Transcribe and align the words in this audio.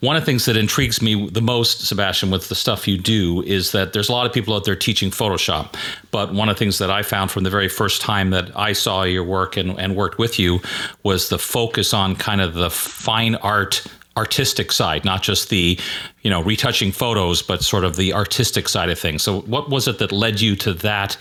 one 0.00 0.16
of 0.16 0.22
the 0.22 0.26
things 0.26 0.46
that 0.46 0.56
intrigues 0.56 1.00
me 1.00 1.30
the 1.30 1.40
most, 1.40 1.86
Sebastian, 1.86 2.32
with 2.32 2.48
the 2.48 2.56
stuff 2.56 2.88
you 2.88 2.98
do 2.98 3.42
is 3.42 3.70
that 3.70 3.92
there's 3.92 4.08
a 4.08 4.12
lot 4.12 4.26
of 4.26 4.32
people 4.32 4.52
out 4.52 4.64
there 4.64 4.74
teaching 4.74 5.12
Photoshop. 5.12 5.76
But 6.10 6.34
one 6.34 6.48
of 6.48 6.56
the 6.56 6.58
things 6.58 6.78
that 6.78 6.90
I 6.90 7.04
found 7.04 7.30
from 7.30 7.44
the 7.44 7.50
very 7.50 7.68
first 7.68 8.02
time 8.02 8.30
that 8.30 8.50
I 8.58 8.72
saw 8.72 9.04
your 9.04 9.22
work 9.22 9.56
and, 9.56 9.78
and 9.78 9.94
worked 9.94 10.18
with 10.18 10.40
you 10.40 10.58
was 11.04 11.28
the 11.28 11.38
focus 11.38 11.94
on 11.94 12.16
kind 12.16 12.40
of 12.40 12.54
the 12.54 12.68
fine 12.68 13.36
art 13.36 13.86
artistic 14.16 14.72
side, 14.72 15.04
not 15.04 15.22
just 15.22 15.48
the, 15.48 15.78
you 16.22 16.30
know, 16.30 16.42
retouching 16.42 16.92
photos, 16.92 17.42
but 17.42 17.62
sort 17.62 17.84
of 17.84 17.96
the 17.96 18.12
artistic 18.12 18.68
side 18.68 18.90
of 18.90 18.98
things. 18.98 19.22
So, 19.22 19.40
what 19.42 19.70
was 19.70 19.88
it 19.88 19.98
that 19.98 20.12
led 20.12 20.40
you 20.40 20.56
to 20.56 20.74
that 20.74 21.16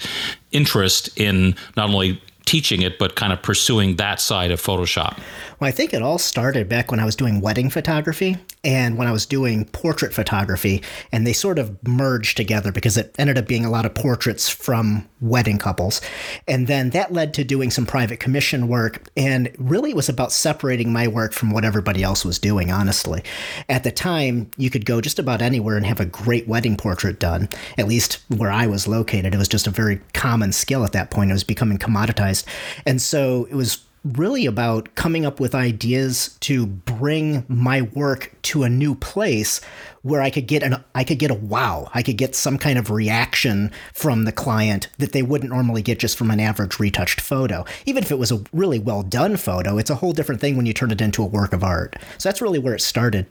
interest 0.51 1.09
in 1.17 1.55
not 1.77 1.89
only 1.89 2.21
teaching 2.45 2.81
it, 2.81 2.99
but 2.99 3.15
kind 3.15 3.31
of 3.31 3.41
pursuing 3.41 3.95
that 3.95 4.19
side 4.19 4.51
of 4.51 4.61
Photoshop? 4.61 5.19
Well, 5.61 5.67
I 5.67 5.71
think 5.71 5.93
it 5.93 6.01
all 6.01 6.17
started 6.17 6.67
back 6.67 6.89
when 6.89 6.99
I 6.99 7.05
was 7.05 7.15
doing 7.15 7.39
wedding 7.39 7.69
photography 7.69 8.35
and 8.63 8.97
when 8.97 9.07
I 9.07 9.11
was 9.11 9.27
doing 9.27 9.65
portrait 9.65 10.11
photography, 10.11 10.81
and 11.11 11.25
they 11.25 11.33
sort 11.33 11.59
of 11.59 11.77
merged 11.87 12.35
together 12.35 12.71
because 12.71 12.97
it 12.97 13.13
ended 13.19 13.37
up 13.37 13.47
being 13.47 13.63
a 13.63 13.69
lot 13.69 13.85
of 13.85 13.93
portraits 13.93 14.49
from 14.49 15.07
wedding 15.19 15.59
couples. 15.59 16.01
And 16.47 16.65
then 16.65 16.89
that 16.91 17.13
led 17.13 17.35
to 17.35 17.43
doing 17.43 17.69
some 17.69 17.85
private 17.85 18.19
commission 18.19 18.69
work, 18.69 19.07
and 19.15 19.51
really 19.59 19.91
it 19.91 19.95
was 19.95 20.09
about 20.09 20.31
separating 20.31 20.91
my 20.91 21.07
work 21.07 21.31
from 21.31 21.51
what 21.51 21.63
everybody 21.63 22.01
else 22.01 22.25
was 22.25 22.39
doing, 22.39 22.71
honestly. 22.71 23.23
At 23.69 23.83
the 23.83 23.91
time, 23.91 24.49
you 24.57 24.71
could 24.71 24.87
go 24.87 24.99
just 24.99 25.19
about 25.19 25.43
anywhere 25.43 25.77
and 25.77 25.85
have 25.85 25.99
a 25.99 26.05
great 26.05 26.47
wedding 26.47 26.75
portrait 26.75 27.19
done, 27.19 27.49
at 27.77 27.87
least 27.87 28.19
where 28.29 28.51
I 28.51 28.65
was 28.65 28.87
located. 28.87 29.35
It 29.35 29.37
was 29.37 29.47
just 29.47 29.67
a 29.67 29.71
very 29.71 30.01
common 30.15 30.53
skill 30.53 30.83
at 30.85 30.93
that 30.93 31.11
point, 31.11 31.29
it 31.29 31.33
was 31.33 31.43
becoming 31.43 31.77
commoditized. 31.77 32.45
And 32.87 32.99
so 32.99 33.45
it 33.51 33.55
was 33.55 33.85
really 34.03 34.45
about 34.45 34.93
coming 34.95 35.25
up 35.25 35.39
with 35.39 35.53
ideas 35.53 36.35
to 36.39 36.65
bring 36.65 37.45
my 37.47 37.81
work 37.81 38.33
to 38.41 38.63
a 38.63 38.69
new 38.69 38.95
place 38.95 39.61
where 40.01 40.21
I 40.21 40.31
could 40.31 40.47
get 40.47 40.63
an 40.63 40.83
I 40.95 41.03
could 41.03 41.19
get 41.19 41.29
a 41.29 41.35
wow, 41.35 41.89
I 41.93 42.01
could 42.01 42.17
get 42.17 42.35
some 42.35 42.57
kind 42.57 42.79
of 42.79 42.89
reaction 42.89 43.71
from 43.93 44.25
the 44.25 44.31
client 44.31 44.87
that 44.97 45.11
they 45.11 45.21
wouldn't 45.21 45.51
normally 45.51 45.83
get 45.83 45.99
just 45.99 46.17
from 46.17 46.31
an 46.31 46.39
average 46.39 46.79
retouched 46.79 47.21
photo. 47.21 47.63
Even 47.85 48.03
if 48.03 48.11
it 48.11 48.17
was 48.17 48.31
a 48.31 48.43
really 48.51 48.79
well 48.79 49.03
done 49.03 49.37
photo, 49.37 49.77
it's 49.77 49.91
a 49.91 49.95
whole 49.95 50.13
different 50.13 50.41
thing 50.41 50.57
when 50.57 50.65
you 50.65 50.73
turn 50.73 50.91
it 50.91 51.01
into 51.01 51.21
a 51.21 51.27
work 51.27 51.53
of 51.53 51.63
art. 51.63 51.95
So 52.17 52.29
that's 52.29 52.41
really 52.41 52.59
where 52.59 52.73
it 52.73 52.81
started. 52.81 53.27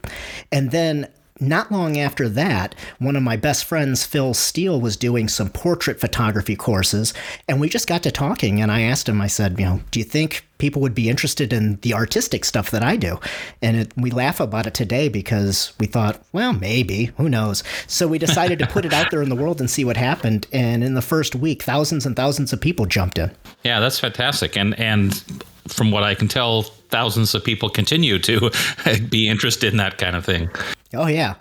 And 0.52 0.70
then 0.70 1.08
not 1.40 1.72
long 1.72 1.98
after 1.98 2.28
that, 2.28 2.74
one 2.98 3.16
of 3.16 3.22
my 3.22 3.36
best 3.36 3.64
friends, 3.64 4.04
Phil 4.04 4.34
Steele, 4.34 4.80
was 4.80 4.96
doing 4.96 5.28
some 5.28 5.48
portrait 5.48 6.00
photography 6.00 6.56
courses, 6.56 7.14
and 7.48 7.60
we 7.60 7.68
just 7.68 7.86
got 7.86 8.02
to 8.02 8.10
talking. 8.10 8.60
And 8.60 8.70
I 8.70 8.82
asked 8.82 9.08
him, 9.08 9.20
I 9.20 9.26
said, 9.26 9.58
you 9.58 9.64
know, 9.64 9.80
do 9.90 9.98
you 9.98 10.04
think 10.04 10.46
people 10.58 10.82
would 10.82 10.94
be 10.94 11.08
interested 11.08 11.52
in 11.52 11.76
the 11.76 11.94
artistic 11.94 12.44
stuff 12.44 12.70
that 12.70 12.82
I 12.82 12.96
do? 12.96 13.18
And 13.62 13.76
it, 13.76 13.92
we 13.96 14.10
laugh 14.10 14.40
about 14.40 14.66
it 14.66 14.74
today 14.74 15.08
because 15.08 15.72
we 15.80 15.86
thought, 15.86 16.22
well, 16.32 16.52
maybe, 16.52 17.06
who 17.16 17.28
knows? 17.28 17.64
So 17.86 18.06
we 18.06 18.18
decided 18.18 18.58
to 18.58 18.66
put 18.66 18.84
it 18.84 18.92
out 18.92 19.10
there 19.10 19.22
in 19.22 19.30
the 19.30 19.36
world 19.36 19.60
and 19.60 19.70
see 19.70 19.84
what 19.84 19.96
happened. 19.96 20.46
And 20.52 20.84
in 20.84 20.94
the 20.94 21.02
first 21.02 21.34
week, 21.34 21.62
thousands 21.62 22.06
and 22.06 22.14
thousands 22.14 22.52
of 22.52 22.60
people 22.60 22.86
jumped 22.86 23.18
in. 23.18 23.30
Yeah, 23.64 23.80
that's 23.80 23.98
fantastic. 23.98 24.56
And 24.56 24.78
and 24.78 25.22
from 25.68 25.90
what 25.90 26.02
I 26.02 26.14
can 26.14 26.28
tell, 26.28 26.66
thousands 26.90 27.34
of 27.34 27.44
people 27.44 27.68
continue 27.68 28.18
to 28.20 28.50
be 29.08 29.28
interested 29.28 29.72
in 29.72 29.78
that 29.78 29.98
kind 29.98 30.16
of 30.16 30.24
thing. 30.24 30.50
Oh 30.92 31.06
yeah, 31.06 31.34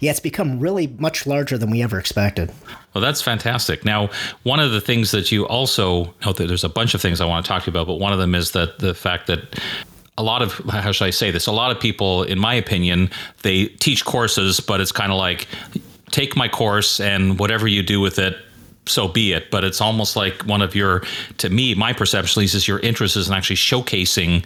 yeah. 0.00 0.10
It's 0.10 0.20
become 0.20 0.58
really 0.58 0.88
much 0.98 1.26
larger 1.26 1.56
than 1.56 1.70
we 1.70 1.82
ever 1.82 1.98
expected. 1.98 2.52
Well, 2.92 3.02
that's 3.02 3.22
fantastic. 3.22 3.84
Now, 3.84 4.10
one 4.42 4.58
of 4.58 4.72
the 4.72 4.80
things 4.80 5.12
that 5.12 5.30
you 5.30 5.46
also 5.46 6.06
oh, 6.06 6.14
know 6.24 6.32
that 6.32 6.46
there's 6.46 6.64
a 6.64 6.68
bunch 6.68 6.94
of 6.94 7.00
things 7.00 7.20
I 7.20 7.26
want 7.26 7.44
to 7.44 7.48
talk 7.48 7.62
to 7.64 7.70
you 7.70 7.72
about, 7.72 7.86
but 7.86 8.00
one 8.00 8.12
of 8.12 8.18
them 8.18 8.34
is 8.34 8.50
that 8.52 8.78
the 8.80 8.94
fact 8.94 9.28
that 9.28 9.60
a 10.18 10.22
lot 10.22 10.42
of 10.42 10.54
how 10.70 10.92
should 10.92 11.04
I 11.04 11.10
say 11.10 11.30
this? 11.30 11.46
A 11.46 11.52
lot 11.52 11.70
of 11.70 11.80
people, 11.80 12.22
in 12.24 12.38
my 12.38 12.54
opinion, 12.54 13.10
they 13.42 13.66
teach 13.66 14.04
courses, 14.04 14.60
but 14.60 14.80
it's 14.80 14.92
kind 14.92 15.12
of 15.12 15.18
like 15.18 15.46
take 16.10 16.36
my 16.36 16.48
course 16.48 17.00
and 17.00 17.38
whatever 17.38 17.68
you 17.68 17.82
do 17.82 18.00
with 18.00 18.18
it, 18.18 18.36
so 18.86 19.08
be 19.08 19.32
it. 19.32 19.50
But 19.50 19.64
it's 19.64 19.80
almost 19.80 20.16
like 20.16 20.42
one 20.42 20.62
of 20.62 20.74
your, 20.74 21.02
to 21.38 21.50
me, 21.50 21.74
my 21.74 21.92
perception 21.92 22.42
is 22.42 22.66
your 22.66 22.78
interest 22.80 23.16
is 23.16 23.28
in 23.28 23.34
actually 23.34 23.56
showcasing 23.56 24.44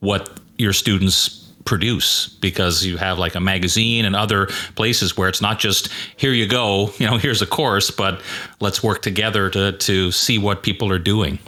what 0.00 0.40
your 0.58 0.72
students 0.72 1.36
produce 1.64 2.28
because 2.40 2.84
you 2.84 2.96
have 2.96 3.18
like 3.18 3.34
a 3.34 3.40
magazine 3.40 4.04
and 4.04 4.16
other 4.16 4.46
places 4.74 5.16
where 5.16 5.28
it's 5.28 5.42
not 5.42 5.58
just 5.58 5.90
here 6.16 6.32
you 6.32 6.46
go 6.46 6.90
you 6.98 7.06
know 7.06 7.18
here's 7.18 7.42
a 7.42 7.46
course 7.46 7.90
but 7.90 8.20
let's 8.60 8.82
work 8.82 9.02
together 9.02 9.50
to 9.50 9.72
to 9.72 10.10
see 10.10 10.38
what 10.38 10.62
people 10.62 10.90
are 10.90 10.98
doing 10.98 11.38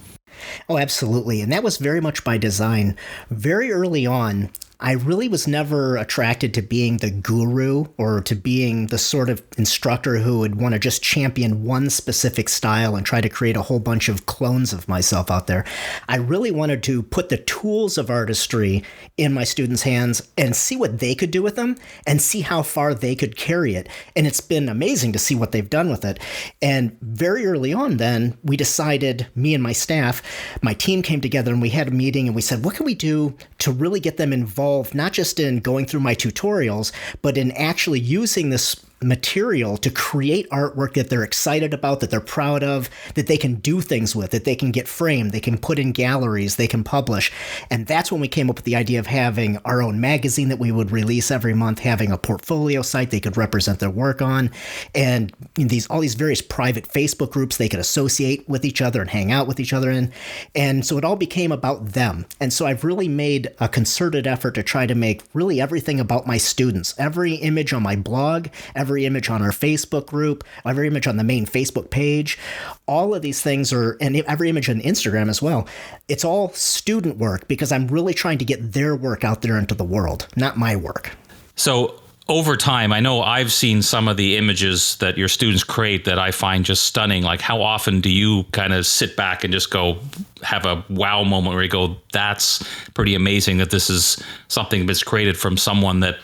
Oh, 0.69 0.79
absolutely. 0.79 1.41
And 1.41 1.53
that 1.53 1.63
was 1.63 1.79
very 1.79 2.01
much 2.01 2.25
by 2.25 2.39
design. 2.39 2.97
Very 3.31 3.73
early 3.73 4.07
on, 4.07 4.51
I 4.85 4.95
really 4.95 5.29
was 5.29 5.47
never 5.47 5.97
attracted 5.97 6.53
to 6.55 6.63
being 6.63 6.97
the 6.97 7.13
guru 7.13 7.85
or 7.99 8.21
to 8.23 8.35
being 8.35 8.89
the 8.89 8.99
sort 8.99 9.31
of 9.31 9.41
instructor 9.57 10.19
who 10.19 10.41
would 10.41 10.57
want 10.57 10.73
to 10.73 10.81
just 10.81 11.05
champion 11.05 11.63
one 11.63 11.89
specific 11.89 12.49
style 12.49 12.97
and 12.97 13.07
try 13.07 13.21
to 13.21 13.29
create 13.29 13.57
a 13.57 13.63
whole 13.63 13.79
bunch 13.79 14.09
of 14.09 14.27
clones 14.27 14.73
of 14.73 14.89
myself 14.89 15.31
out 15.31 15.47
there. 15.47 15.65
I 16.09 16.17
really 16.17 16.51
wanted 16.51 16.83
to 16.83 17.05
put 17.05 17.29
the 17.29 17.37
tools 17.37 17.97
of 17.97 18.11
artistry 18.11 18.83
in 19.17 19.33
my 19.33 19.45
students' 19.45 19.83
hands 19.83 20.29
and 20.37 20.57
see 20.57 20.75
what 20.75 20.99
they 20.99 21.15
could 21.15 21.31
do 21.31 21.43
with 21.43 21.55
them 21.55 21.77
and 22.05 22.21
see 22.21 22.41
how 22.41 22.63
far 22.63 22.93
they 22.93 23.15
could 23.15 23.37
carry 23.37 23.77
it. 23.77 23.89
And 24.17 24.27
it's 24.27 24.41
been 24.41 24.69
amazing 24.69 25.13
to 25.13 25.19
see 25.21 25.37
what 25.37 25.53
they've 25.53 25.71
done 25.71 25.91
with 25.91 26.05
it. 26.05 26.19
And 26.61 26.99
very 27.01 27.47
early 27.47 27.73
on, 27.73 27.99
then, 27.99 28.37
we 28.43 28.57
decided, 28.57 29.29
me 29.37 29.55
and 29.55 29.63
my 29.63 29.73
staff, 29.73 30.23
my 30.61 30.75
team 30.75 31.03
came 31.03 31.21
together 31.21 31.53
and 31.53 31.63
we 31.63 31.69
had 31.69 31.87
a 31.87 31.93
meeting 31.93 32.27
and 32.27 32.35
we 32.35 32.43
said, 32.43 32.65
what 32.65 32.75
can 32.75 32.85
we 32.85 32.97
do 32.97 33.37
to 33.59 33.71
really 33.71 34.01
get 34.01 34.17
them 34.17 34.33
involved? 34.33 34.72
Involved 34.73 34.95
not 34.95 35.13
just 35.13 35.39
in 35.39 35.59
going 35.59 35.85
through 35.85 36.01
my 36.01 36.15
tutorials, 36.15 36.93
but 37.21 37.37
in 37.37 37.51
actually 37.53 38.01
using 38.01 38.49
this 38.49 38.75
material 39.05 39.77
to 39.79 39.91
create 39.91 40.49
artwork 40.51 40.95
that 40.95 41.11
they're 41.11 41.23
excited 41.23 41.75
about, 41.75 42.01
that 42.01 42.11
they're 42.11 42.21
proud 42.21 42.63
of, 42.63 42.89
that 43.15 43.27
they 43.27 43.37
can 43.37 43.57
do 43.57 43.81
things 43.81 44.15
with, 44.15 44.31
that 44.31 44.45
they 44.45 44.57
can 44.57 44.71
get 44.71 44.89
framed, 44.89 45.33
they 45.33 45.41
can 45.41 45.59
put 45.59 45.79
in 45.79 45.93
galleries, 45.93 46.57
they 46.57 46.67
can 46.67 46.85
publish. 46.85 47.33
And 47.71 47.87
that's 47.87 48.13
when 48.13 48.21
we 48.21 48.29
came 48.29 48.51
up 48.51 48.57
with 48.57 48.65
the 48.65 48.77
idea 48.77 48.99
of 48.99 49.07
having 49.07 49.59
our 49.65 49.83
own 49.83 50.01
magazine 50.01 50.49
that 50.49 50.59
we 50.59 50.73
would 50.73 50.91
release 50.91 51.31
every 51.31 51.55
month, 51.55 51.79
having 51.79 52.13
a 52.13 52.19
portfolio 52.19 52.83
site 52.83 53.11
they 53.11 53.21
could 53.21 53.37
represent 53.37 53.79
their 53.81 53.91
work 53.91 54.21
on, 54.21 54.51
and 54.95 55.33
these 55.55 55.87
all 55.89 56.01
these 56.01 56.15
various 56.15 56.43
private 56.43 56.89
Facebook 56.89 57.31
groups 57.31 57.57
they 57.57 57.69
could 57.69 57.81
associate 57.81 58.49
with 58.49 58.65
each 58.65 58.83
other 58.83 59.01
and 59.01 59.11
hang 59.11 59.33
out 59.33 59.47
with 59.47 59.59
each 59.59 59.73
other 59.73 59.91
in. 59.91 60.13
And 60.55 60.85
so 60.85 60.99
it 60.99 61.05
all 61.05 61.17
became 61.17 61.53
about 61.53 61.93
them. 61.93 62.27
And 62.41 62.53
so 62.53 62.67
I've 62.67 62.85
really 62.85 63.09
made 63.09 63.49
a 63.61 63.69
concerted 63.69 64.27
effort 64.27 64.53
to 64.53 64.63
try 64.63 64.87
to 64.87 64.95
make 64.95 65.23
really 65.33 65.61
everything 65.61 65.99
about 65.99 66.27
my 66.27 66.37
students. 66.37 66.95
Every 66.99 67.35
image 67.37 67.73
on 67.73 67.83
my 67.83 67.97
blog, 67.97 68.49
every 68.75 68.92
image 68.99 69.31
on 69.31 69.43
our 69.43 69.51
Facebook 69.51 70.07
group, 70.07 70.45
every 70.65 70.87
image 70.87 71.07
on 71.07 71.17
the 71.17 71.25
main 71.25 71.47
Facebook 71.47 71.91
page, 71.91 72.39
all 72.87 73.15
of 73.15 73.23
these 73.23 73.41
things 73.41 73.73
are, 73.73 73.97
and 74.01 74.17
every 74.17 74.49
image 74.49 74.69
on 74.69 74.81
Instagram 74.81 75.29
as 75.29 75.41
well. 75.41 75.67
It's 76.09 76.25
all 76.25 76.51
student 76.51 77.19
work 77.19 77.49
because 77.49 77.73
I'm 77.73 77.89
really 77.89 78.15
trying 78.15 78.39
to 78.39 78.45
get 78.45 78.73
their 78.73 78.95
work 78.95 79.25
out 79.25 79.43
there 79.43 79.59
into 79.59 79.75
the 79.75 79.85
world, 79.85 80.29
not 80.37 80.57
my 80.57 80.77
work. 80.77 81.17
So 81.57 82.01
over 82.29 82.57
time, 82.57 82.93
I 82.93 83.01
know 83.01 83.21
I've 83.21 83.53
seen 83.53 83.83
some 83.83 84.07
of 84.07 84.17
the 84.17 84.37
images 84.37 84.97
that 84.97 85.19
your 85.19 85.29
students 85.29 85.65
create 85.65 86.05
that 86.05 86.19
I 86.19 86.31
find 86.31 86.65
just 86.65 86.85
stunning. 86.85 87.23
Like, 87.23 87.41
how 87.41 87.61
often 87.61 88.01
do 88.01 88.11
you 88.11 88.45
kind 88.53 88.73
of 88.73 88.87
sit 88.87 89.17
back 89.17 89.43
and 89.45 89.53
just 89.53 89.71
go 89.71 89.99
have 90.43 90.65
a 90.65 90.85
wow 90.89 91.25
moment 91.25 91.55
where 91.55 91.65
you 91.65 91.69
go, 91.69 91.97
that's 92.13 92.65
pretty 92.95 93.15
amazing 93.15 93.59
that 93.59 93.71
this 93.71 93.91
is 93.91 94.23
something 94.49 94.87
that's 94.87 95.03
created 95.03 95.37
from 95.37 95.57
someone 95.57 96.01
that 96.01 96.19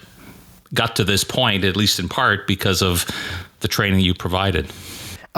got 0.75 0.97
to 0.97 1.05
this 1.05 1.25
point, 1.25 1.65
at 1.65 1.76
least 1.76 1.99
in 1.99 2.09
part, 2.09 2.47
because 2.47 2.82
of 2.82 3.06
the 3.61 3.69
training 3.69 4.00
you 4.00 4.15
provided? 4.15 4.70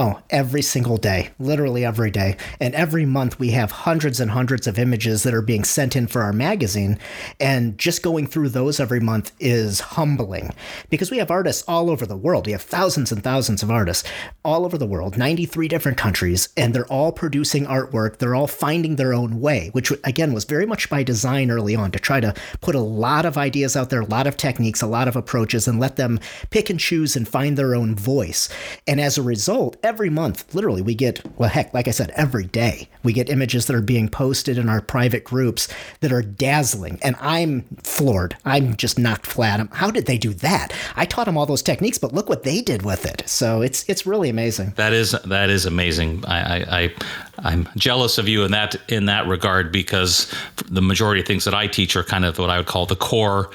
Oh, 0.02 0.18
every 0.30 0.62
single 0.62 0.96
day, 0.96 1.28
literally 1.38 1.84
every 1.84 2.10
day. 2.10 2.38
And 2.58 2.74
every 2.74 3.04
month 3.04 3.38
we 3.38 3.50
have 3.50 3.70
hundreds 3.70 4.18
and 4.18 4.30
hundreds 4.30 4.66
of 4.66 4.78
images 4.78 5.24
that 5.24 5.34
are 5.34 5.42
being 5.42 5.62
sent 5.62 5.94
in 5.94 6.06
for 6.06 6.22
our 6.22 6.32
magazine. 6.32 6.98
And 7.38 7.76
just 7.76 8.02
going 8.02 8.26
through 8.26 8.48
those 8.48 8.80
every 8.80 9.00
month 9.00 9.30
is 9.38 9.80
humbling 9.80 10.54
because 10.88 11.10
we 11.10 11.18
have 11.18 11.30
artists 11.30 11.62
all 11.68 11.90
over 11.90 12.06
the 12.06 12.16
world. 12.16 12.46
We 12.46 12.52
have 12.52 12.62
thousands 12.62 13.12
and 13.12 13.22
thousands 13.22 13.62
of 13.62 13.70
artists 13.70 14.08
all 14.42 14.64
over 14.64 14.78
the 14.78 14.86
world, 14.86 15.18
93 15.18 15.68
different 15.68 15.98
countries, 15.98 16.48
and 16.56 16.74
they're 16.74 16.86
all 16.86 17.12
producing 17.12 17.66
artwork. 17.66 18.16
They're 18.16 18.34
all 18.34 18.46
finding 18.46 18.96
their 18.96 19.12
own 19.12 19.38
way, 19.38 19.68
which 19.74 19.92
again 20.04 20.32
was 20.32 20.46
very 20.46 20.64
much 20.64 20.88
by 20.88 21.02
design 21.02 21.50
early 21.50 21.76
on 21.76 21.90
to 21.90 21.98
try 21.98 22.20
to 22.20 22.32
put 22.62 22.74
a 22.74 22.80
lot 22.80 23.26
of 23.26 23.36
ideas 23.36 23.76
out 23.76 23.90
there, 23.90 24.00
a 24.00 24.06
lot 24.06 24.26
of 24.26 24.38
techniques, 24.38 24.80
a 24.80 24.86
lot 24.86 25.08
of 25.08 25.16
approaches, 25.16 25.68
and 25.68 25.78
let 25.78 25.96
them 25.96 26.18
pick 26.48 26.70
and 26.70 26.80
choose 26.80 27.16
and 27.16 27.28
find 27.28 27.58
their 27.58 27.74
own 27.74 27.94
voice. 27.94 28.48
And 28.86 28.98
as 28.98 29.18
a 29.18 29.22
result, 29.22 29.76
every 29.90 30.08
month, 30.08 30.54
literally, 30.54 30.82
we 30.82 30.94
get, 30.94 31.20
well, 31.36 31.50
heck, 31.50 31.74
like 31.74 31.88
I 31.88 31.90
said, 31.90 32.12
every 32.14 32.44
day, 32.44 32.88
we 33.02 33.12
get 33.12 33.28
images 33.28 33.66
that 33.66 33.74
are 33.74 33.82
being 33.82 34.08
posted 34.08 34.56
in 34.56 34.68
our 34.68 34.80
private 34.80 35.24
groups 35.24 35.66
that 35.98 36.12
are 36.12 36.22
dazzling. 36.22 37.00
And 37.02 37.16
I'm 37.20 37.62
floored. 37.82 38.36
I'm 38.44 38.76
just 38.76 39.00
knocked 39.00 39.26
flat. 39.26 39.66
How 39.72 39.90
did 39.90 40.06
they 40.06 40.16
do 40.16 40.32
that? 40.34 40.72
I 40.94 41.06
taught 41.06 41.24
them 41.26 41.36
all 41.36 41.44
those 41.44 41.60
techniques, 41.60 41.98
but 41.98 42.14
look 42.14 42.28
what 42.28 42.44
they 42.44 42.60
did 42.60 42.82
with 42.82 43.04
it. 43.04 43.28
So 43.28 43.62
it's 43.62 43.84
it's 43.88 44.06
really 44.06 44.28
amazing. 44.28 44.74
That 44.76 44.92
is 44.92 45.10
that 45.24 45.50
is 45.50 45.66
amazing. 45.66 46.24
I, 46.24 46.84
I, 46.84 46.94
I 47.42 47.52
am 47.52 47.68
jealous 47.76 48.16
of 48.16 48.28
you 48.28 48.44
in 48.44 48.52
that 48.52 48.76
in 48.88 49.06
that 49.06 49.26
regard 49.26 49.72
because 49.72 50.32
the 50.66 50.82
majority 50.82 51.20
of 51.20 51.26
things 51.26 51.44
that 51.46 51.54
I 51.54 51.66
teach 51.66 51.96
are 51.96 52.04
kind 52.04 52.24
of 52.24 52.38
what 52.38 52.48
I 52.48 52.58
would 52.58 52.66
call 52.66 52.86
the 52.86 52.94
core 52.94 53.50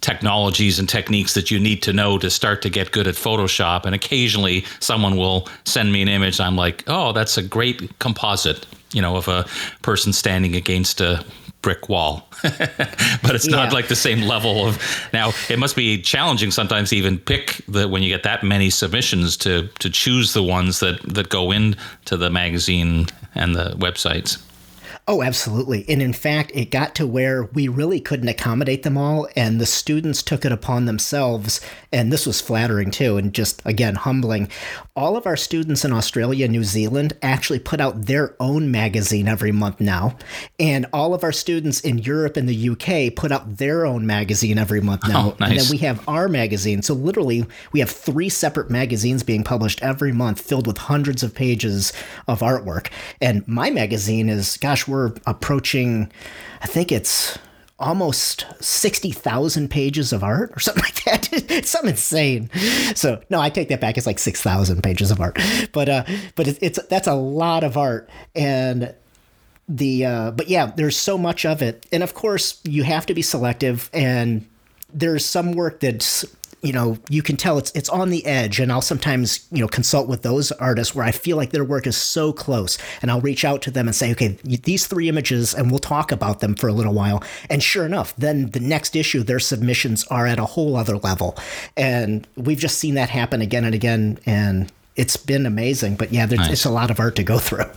technologies 0.00 0.78
and 0.78 0.88
techniques 0.88 1.34
that 1.34 1.50
you 1.50 1.58
need 1.58 1.82
to 1.82 1.92
know 1.92 2.18
to 2.18 2.30
start 2.30 2.62
to 2.62 2.70
get 2.70 2.92
good 2.92 3.06
at 3.06 3.14
Photoshop. 3.14 3.84
And 3.84 3.94
occasionally 3.94 4.64
someone 4.80 5.16
will 5.16 5.48
send 5.64 5.92
me 5.92 6.02
an 6.02 6.08
image. 6.08 6.40
I'm 6.40 6.56
like, 6.56 6.84
oh, 6.86 7.12
that's 7.12 7.36
a 7.36 7.42
great 7.42 7.98
composite, 7.98 8.66
you 8.92 9.02
know, 9.02 9.16
of 9.16 9.28
a 9.28 9.44
person 9.82 10.12
standing 10.12 10.56
against 10.56 11.00
a 11.00 11.24
brick 11.62 11.88
wall. 11.88 12.26
but 12.42 13.34
it's 13.34 13.46
not 13.46 13.68
yeah. 13.68 13.74
like 13.74 13.88
the 13.88 13.96
same 13.96 14.22
level 14.22 14.66
of 14.66 14.78
now 15.12 15.30
it 15.50 15.58
must 15.58 15.76
be 15.76 16.00
challenging 16.00 16.50
sometimes 16.50 16.88
to 16.88 16.96
even 16.96 17.18
pick 17.18 17.60
the 17.68 17.86
when 17.86 18.02
you 18.02 18.08
get 18.08 18.22
that 18.22 18.42
many 18.42 18.70
submissions 18.70 19.36
to 19.36 19.68
to 19.78 19.90
choose 19.90 20.32
the 20.32 20.42
ones 20.42 20.80
that 20.80 21.02
that 21.02 21.28
go 21.28 21.50
into 21.50 22.16
the 22.16 22.30
magazine 22.30 23.06
and 23.34 23.54
the 23.54 23.74
websites. 23.76 24.38
Oh, 25.08 25.22
absolutely. 25.22 25.84
And 25.88 26.00
in 26.00 26.12
fact, 26.12 26.52
it 26.54 26.70
got 26.70 26.94
to 26.96 27.06
where 27.06 27.44
we 27.44 27.66
really 27.66 28.00
couldn't 28.00 28.28
accommodate 28.28 28.82
them 28.82 28.96
all, 28.96 29.28
and 29.34 29.60
the 29.60 29.66
students 29.66 30.22
took 30.22 30.44
it 30.44 30.52
upon 30.52 30.84
themselves. 30.84 31.60
And 31.92 32.12
this 32.12 32.26
was 32.26 32.40
flattering 32.40 32.90
too, 32.90 33.16
and 33.16 33.32
just 33.32 33.60
again, 33.64 33.96
humbling. 33.96 34.48
All 34.94 35.16
of 35.16 35.26
our 35.26 35.36
students 35.36 35.84
in 35.84 35.92
Australia, 35.92 36.46
New 36.46 36.62
Zealand 36.62 37.14
actually 37.22 37.58
put 37.58 37.80
out 37.80 38.06
their 38.06 38.36
own 38.38 38.70
magazine 38.70 39.26
every 39.26 39.50
month 39.50 39.80
now. 39.80 40.16
And 40.58 40.86
all 40.92 41.14
of 41.14 41.24
our 41.24 41.32
students 41.32 41.80
in 41.80 41.98
Europe 41.98 42.36
and 42.36 42.48
the 42.48 42.70
UK 42.70 43.14
put 43.14 43.32
out 43.32 43.56
their 43.56 43.86
own 43.86 44.06
magazine 44.06 44.58
every 44.58 44.80
month 44.80 45.08
now. 45.08 45.30
Oh, 45.30 45.36
nice. 45.40 45.50
And 45.50 45.60
then 45.60 45.70
we 45.70 45.78
have 45.78 46.08
our 46.08 46.28
magazine. 46.28 46.82
So 46.82 46.94
literally, 46.94 47.46
we 47.72 47.80
have 47.80 47.90
three 47.90 48.28
separate 48.28 48.70
magazines 48.70 49.22
being 49.22 49.42
published 49.42 49.82
every 49.82 50.12
month 50.12 50.40
filled 50.40 50.66
with 50.66 50.78
hundreds 50.78 51.22
of 51.22 51.34
pages 51.34 51.92
of 52.28 52.40
artwork. 52.40 52.90
And 53.20 53.46
my 53.48 53.70
magazine 53.70 54.28
is, 54.28 54.56
gosh, 54.56 54.86
we're 54.90 55.12
approaching, 55.26 56.10
I 56.62 56.66
think 56.66 56.92
it's 56.92 57.38
almost 57.78 58.44
60,000 58.60 59.70
pages 59.70 60.12
of 60.12 60.22
art 60.22 60.52
or 60.54 60.60
something 60.60 60.82
like 60.84 61.04
that. 61.04 61.28
it's 61.50 61.70
something 61.70 61.90
insane. 61.90 62.50
So, 62.94 63.22
no, 63.30 63.40
I 63.40 63.48
take 63.50 63.68
that 63.68 63.80
back. 63.80 63.96
It's 63.96 64.06
like 64.06 64.18
6,000 64.18 64.82
pages 64.82 65.10
of 65.10 65.20
art. 65.20 65.38
But 65.72 65.88
uh 65.88 66.04
but 66.36 66.46
it's, 66.46 66.58
it's 66.60 66.82
that's 66.88 67.08
a 67.08 67.14
lot 67.14 67.64
of 67.64 67.76
art 67.76 68.08
and 68.34 68.94
the 69.68 70.04
uh 70.04 70.30
but 70.32 70.48
yeah, 70.48 70.72
there's 70.76 70.96
so 70.96 71.16
much 71.16 71.46
of 71.46 71.62
it. 71.62 71.86
And 71.90 72.02
of 72.02 72.14
course, 72.14 72.60
you 72.64 72.82
have 72.82 73.06
to 73.06 73.14
be 73.14 73.22
selective 73.22 73.88
and 73.92 74.46
there's 74.92 75.24
some 75.24 75.52
work 75.52 75.80
that's 75.80 76.24
you 76.62 76.72
know, 76.72 76.98
you 77.08 77.22
can 77.22 77.36
tell 77.36 77.58
it's 77.58 77.70
it's 77.72 77.88
on 77.88 78.10
the 78.10 78.24
edge. 78.26 78.60
And 78.60 78.70
I'll 78.70 78.82
sometimes, 78.82 79.46
you 79.50 79.60
know, 79.60 79.68
consult 79.68 80.08
with 80.08 80.22
those 80.22 80.52
artists 80.52 80.94
where 80.94 81.04
I 81.04 81.12
feel 81.12 81.36
like 81.36 81.50
their 81.50 81.64
work 81.64 81.86
is 81.86 81.96
so 81.96 82.32
close. 82.32 82.78
And 83.02 83.10
I'll 83.10 83.20
reach 83.20 83.44
out 83.44 83.62
to 83.62 83.70
them 83.70 83.86
and 83.88 83.94
say, 83.94 84.10
okay, 84.12 84.38
these 84.44 84.86
three 84.86 85.08
images, 85.08 85.54
and 85.54 85.70
we'll 85.70 85.78
talk 85.78 86.12
about 86.12 86.40
them 86.40 86.54
for 86.54 86.68
a 86.68 86.72
little 86.72 86.94
while. 86.94 87.22
And 87.48 87.62
sure 87.62 87.86
enough, 87.86 88.14
then 88.16 88.50
the 88.50 88.60
next 88.60 88.94
issue, 88.94 89.22
their 89.22 89.40
submissions 89.40 90.04
are 90.08 90.26
at 90.26 90.38
a 90.38 90.44
whole 90.44 90.76
other 90.76 90.98
level. 90.98 91.36
And 91.76 92.26
we've 92.36 92.58
just 92.58 92.78
seen 92.78 92.94
that 92.94 93.08
happen 93.08 93.40
again 93.40 93.64
and 93.64 93.74
again. 93.74 94.18
And 94.26 94.70
it's 94.96 95.16
been 95.16 95.46
amazing. 95.46 95.96
But 95.96 96.12
yeah, 96.12 96.26
nice. 96.26 96.50
it's 96.50 96.64
a 96.64 96.70
lot 96.70 96.90
of 96.90 97.00
art 97.00 97.16
to 97.16 97.24
go 97.24 97.38
through. 97.38 97.70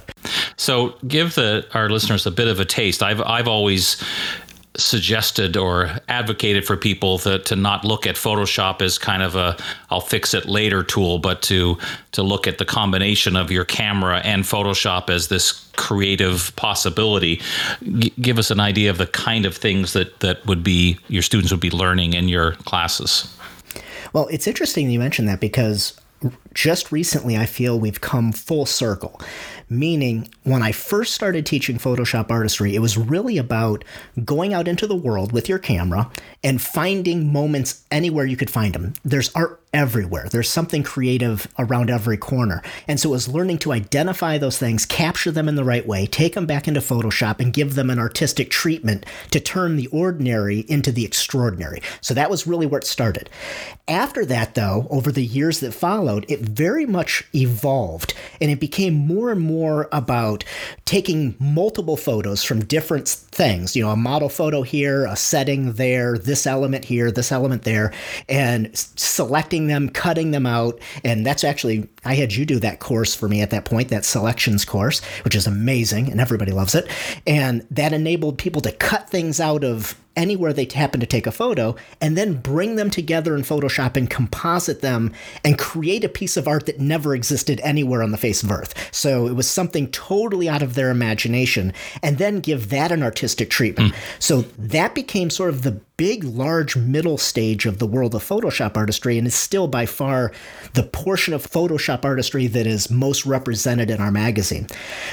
So 0.57 0.95
give 1.07 1.36
the 1.36 1.65
our 1.74 1.89
listeners 1.89 2.25
a 2.25 2.31
bit 2.31 2.47
of 2.47 2.59
a 2.59 2.65
taste. 2.65 3.03
I've 3.03 3.21
I've 3.21 3.47
always 3.47 4.01
suggested 4.75 5.56
or 5.56 6.00
advocated 6.08 6.66
for 6.66 6.75
people 6.75 7.20
that 7.20 7.46
to 7.46 7.56
not 7.56 7.86
look 7.86 8.08
at 8.08 8.16
Photoshop 8.16 8.81
as 8.81 8.98
kind 8.98 9.22
of 9.22 9.36
a 9.36 9.56
I'll 9.89 10.01
fix 10.01 10.34
it 10.34 10.46
later 10.46 10.84
tool, 10.84 11.20
but 11.20 11.42
to 11.44 11.77
to 12.13 12.24
look 12.24 12.48
at 12.48 12.58
the 12.58 12.65
combination 12.65 13.36
of 13.36 13.51
your 13.51 13.65
camera 13.65 14.20
and 14.24 14.44
Photoshop 14.44 15.10
as 15.10 15.27
this 15.27 15.51
creative 15.75 16.56
possibility. 16.56 17.42
G- 17.84 18.13
give 18.20 18.39
us 18.39 18.50
an 18.50 18.60
idea 18.60 18.89
of 18.89 18.98
the 18.98 19.08
kind 19.08 19.46
of 19.46 19.56
things 19.56 19.94
that 19.94 20.20
that 20.22 20.46
would 20.46 20.63
be 20.63 20.98
your 21.08 21.22
students 21.22 21.51
would 21.51 21.62
be 21.62 21.72
learning 21.72 22.13
in 22.13 22.27
your 22.27 22.53
classes. 22.53 23.27
Well, 24.13 24.27
it's 24.27 24.48
interesting 24.48 24.89
you 24.89 25.00
mentioned 25.00 25.27
that 25.27 25.39
because 25.39 26.00
just 26.53 26.92
recently 26.92 27.38
I 27.38 27.46
feel 27.46 27.80
we've 27.80 28.01
come 28.01 28.32
full 28.32 28.65
circle. 28.65 29.20
Meaning, 29.70 30.27
when 30.44 30.62
I 30.62 30.72
first 30.72 31.13
started 31.13 31.46
teaching 31.46 31.77
Photoshop 31.77 32.30
artistry, 32.30 32.75
it 32.75 32.80
was 32.80 32.98
really 32.98 33.38
about 33.38 33.84
going 34.24 34.53
out 34.53 34.68
into 34.68 34.86
the 34.86 34.96
world 34.96 35.32
with 35.32 35.50
your 35.50 35.60
camera 35.60 36.12
and 36.44 36.62
finding 36.62 37.32
moments 37.32 37.84
anywhere 37.89 38.25
you 38.25 38.38
could 38.38 38.51
find 38.51 38.74
them. 38.74 38.94
There's 39.03 39.32
art 39.34 39.62
everywhere. 39.74 40.27
There's 40.30 40.50
something 40.50 40.84
creative 40.84 41.48
around 41.58 41.89
every 41.89 42.18
corner. 42.18 42.62
And 42.88 43.00
so 43.00 43.10
it 43.10 43.12
was 43.12 43.27
learning 43.27 43.58
to 43.60 43.72
identify 43.74 44.38
those 44.38 44.58
things, 44.58 44.86
capture 44.86 45.32
them 45.32 45.48
in 45.48 45.56
the 45.56 45.63
right 45.63 45.86
way, 45.86 46.06
take 46.06 46.36
them 46.36 46.46
back 46.46 46.68
into 46.68 46.80
Photoshop, 46.80 47.39
and 47.39 47.51
give 47.51 47.75
them 47.75 47.89
an 47.89 48.00
artistic 48.00 48.50
treatment 48.50 49.06
to 49.32 49.39
turn 49.39 49.75
the 49.75 49.88
ordinary 49.88 50.60
into 50.70 50.92
the 50.92 51.06
extraordinary. 51.06 51.82
So 52.01 52.13
that 52.13 52.30
was 52.30 52.46
really 52.46 52.68
where 52.68 52.80
it 52.80 52.86
started. 52.86 53.30
After 53.88 54.25
that, 54.25 54.56
though, 54.56 54.88
over 54.89 55.12
the 55.12 55.25
years 55.25 55.60
that 55.60 55.74
followed, 55.74 56.25
it 56.30 56.39
very 56.39 56.86
much 56.86 57.25
evolved 57.34 58.13
and 58.39 58.50
it 58.51 58.60
became 58.60 58.94
more 58.94 59.32
and 59.32 59.42
more 59.42 59.89
about 59.92 60.44
taking 60.86 61.36
multiple 61.39 61.98
photos 61.98 62.44
from 62.44 62.63
different 62.65 63.08
things, 63.08 63.75
you 63.75 63.84
know, 63.84 63.89
a 63.89 63.96
model 63.96 64.30
photo 64.30 64.62
here, 64.62 65.06
a 65.06 65.15
setting 65.15 65.74
there, 65.74 66.18
this 66.18 66.46
element 66.46 66.86
here, 66.86 67.12
this 67.12 67.32
element 67.32 67.63
there, 67.63 67.92
and 68.30 68.70
selecting 68.74 69.62
them, 69.67 69.89
cutting 69.89 70.32
them 70.32 70.46
out. 70.46 70.79
And 71.03 71.25
that's 71.25 71.43
actually, 71.43 71.88
I 72.05 72.15
had 72.15 72.34
you 72.34 72.46
do 72.46 72.60
that 72.60 72.79
course 72.79 73.15
for 73.15 73.27
me 73.27 73.41
at 73.41 73.50
that 73.51 73.65
point, 73.65 73.89
that 73.89 74.05
selections 74.05 74.65
course, 74.65 75.03
which 75.24 75.36
is 75.36 75.48
amazing 75.48 76.12
and 76.12 76.20
everybody 76.20 76.51
loves 76.51 76.75
it. 76.75 76.88
And 77.25 77.65
that 77.72 77.93
enabled 77.93 78.38
people 78.38 78.62
to 78.62 78.72
cut 78.72 79.10
things 79.10 79.39
out 79.39 79.63
of 79.63 79.96
anywhere 80.15 80.53
they 80.53 80.67
happen 80.74 81.00
to 81.00 81.05
take 81.05 81.27
a 81.27 81.32
photo 81.32 81.75
and 82.01 82.17
then 82.17 82.34
bring 82.34 82.75
them 82.75 82.89
together 82.89 83.36
in 83.36 83.41
Photoshop 83.41 83.98
and 83.98 84.10
composite 84.10 84.82
them 84.82 85.12
and 85.43 85.58
create 85.58 86.03
a 86.03 86.10
piece 86.10 86.38
of 86.38 86.48
art 86.48 86.65
that 86.65 86.79
never 86.79 87.15
existed 87.15 87.60
anywhere 87.63 88.03
on 88.03 88.12
the 88.12 88.17
face 88.17 88.43
of 88.43 88.51
Earth. 88.51 88.74
So 88.93 89.27
it 89.27 89.34
was 89.34 89.50
something 89.50 89.88
totally 89.91 90.48
out 90.48 90.62
of 90.62 90.75
their 90.75 90.89
imagination 90.89 91.74
and 92.01 92.17
then 92.17 92.39
give 92.39 92.70
that 92.70 92.91
an 92.91 93.03
artistic 93.03 93.50
treatment. 93.50 93.93
Mm. 93.93 93.98
So 94.20 94.41
that 94.58 94.96
became 94.96 95.29
sort 95.29 95.50
of 95.50 95.63
the 95.63 95.79
big, 95.98 96.24
large 96.24 96.75
middle 96.75 97.17
stage 97.17 97.65
of 97.65 97.77
the 97.77 97.86
world 97.86 98.15
of 98.15 98.24
Photoshop 98.24 98.75
artistry 98.75 99.17
and 99.17 99.27
is 99.27 99.36
still 99.36 99.67
by 99.67 99.86
far 99.86 100.32
the 100.74 100.84
portion 100.84 101.34
of 101.34 101.48
Photoshop 101.50 102.03
artistry 102.03 102.48
that 102.48 102.65
is 102.65 102.89
most 102.89 103.25
represented 103.25 103.91
in 103.91 104.01
our 104.01 104.12
magazine. 104.12 104.67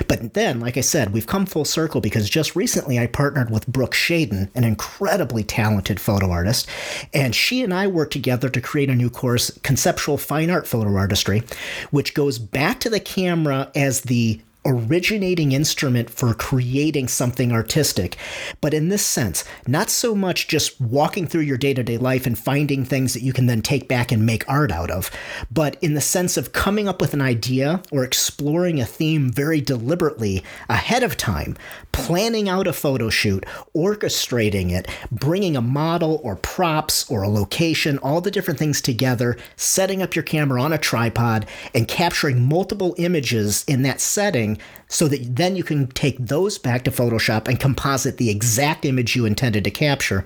But 0.09 0.35
then, 0.35 0.61
like 0.61 0.77
I 0.77 0.81
said, 0.81 1.13
we've 1.13 1.27
come 1.27 1.47
full 1.47 1.67
circle 1.67 2.01
because 2.01 2.31
just 2.31 2.57
recently 2.57 2.99
I 2.99 3.07
partnered 3.07 3.51
with 3.51 3.67
Brooke 3.67 3.95
Shaden, 3.95 4.51
an 4.55 4.65
incredibly 4.91 5.45
talented 5.45 6.01
photo 6.01 6.31
artist, 6.31 6.69
and 7.15 7.35
she 7.35 7.63
and 7.63 7.73
I 7.73 7.87
worked 7.87 8.13
together 8.13 8.49
to 8.49 8.61
create 8.61 8.91
a 8.91 8.95
new 8.95 9.09
course, 9.09 9.51
Conceptual 9.63 10.19
Fine 10.19 10.51
Art 10.51 10.67
Photo 10.67 10.95
Artistry, 10.97 11.43
which 11.91 12.15
goes 12.15 12.39
back 12.39 12.81
to 12.81 12.91
the 12.91 13.01
camera 13.01 13.71
as 13.75 14.03
the 14.03 14.41
originating 14.65 15.53
instrument 15.53 16.11
for 16.11 16.35
creating 16.35 17.09
something 17.09 17.53
artistic. 17.53 18.17
But 18.61 18.75
in 18.75 18.89
this 18.89 19.05
sense, 19.05 19.45
not 19.67 19.89
so 19.89 20.15
much 20.15 20.49
just 20.49 20.81
walking 20.81 21.27
through 21.27 21.43
your 21.43 21.57
day 21.57 21.75
to 21.75 21.83
day 21.83 21.97
life 21.97 22.27
and 22.27 22.39
finding 22.39 22.85
things 22.85 23.15
that 23.15 23.23
you 23.23 23.33
can 23.33 23.47
then 23.47 23.63
take 23.63 23.89
back 23.89 24.13
and 24.13 24.27
make 24.27 24.49
art 24.49 24.71
out 24.71 24.91
of, 24.91 25.11
but 25.51 25.77
in 25.83 25.95
the 25.95 26.01
sense 26.01 26.37
of 26.37 26.53
coming 26.53 26.89
up 26.89 27.01
with 27.01 27.15
an 27.15 27.23
idea 27.23 27.83
or 27.91 28.05
exploring 28.05 28.81
a 28.81 28.87
theme 28.87 29.31
very 29.31 29.61
deliberately 29.61 30.43
ahead 30.69 31.03
of 31.03 31.17
time, 31.17 31.57
planning 31.93 32.49
out 32.49 32.67
a 32.67 32.73
photo 32.73 33.09
shoot, 33.09 33.45
orchestrating 33.75 34.71
it, 34.71 34.89
bringing 35.11 35.57
a 35.57 35.63
model 35.63 36.21
or 36.23 36.37
props 36.37 37.11
or 37.11 37.23
a 37.23 37.29
location, 37.29 37.99
all 37.99 38.21
the 38.21 38.31
different 38.31 38.59
things 38.59 38.81
together, 38.81 39.37
setting 39.57 40.03
up 40.03 40.15
your 40.15 40.23
camera 40.23 40.63
on 40.63 40.73
a 40.73 40.79
tripod, 40.79 41.47
and 41.75 41.89
capturing 41.89 42.47
multiple 42.47 42.95
images 42.99 43.65
in 43.67 43.83
that 43.83 44.01
setting 44.01 44.50
so 44.89 45.09
that 45.09 45.37
then 45.37 45.57
you 45.57 45.65
can 45.65 45.87
take 45.89 46.19
those 46.19 46.59
back 46.59 46.85
to 46.85 46.91
Photoshop 46.91 47.49
and 47.49 47.61
composite 47.61 48.17
the 48.17 48.31
exact 48.31 48.85
image 48.85 49.17
you 49.17 49.25
intended 49.25 49.65
to 49.65 49.71
capture 49.71 50.25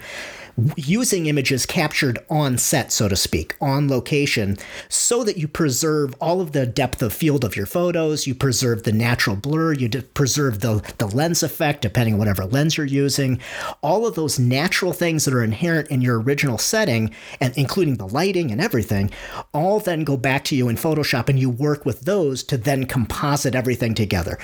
using 0.76 1.26
images 1.26 1.66
captured 1.66 2.18
on 2.30 2.58
set, 2.58 2.92
so 2.92 3.08
to 3.08 3.16
speak, 3.16 3.56
on 3.61 3.88
location, 3.88 4.56
so 4.88 5.25
that 5.25 5.37
you 5.37 5.49
preserve 5.49 6.14
all 6.20 6.40
of 6.40 6.52
the 6.52 6.66
depth 6.66 7.02
of 7.02 7.12
field 7.12 7.44
of 7.44 7.56
your 7.56 7.66
photos, 7.66 8.26
you 8.26 8.34
preserve 8.34 8.84
the 8.84 8.92
natural 8.92 9.37
blur, 9.37 9.73
you 9.73 9.88
preserve 9.88 10.61
the, 10.61 10.80
the 10.99 11.06
lens 11.06 11.42
effect, 11.42 11.82
depending 11.82 12.14
on 12.14 12.18
whatever 12.18 12.44
lens 12.44 12.76
you're 12.76 12.87
using, 12.87 13.40
all 13.82 14.06
of 14.06 14.14
those 14.14 14.38
natural 14.38 14.92
things 14.92 15.25
that 15.25 15.34
are 15.34 15.42
inherent 15.42 15.88
in 15.88 16.00
your 16.00 16.20
original 16.20 16.58
setting, 16.58 17.12
and 17.40 17.56
including 17.56 17.96
the 17.96 18.08
lighting 18.08 18.50
and 18.50 18.61
everything, 18.61 19.11
all 19.52 19.80
then 19.80 20.04
go 20.04 20.16
back 20.16 20.44
to 20.44 20.56
you 20.56 20.68
in 20.68 20.76
Photoshop 20.76 21.28
and 21.28 21.38
you 21.38 21.50
work 21.50 21.84
with 21.84 22.02
those 22.02 22.42
to 22.44 22.56
then 22.56 22.84
composite 22.84 23.54
everything 23.54 23.94
together. 23.94 24.38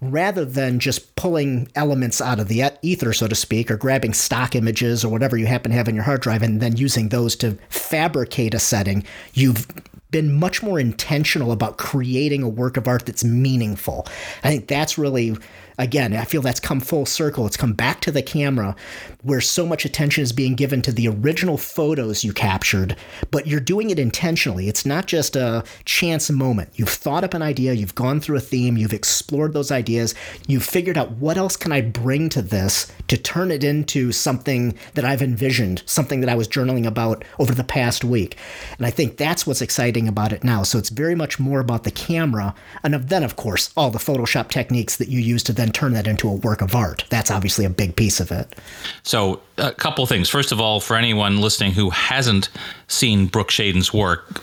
Rather 0.00 0.44
than 0.44 0.78
just 0.78 1.16
pulling 1.16 1.68
elements 1.74 2.20
out 2.20 2.38
of 2.38 2.48
the 2.48 2.70
ether, 2.82 3.12
so 3.12 3.26
to 3.26 3.34
speak, 3.34 3.70
or 3.70 3.76
grabbing 3.76 4.12
stock 4.12 4.54
images 4.54 5.04
or 5.04 5.08
whatever 5.08 5.36
you 5.36 5.46
happen 5.54 5.70
to 5.70 5.76
have 5.76 5.88
in 5.88 5.94
your 5.94 6.04
hard 6.04 6.20
drive 6.20 6.42
and 6.42 6.60
then 6.60 6.76
using 6.76 7.08
those 7.08 7.34
to 7.36 7.58
fabricate 7.68 8.54
a 8.54 8.58
setting, 8.58 9.04
you've 9.32 9.66
been 10.10 10.32
much 10.32 10.62
more 10.62 10.78
intentional 10.78 11.50
about 11.50 11.76
creating 11.76 12.42
a 12.42 12.48
work 12.48 12.76
of 12.76 12.86
art 12.86 13.06
that's 13.06 13.24
meaningful. 13.24 14.06
I 14.44 14.50
think 14.50 14.68
that's 14.68 14.96
really 14.96 15.36
again, 15.78 16.14
I 16.14 16.24
feel 16.24 16.42
that's 16.42 16.60
come 16.60 16.80
full 16.80 17.06
circle. 17.06 17.46
It's 17.46 17.56
come 17.56 17.72
back 17.72 18.00
to 18.02 18.12
the 18.12 18.22
camera 18.22 18.76
where 19.22 19.40
so 19.40 19.66
much 19.66 19.84
attention 19.84 20.22
is 20.22 20.32
being 20.32 20.54
given 20.54 20.82
to 20.82 20.92
the 20.92 21.08
original 21.08 21.56
photos 21.56 22.24
you 22.24 22.32
captured, 22.32 22.96
but 23.30 23.46
you're 23.46 23.60
doing 23.60 23.90
it 23.90 23.98
intentionally. 23.98 24.68
It's 24.68 24.84
not 24.84 25.06
just 25.06 25.36
a 25.36 25.64
chance 25.84 26.30
moment. 26.30 26.70
You've 26.74 26.88
thought 26.88 27.24
up 27.24 27.34
an 27.34 27.42
idea, 27.42 27.72
you've 27.72 27.94
gone 27.94 28.20
through 28.20 28.36
a 28.36 28.40
theme, 28.40 28.76
you've 28.76 28.92
explored 28.92 29.52
those 29.52 29.70
ideas, 29.70 30.14
you've 30.46 30.64
figured 30.64 30.98
out 30.98 31.12
what 31.12 31.36
else 31.36 31.56
can 31.56 31.72
I 31.72 31.80
bring 31.80 32.28
to 32.30 32.42
this 32.42 32.92
to 33.08 33.16
turn 33.16 33.50
it 33.50 33.64
into 33.64 34.12
something 34.12 34.74
that 34.94 35.04
I've 35.04 35.22
envisioned, 35.22 35.82
something 35.86 36.20
that 36.20 36.30
I 36.30 36.34
was 36.34 36.48
journaling 36.48 36.86
about 36.86 37.24
over 37.38 37.54
the 37.54 37.64
past 37.64 38.04
week. 38.04 38.36
And 38.78 38.86
I 38.86 38.90
think 38.90 39.16
that's 39.16 39.46
what's 39.46 39.62
exciting 39.62 40.08
about 40.08 40.32
it 40.32 40.44
now. 40.44 40.62
So 40.62 40.78
it's 40.78 40.88
very 40.88 41.14
much 41.14 41.38
more 41.38 41.60
about 41.60 41.84
the 41.84 41.90
camera 41.90 42.54
and 42.82 42.94
then 42.94 43.22
of 43.22 43.36
course 43.36 43.72
all 43.76 43.90
the 43.90 43.98
Photoshop 43.98 44.48
techniques 44.48 44.96
that 44.96 45.08
you 45.08 45.20
use 45.20 45.42
to 45.44 45.52
then 45.52 45.63
then 45.64 45.72
turn 45.72 45.94
that 45.94 46.06
into 46.06 46.28
a 46.28 46.34
work 46.34 46.60
of 46.60 46.74
art. 46.74 47.04
That's 47.08 47.30
obviously 47.30 47.64
a 47.64 47.70
big 47.70 47.96
piece 47.96 48.20
of 48.20 48.30
it. 48.30 48.54
So, 49.02 49.40
a 49.56 49.72
couple 49.72 50.04
things. 50.04 50.28
First 50.28 50.52
of 50.52 50.60
all, 50.60 50.78
for 50.78 50.94
anyone 50.94 51.40
listening 51.40 51.72
who 51.72 51.88
hasn't 51.88 52.50
seen 52.86 53.26
Brooke 53.26 53.48
Shaden's 53.48 53.92
work, 53.92 54.42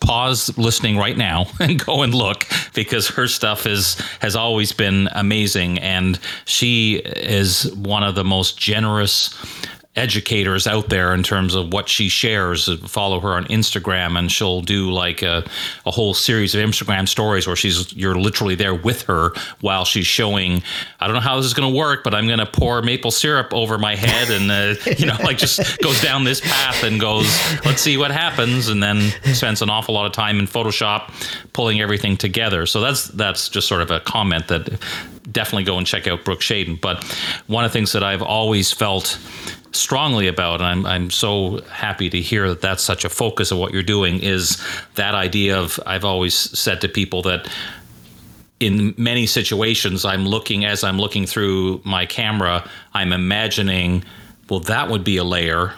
pause 0.00 0.56
listening 0.56 0.96
right 0.96 1.16
now 1.16 1.46
and 1.60 1.84
go 1.84 2.02
and 2.02 2.14
look 2.14 2.46
because 2.74 3.08
her 3.08 3.26
stuff 3.26 3.66
is 3.66 3.94
has 4.20 4.34
always 4.34 4.72
been 4.72 5.08
amazing 5.12 5.78
and 5.78 6.18
she 6.44 6.96
is 6.96 7.72
one 7.74 8.02
of 8.02 8.14
the 8.14 8.24
most 8.24 8.58
generous 8.58 9.34
educators 9.94 10.66
out 10.66 10.88
there 10.88 11.12
in 11.12 11.22
terms 11.22 11.54
of 11.54 11.70
what 11.72 11.86
she 11.88 12.08
shares. 12.08 12.68
Follow 12.88 13.20
her 13.20 13.30
on 13.30 13.44
Instagram, 13.46 14.18
and 14.18 14.32
she'll 14.32 14.62
do 14.62 14.90
like 14.90 15.22
a, 15.22 15.44
a 15.84 15.90
whole 15.90 16.14
series 16.14 16.54
of 16.54 16.64
Instagram 16.64 17.06
stories 17.06 17.46
where 17.46 17.56
she's 17.56 17.92
you're 17.92 18.14
literally 18.14 18.54
there 18.54 18.74
with 18.74 19.02
her 19.02 19.32
while 19.60 19.84
she's 19.84 20.06
showing. 20.06 20.62
I 20.98 21.06
don't 21.06 21.14
know 21.14 21.20
how 21.20 21.36
this 21.36 21.46
is 21.46 21.54
going 21.54 21.70
to 21.70 21.78
work, 21.78 22.04
but 22.04 22.14
I'm 22.14 22.26
going 22.26 22.38
to 22.38 22.46
pour 22.46 22.80
maple 22.80 23.10
syrup 23.10 23.52
over 23.52 23.76
my 23.76 23.94
head, 23.94 24.30
and 24.30 24.50
uh, 24.50 24.80
you 24.98 25.06
know, 25.06 25.16
like 25.22 25.36
just 25.36 25.78
goes 25.80 26.00
down 26.00 26.24
this 26.24 26.40
path 26.40 26.82
and 26.84 26.98
goes, 26.98 27.26
let's 27.64 27.82
see 27.82 27.98
what 27.98 28.10
happens, 28.10 28.68
and 28.68 28.82
then 28.82 29.12
spends 29.34 29.60
an 29.60 29.68
awful 29.68 29.94
lot 29.94 30.06
of 30.06 30.12
time 30.12 30.38
in 30.38 30.46
Photoshop 30.46 31.12
pulling 31.52 31.80
everything 31.82 32.16
together. 32.16 32.64
So 32.64 32.80
that's 32.80 33.08
that's 33.08 33.50
just 33.50 33.68
sort 33.68 33.82
of 33.82 33.90
a 33.90 34.00
comment 34.00 34.48
that 34.48 34.80
definitely 35.30 35.64
go 35.64 35.78
and 35.78 35.86
check 35.86 36.06
out 36.06 36.24
Brooke 36.24 36.40
Shaden. 36.40 36.80
But 36.80 37.04
one 37.46 37.64
of 37.64 37.70
the 37.70 37.72
things 37.72 37.92
that 37.92 38.02
I've 38.02 38.22
always 38.22 38.72
felt 38.72 39.18
strongly 39.72 40.28
about, 40.28 40.60
and 40.60 40.68
I'm, 40.68 40.86
I'm 40.86 41.10
so 41.10 41.62
happy 41.70 42.10
to 42.10 42.20
hear 42.20 42.48
that 42.48 42.60
that's 42.60 42.82
such 42.82 43.04
a 43.04 43.08
focus 43.08 43.50
of 43.50 43.58
what 43.58 43.72
you're 43.72 43.82
doing, 43.82 44.20
is 44.20 44.62
that 44.94 45.14
idea 45.14 45.58
of 45.58 45.80
I've 45.86 46.04
always 46.04 46.34
said 46.34 46.80
to 46.82 46.88
people 46.88 47.22
that 47.22 47.48
in 48.60 48.94
many 48.96 49.26
situations, 49.26 50.04
I'm 50.04 50.24
looking 50.26 50.64
as 50.64 50.84
I'm 50.84 50.98
looking 50.98 51.26
through 51.26 51.80
my 51.84 52.06
camera, 52.06 52.68
I'm 52.94 53.12
imagining, 53.12 54.04
well, 54.48 54.60
that 54.60 54.88
would 54.88 55.02
be 55.02 55.16
a 55.16 55.24
layer 55.24 55.74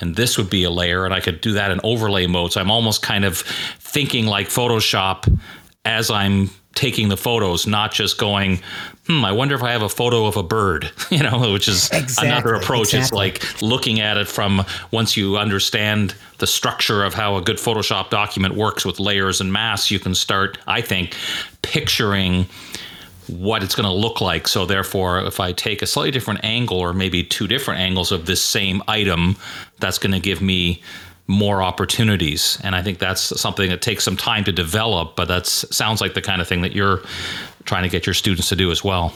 and 0.00 0.16
this 0.16 0.36
would 0.38 0.50
be 0.50 0.64
a 0.64 0.70
layer 0.70 1.04
and 1.04 1.14
I 1.14 1.20
could 1.20 1.40
do 1.40 1.52
that 1.52 1.70
in 1.70 1.80
overlay 1.84 2.26
mode. 2.26 2.52
So 2.52 2.60
I'm 2.60 2.70
almost 2.70 3.02
kind 3.02 3.24
of 3.24 3.38
thinking 3.38 4.26
like 4.26 4.48
Photoshop 4.48 5.32
as 5.84 6.10
I'm 6.10 6.50
taking 6.74 7.08
the 7.08 7.16
photos, 7.16 7.66
not 7.66 7.92
just 7.92 8.18
going, 8.18 8.60
hmm, 9.06 9.24
I 9.24 9.32
wonder 9.32 9.54
if 9.54 9.62
I 9.62 9.72
have 9.72 9.82
a 9.82 9.88
photo 9.88 10.26
of 10.26 10.36
a 10.36 10.42
bird, 10.42 10.90
you 11.10 11.22
know, 11.22 11.52
which 11.52 11.68
is 11.68 11.90
exactly, 11.90 12.28
another 12.28 12.54
approach. 12.54 12.94
Exactly. 12.94 13.28
It's 13.30 13.42
like 13.42 13.62
looking 13.62 14.00
at 14.00 14.16
it 14.16 14.28
from 14.28 14.64
once 14.90 15.16
you 15.16 15.36
understand 15.36 16.14
the 16.38 16.46
structure 16.46 17.02
of 17.04 17.14
how 17.14 17.36
a 17.36 17.42
good 17.42 17.56
Photoshop 17.56 18.10
document 18.10 18.54
works 18.54 18.84
with 18.84 19.00
layers 19.00 19.40
and 19.40 19.52
masks, 19.52 19.90
you 19.90 19.98
can 19.98 20.14
start, 20.14 20.58
I 20.66 20.80
think, 20.80 21.16
picturing 21.62 22.46
what 23.26 23.62
it's 23.62 23.74
going 23.74 23.88
to 23.88 23.92
look 23.92 24.20
like. 24.20 24.48
So, 24.48 24.64
therefore, 24.64 25.20
if 25.20 25.40
I 25.40 25.52
take 25.52 25.82
a 25.82 25.86
slightly 25.86 26.10
different 26.10 26.44
angle 26.44 26.78
or 26.78 26.92
maybe 26.92 27.22
two 27.22 27.46
different 27.46 27.80
angles 27.80 28.12
of 28.12 28.26
this 28.26 28.40
same 28.40 28.82
item, 28.88 29.36
that's 29.80 29.98
going 29.98 30.12
to 30.12 30.20
give 30.20 30.40
me 30.40 30.82
more 31.28 31.62
opportunities. 31.62 32.58
And 32.64 32.74
I 32.74 32.82
think 32.82 32.98
that's 32.98 33.38
something 33.38 33.68
that 33.68 33.82
takes 33.82 34.02
some 34.02 34.16
time 34.16 34.44
to 34.44 34.52
develop, 34.52 35.14
but 35.14 35.28
that 35.28 35.46
sounds 35.46 36.00
like 36.00 36.14
the 36.14 36.22
kind 36.22 36.40
of 36.40 36.48
thing 36.48 36.62
that 36.62 36.72
you're 36.72 37.02
trying 37.64 37.82
to 37.82 37.90
get 37.90 38.06
your 38.06 38.14
students 38.14 38.48
to 38.48 38.56
do 38.56 38.70
as 38.70 38.82
well. 38.82 39.12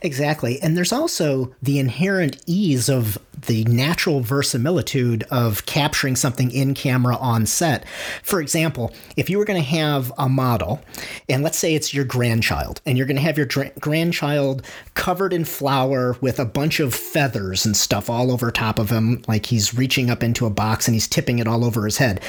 Exactly. 0.00 0.60
And 0.60 0.76
there's 0.76 0.92
also 0.92 1.54
the 1.62 1.78
inherent 1.78 2.42
ease 2.46 2.88
of 2.88 3.18
the 3.46 3.64
natural 3.64 4.20
verisimilitude 4.20 5.24
of 5.30 5.66
capturing 5.66 6.16
something 6.16 6.50
in 6.50 6.74
camera 6.74 7.16
on 7.16 7.46
set. 7.46 7.84
For 8.22 8.40
example, 8.40 8.92
if 9.16 9.28
you 9.28 9.38
were 9.38 9.44
going 9.44 9.60
to 9.60 9.68
have 9.68 10.12
a 10.16 10.28
model, 10.28 10.80
and 11.28 11.42
let's 11.42 11.58
say 11.58 11.74
it's 11.74 11.92
your 11.92 12.04
grandchild, 12.04 12.80
and 12.86 12.96
you're 12.96 13.06
going 13.06 13.16
to 13.16 13.22
have 13.22 13.38
your 13.38 13.48
grandchild 13.80 14.64
covered 14.94 15.32
in 15.32 15.44
flour 15.44 16.16
with 16.20 16.38
a 16.38 16.44
bunch 16.44 16.78
of 16.78 16.94
feathers 16.94 17.66
and 17.66 17.76
stuff 17.76 18.08
all 18.08 18.30
over 18.30 18.50
top 18.50 18.78
of 18.78 18.90
him, 18.90 19.22
like 19.26 19.46
he's 19.46 19.74
reaching 19.74 20.10
up 20.10 20.22
into 20.22 20.46
a 20.46 20.50
box 20.50 20.86
and 20.86 20.94
he's 20.94 21.08
tipping 21.08 21.38
it 21.38 21.48
all 21.48 21.64
over 21.64 21.84
his 21.84 21.98
head, 21.98 22.20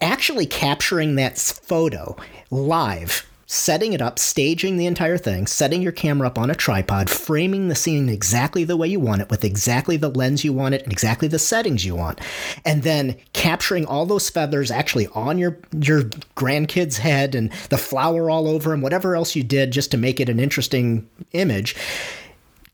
actually 0.00 0.46
capturing 0.46 1.14
that 1.14 1.38
photo 1.38 2.16
live 2.50 3.27
setting 3.50 3.94
it 3.94 4.02
up, 4.02 4.18
staging 4.18 4.76
the 4.76 4.84
entire 4.84 5.16
thing, 5.16 5.46
setting 5.46 5.80
your 5.80 5.90
camera 5.90 6.26
up 6.26 6.38
on 6.38 6.50
a 6.50 6.54
tripod, 6.54 7.08
framing 7.08 7.68
the 7.68 7.74
scene 7.74 8.06
exactly 8.10 8.62
the 8.62 8.76
way 8.76 8.86
you 8.86 9.00
want 9.00 9.22
it 9.22 9.30
with 9.30 9.42
exactly 9.42 9.96
the 9.96 10.10
lens 10.10 10.44
you 10.44 10.52
want 10.52 10.74
it 10.74 10.82
and 10.82 10.92
exactly 10.92 11.26
the 11.28 11.38
settings 11.38 11.84
you 11.84 11.96
want. 11.96 12.20
And 12.66 12.82
then 12.82 13.16
capturing 13.32 13.86
all 13.86 14.04
those 14.04 14.28
feathers 14.28 14.70
actually 14.70 15.06
on 15.08 15.38
your 15.38 15.58
your 15.80 16.02
grandkid's 16.36 16.98
head 16.98 17.34
and 17.34 17.50
the 17.70 17.78
flour 17.78 18.28
all 18.28 18.48
over 18.48 18.74
him, 18.74 18.82
whatever 18.82 19.16
else 19.16 19.34
you 19.34 19.42
did 19.42 19.70
just 19.70 19.90
to 19.92 19.96
make 19.96 20.20
it 20.20 20.28
an 20.28 20.38
interesting 20.38 21.08
image. 21.32 21.74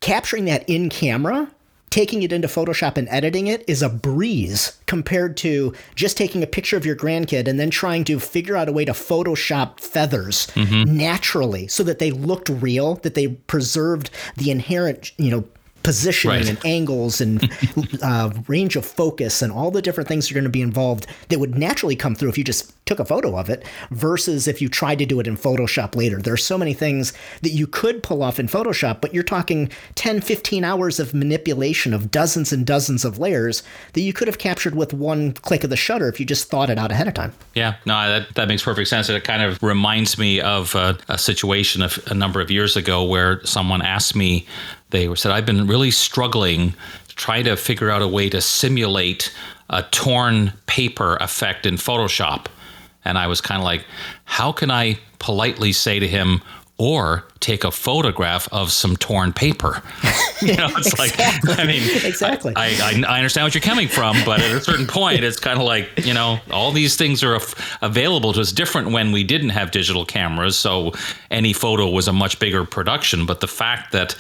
Capturing 0.01 0.45
that 0.47 0.69
in 0.69 0.91
camera 0.91 1.49
taking 1.95 2.25
it 2.25 2.33
into 2.33 2.49
Photoshop 2.49 2.97
and 2.97 3.09
editing 3.09 3.47
it 3.47 3.63
is 3.69 3.81
a 3.81 3.89
breeze 3.89 4.77
compared 4.87 5.37
to 5.37 5.73
just 5.95 6.17
taking 6.17 6.43
a 6.43 6.47
picture 6.47 6.77
of 6.77 6.85
your 6.85 6.97
grandkid 6.97 7.47
and 7.47 7.61
then 7.61 7.71
trying 7.71 8.03
to 8.03 8.19
figure 8.19 8.57
out 8.57 8.69
a 8.69 8.73
way 8.73 8.85
to 8.85 8.91
Photoshop 8.91 9.79
feathers 9.79 10.49
mm-hmm. 10.55 10.93
naturally 10.93 11.69
so 11.69 11.85
that 11.85 12.01
they 12.01 12.11
looked 12.11 12.49
real, 12.49 12.97
that 12.97 13.15
they 13.15 13.29
preserved 13.29 14.11
the 14.37 14.51
inherent, 14.51 15.13
you 15.21 15.31
know, 15.31 15.45
positioning 15.85 16.39
right. 16.39 16.49
and 16.49 16.59
angles 16.65 17.21
and 17.21 17.49
uh, 18.03 18.31
range 18.49 18.75
of 18.75 18.85
focus 18.85 19.43
and 19.43 19.53
all 19.53 19.71
the 19.71 19.83
different 19.83 20.09
things 20.09 20.31
are 20.31 20.35
going 20.35 20.45
to 20.45 20.51
be 20.51 20.63
involved 20.63 21.07
that 21.29 21.39
would 21.39 21.57
naturally 21.57 21.95
come 21.95 22.15
through 22.15 22.31
if 22.31 22.39
you 22.39 22.43
just 22.43 22.73
took 22.87 22.99
a 22.99 23.05
photo 23.05 23.39
of 23.39 23.49
it 23.49 23.65
versus 23.91 24.49
if 24.49 24.61
you 24.61 24.69
tried 24.69 24.99
to 24.99 25.07
do 25.07 25.21
it 25.21 25.27
in 25.27 25.37
Photoshop 25.37 25.95
later. 25.95 26.21
There 26.21 26.35
are 26.35 26.39
so 26.39 26.59
many 26.59 26.75
things 26.75 27.13
that 27.43 27.51
you 27.51 27.67
could 27.67 28.03
pull 28.03 28.23
off 28.23 28.39
in 28.39 28.47
Photoshop, 28.47 29.01
but 29.01 29.15
you're 29.15 29.23
talking 29.23 29.71
10, 29.95 30.21
15 30.21 30.65
hours 30.65 30.99
of 30.99 31.15
manipulation 31.15 31.95
of 31.95 32.11
dozens 32.11 32.53
and 32.53 32.67
dozens 32.67 33.05
of 33.05 33.19
layers 33.19 33.63
that 33.93 34.01
you 34.01 34.13
could 34.13 34.29
have 34.29 34.39
captured 34.39 34.75
with 34.75 34.93
one 34.93 35.33
click 35.33 35.65
of 35.65 35.71
the 35.71 35.77
shutter 35.77 36.09
if 36.09 36.19
you 36.19 36.27
just 36.27 36.51
thought 36.51 36.71
it 36.71 36.79
out 36.79 36.91
ahead 36.91 37.09
of 37.09 37.15
time. 37.15 37.33
Yeah, 37.55 37.77
no, 37.85 37.95
that, 38.09 38.35
that 38.35 38.49
makes 38.49 38.63
perfect 38.63 38.89
sense. 38.89 39.09
It 39.09 39.25
kind 39.25 39.43
of 39.43 39.63
reminds 39.63 40.19
me 40.19 40.41
of 40.41 40.75
a, 40.75 40.99
a 41.09 41.19
situation 41.19 41.83
of 41.83 41.99
a 42.07 42.15
number 42.15 42.41
of 42.41 42.51
years 42.51 42.77
ago 42.77 43.05
where 43.05 43.45
someone 43.45 43.83
asked 43.83 44.17
me, 44.17 44.47
they 44.95 45.15
said, 45.15 45.33
I've 45.33 45.45
been 45.45 45.67
really 45.67 45.91
struggling 45.91 46.75
to 47.09 47.17
try 47.17 47.43
to 47.43 47.57
figure 47.57 47.91
out 47.91 48.01
a 48.01 48.09
way 48.09 48.31
to 48.31 48.41
simulate 48.41 49.35
a 49.69 49.83
torn 49.83 50.53
paper 50.67 51.17
effect 51.17 51.67
in 51.67 51.75
Photoshop. 51.75 52.47
And 53.05 53.19
I 53.19 53.27
was 53.27 53.41
kind 53.41 53.61
of 53.61 53.65
like, 53.65 53.85
how 54.25 54.53
can 54.53 54.71
I 54.71 54.99
politely 55.19 55.73
say 55.73 55.99
to 55.99 56.07
him, 56.07 56.43
or 56.77 57.25
take 57.39 57.63
a 57.63 57.71
photograph 57.71 58.49
of 58.51 58.73
some 58.73 58.97
torn 58.97 59.33
paper. 59.33 59.81
you 60.43 60.57
know, 60.57 60.69
it's 60.77 60.89
exactly. 60.93 61.51
like, 61.51 61.59
I 61.61 61.65
mean, 61.67 61.83
exactly. 62.05 62.53
I, 62.57 62.67
I, 62.67 63.05
I, 63.07 63.17
understand 63.19 63.45
what 63.45 63.55
you're 63.55 63.63
coming 63.63 63.87
from, 63.87 64.17
but 64.25 64.41
at 64.41 64.51
a 64.51 64.61
certain 64.61 64.87
point, 64.87 65.23
it's 65.23 65.39
kind 65.39 65.59
of 65.59 65.65
like, 65.65 65.89
you 66.05 66.13
know, 66.15 66.39
all 66.51 66.73
these 66.73 66.97
things 66.97 67.23
are 67.23 67.39
available 67.81 68.33
to 68.33 68.41
us 68.41 68.51
different 68.51 68.91
when 68.91 69.13
we 69.13 69.23
didn't 69.23 69.51
have 69.51 69.71
digital 69.71 70.05
cameras. 70.05 70.59
So 70.59 70.93
any 71.31 71.53
photo 71.53 71.89
was 71.89 72.09
a 72.09 72.13
much 72.13 72.41
bigger 72.41 72.65
production. 72.65 73.25
But 73.25 73.41
the 73.41 73.49
fact 73.49 73.93
that 73.93 74.17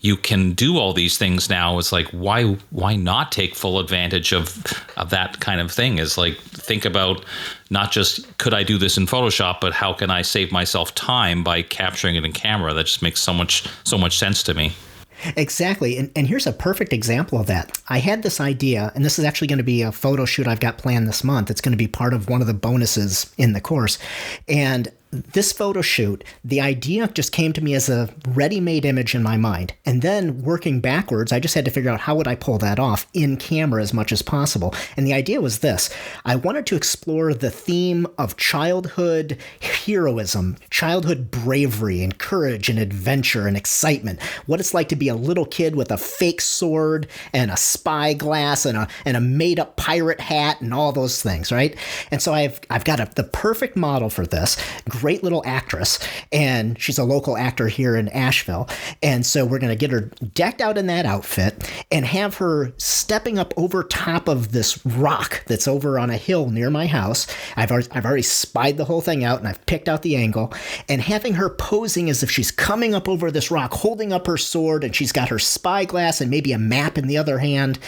you 0.00 0.16
can 0.16 0.52
do 0.52 0.78
all 0.78 0.94
these 0.94 1.18
things 1.18 1.50
now 1.50 1.76
is 1.78 1.92
like 1.92 2.06
why 2.08 2.56
why 2.70 2.96
not 2.96 3.30
take 3.30 3.54
full 3.54 3.78
advantage 3.78 4.32
of 4.32 4.56
of 4.96 5.10
that 5.10 5.40
kind 5.40 5.60
of 5.60 5.70
thing 5.70 5.98
is 5.98 6.16
like 6.16 6.38
think 6.38 6.86
about 6.86 7.22
not 7.70 7.92
just 7.92 8.36
could 8.38 8.52
I 8.52 8.62
do 8.62 8.78
this 8.78 8.98
in 8.98 9.06
Photoshop 9.06 9.60
but 9.60 9.72
how 9.72 9.92
can 9.92 10.10
I 10.10 10.22
save 10.22 10.52
myself 10.52 10.94
time 10.94 11.42
by 11.42 11.62
capturing 11.62 12.16
it 12.16 12.24
in 12.24 12.32
camera 12.32 12.74
that 12.74 12.86
just 12.86 13.02
makes 13.02 13.20
so 13.20 13.32
much 13.32 13.66
so 13.84 13.96
much 13.96 14.18
sense 14.18 14.42
to 14.44 14.54
me 14.54 14.72
Exactly. 15.36 15.98
And, 15.98 16.10
and 16.16 16.26
here's 16.26 16.46
a 16.46 16.52
perfect 16.52 16.92
example 16.92 17.38
of 17.38 17.46
that. 17.46 17.78
I 17.88 17.98
had 17.98 18.22
this 18.22 18.40
idea, 18.40 18.90
and 18.94 19.04
this 19.04 19.18
is 19.18 19.24
actually 19.24 19.48
going 19.48 19.58
to 19.58 19.64
be 19.64 19.82
a 19.82 19.92
photo 19.92 20.24
shoot 20.24 20.46
I've 20.46 20.60
got 20.60 20.78
planned 20.78 21.06
this 21.08 21.22
month. 21.22 21.50
It's 21.50 21.60
going 21.60 21.72
to 21.72 21.78
be 21.78 21.88
part 21.88 22.14
of 22.14 22.28
one 22.28 22.40
of 22.40 22.46
the 22.46 22.54
bonuses 22.54 23.32
in 23.36 23.52
the 23.52 23.60
course. 23.60 23.98
And 24.48 24.88
this 25.10 25.52
photo 25.52 25.82
shoot, 25.82 26.22
the 26.44 26.60
idea 26.60 27.08
just 27.08 27.32
came 27.32 27.52
to 27.52 27.60
me 27.60 27.74
as 27.74 27.88
a 27.88 28.08
ready-made 28.28 28.84
image 28.84 29.14
in 29.14 29.22
my 29.22 29.36
mind. 29.36 29.74
And 29.84 30.02
then 30.02 30.42
working 30.42 30.80
backwards, 30.80 31.32
I 31.32 31.40
just 31.40 31.54
had 31.54 31.64
to 31.64 31.70
figure 31.70 31.90
out 31.90 32.00
how 32.00 32.14
would 32.14 32.28
I 32.28 32.36
pull 32.36 32.58
that 32.58 32.78
off 32.78 33.06
in 33.12 33.36
camera 33.36 33.82
as 33.82 33.92
much 33.92 34.12
as 34.12 34.22
possible. 34.22 34.74
And 34.96 35.06
the 35.06 35.12
idea 35.12 35.40
was 35.40 35.58
this. 35.58 35.90
I 36.24 36.36
wanted 36.36 36.66
to 36.66 36.76
explore 36.76 37.34
the 37.34 37.50
theme 37.50 38.06
of 38.18 38.36
childhood 38.36 39.38
heroism, 39.60 40.56
childhood 40.70 41.30
bravery 41.30 42.02
and 42.02 42.16
courage 42.16 42.68
and 42.68 42.78
adventure 42.78 43.48
and 43.48 43.56
excitement. 43.56 44.22
What 44.46 44.60
it's 44.60 44.74
like 44.74 44.88
to 44.90 44.96
be 44.96 45.08
a 45.08 45.16
little 45.16 45.46
kid 45.46 45.74
with 45.74 45.90
a 45.90 45.98
fake 45.98 46.40
sword 46.40 47.08
and 47.32 47.50
a 47.50 47.56
spyglass 47.56 48.64
and 48.64 48.78
a 48.78 48.88
and 49.04 49.16
a 49.16 49.20
made-up 49.20 49.76
pirate 49.76 50.20
hat 50.20 50.60
and 50.60 50.72
all 50.72 50.92
those 50.92 51.20
things, 51.22 51.50
right? 51.50 51.76
And 52.10 52.22
so 52.22 52.32
I've 52.32 52.60
I've 52.70 52.84
got 52.84 53.00
a, 53.00 53.10
the 53.16 53.24
perfect 53.24 53.76
model 53.76 54.10
for 54.10 54.26
this 54.26 54.56
great 55.00 55.22
little 55.22 55.42
actress, 55.46 55.98
and 56.30 56.78
she's 56.80 56.98
a 56.98 57.04
local 57.04 57.36
actor 57.36 57.68
here 57.68 57.96
in 57.96 58.08
Asheville. 58.08 58.68
And 59.02 59.24
so 59.24 59.46
we're 59.46 59.58
going 59.58 59.72
to 59.72 59.76
get 59.76 59.90
her 59.90 60.10
decked 60.34 60.60
out 60.60 60.76
in 60.76 60.86
that 60.88 61.06
outfit 61.06 61.70
and 61.90 62.04
have 62.04 62.36
her 62.36 62.72
stepping 62.76 63.38
up 63.38 63.54
over 63.56 63.82
top 63.82 64.28
of 64.28 64.52
this 64.52 64.84
rock 64.84 65.42
that's 65.46 65.66
over 65.66 65.98
on 65.98 66.10
a 66.10 66.16
hill 66.16 66.50
near 66.50 66.70
my 66.70 66.86
house. 66.86 67.26
I've 67.56 67.70
already, 67.70 67.88
I've 67.92 68.04
already 68.04 68.22
spied 68.22 68.76
the 68.76 68.84
whole 68.84 69.00
thing 69.00 69.24
out 69.24 69.38
and 69.38 69.48
I've 69.48 69.64
picked 69.64 69.88
out 69.88 70.02
the 70.02 70.16
angle, 70.16 70.52
and 70.88 71.00
having 71.00 71.34
her 71.34 71.48
posing 71.48 72.10
as 72.10 72.22
if 72.22 72.30
she's 72.30 72.50
coming 72.50 72.94
up 72.94 73.08
over 73.08 73.30
this 73.30 73.50
rock, 73.50 73.72
holding 73.72 74.12
up 74.12 74.26
her 74.26 74.36
sword, 74.36 74.84
and 74.84 74.94
she's 74.94 75.12
got 75.12 75.30
her 75.30 75.38
spyglass 75.38 76.20
and 76.20 76.30
maybe 76.30 76.52
a 76.52 76.58
map 76.58 76.98
in 76.98 77.06
the 77.06 77.16
other 77.16 77.38
hand. 77.38 77.78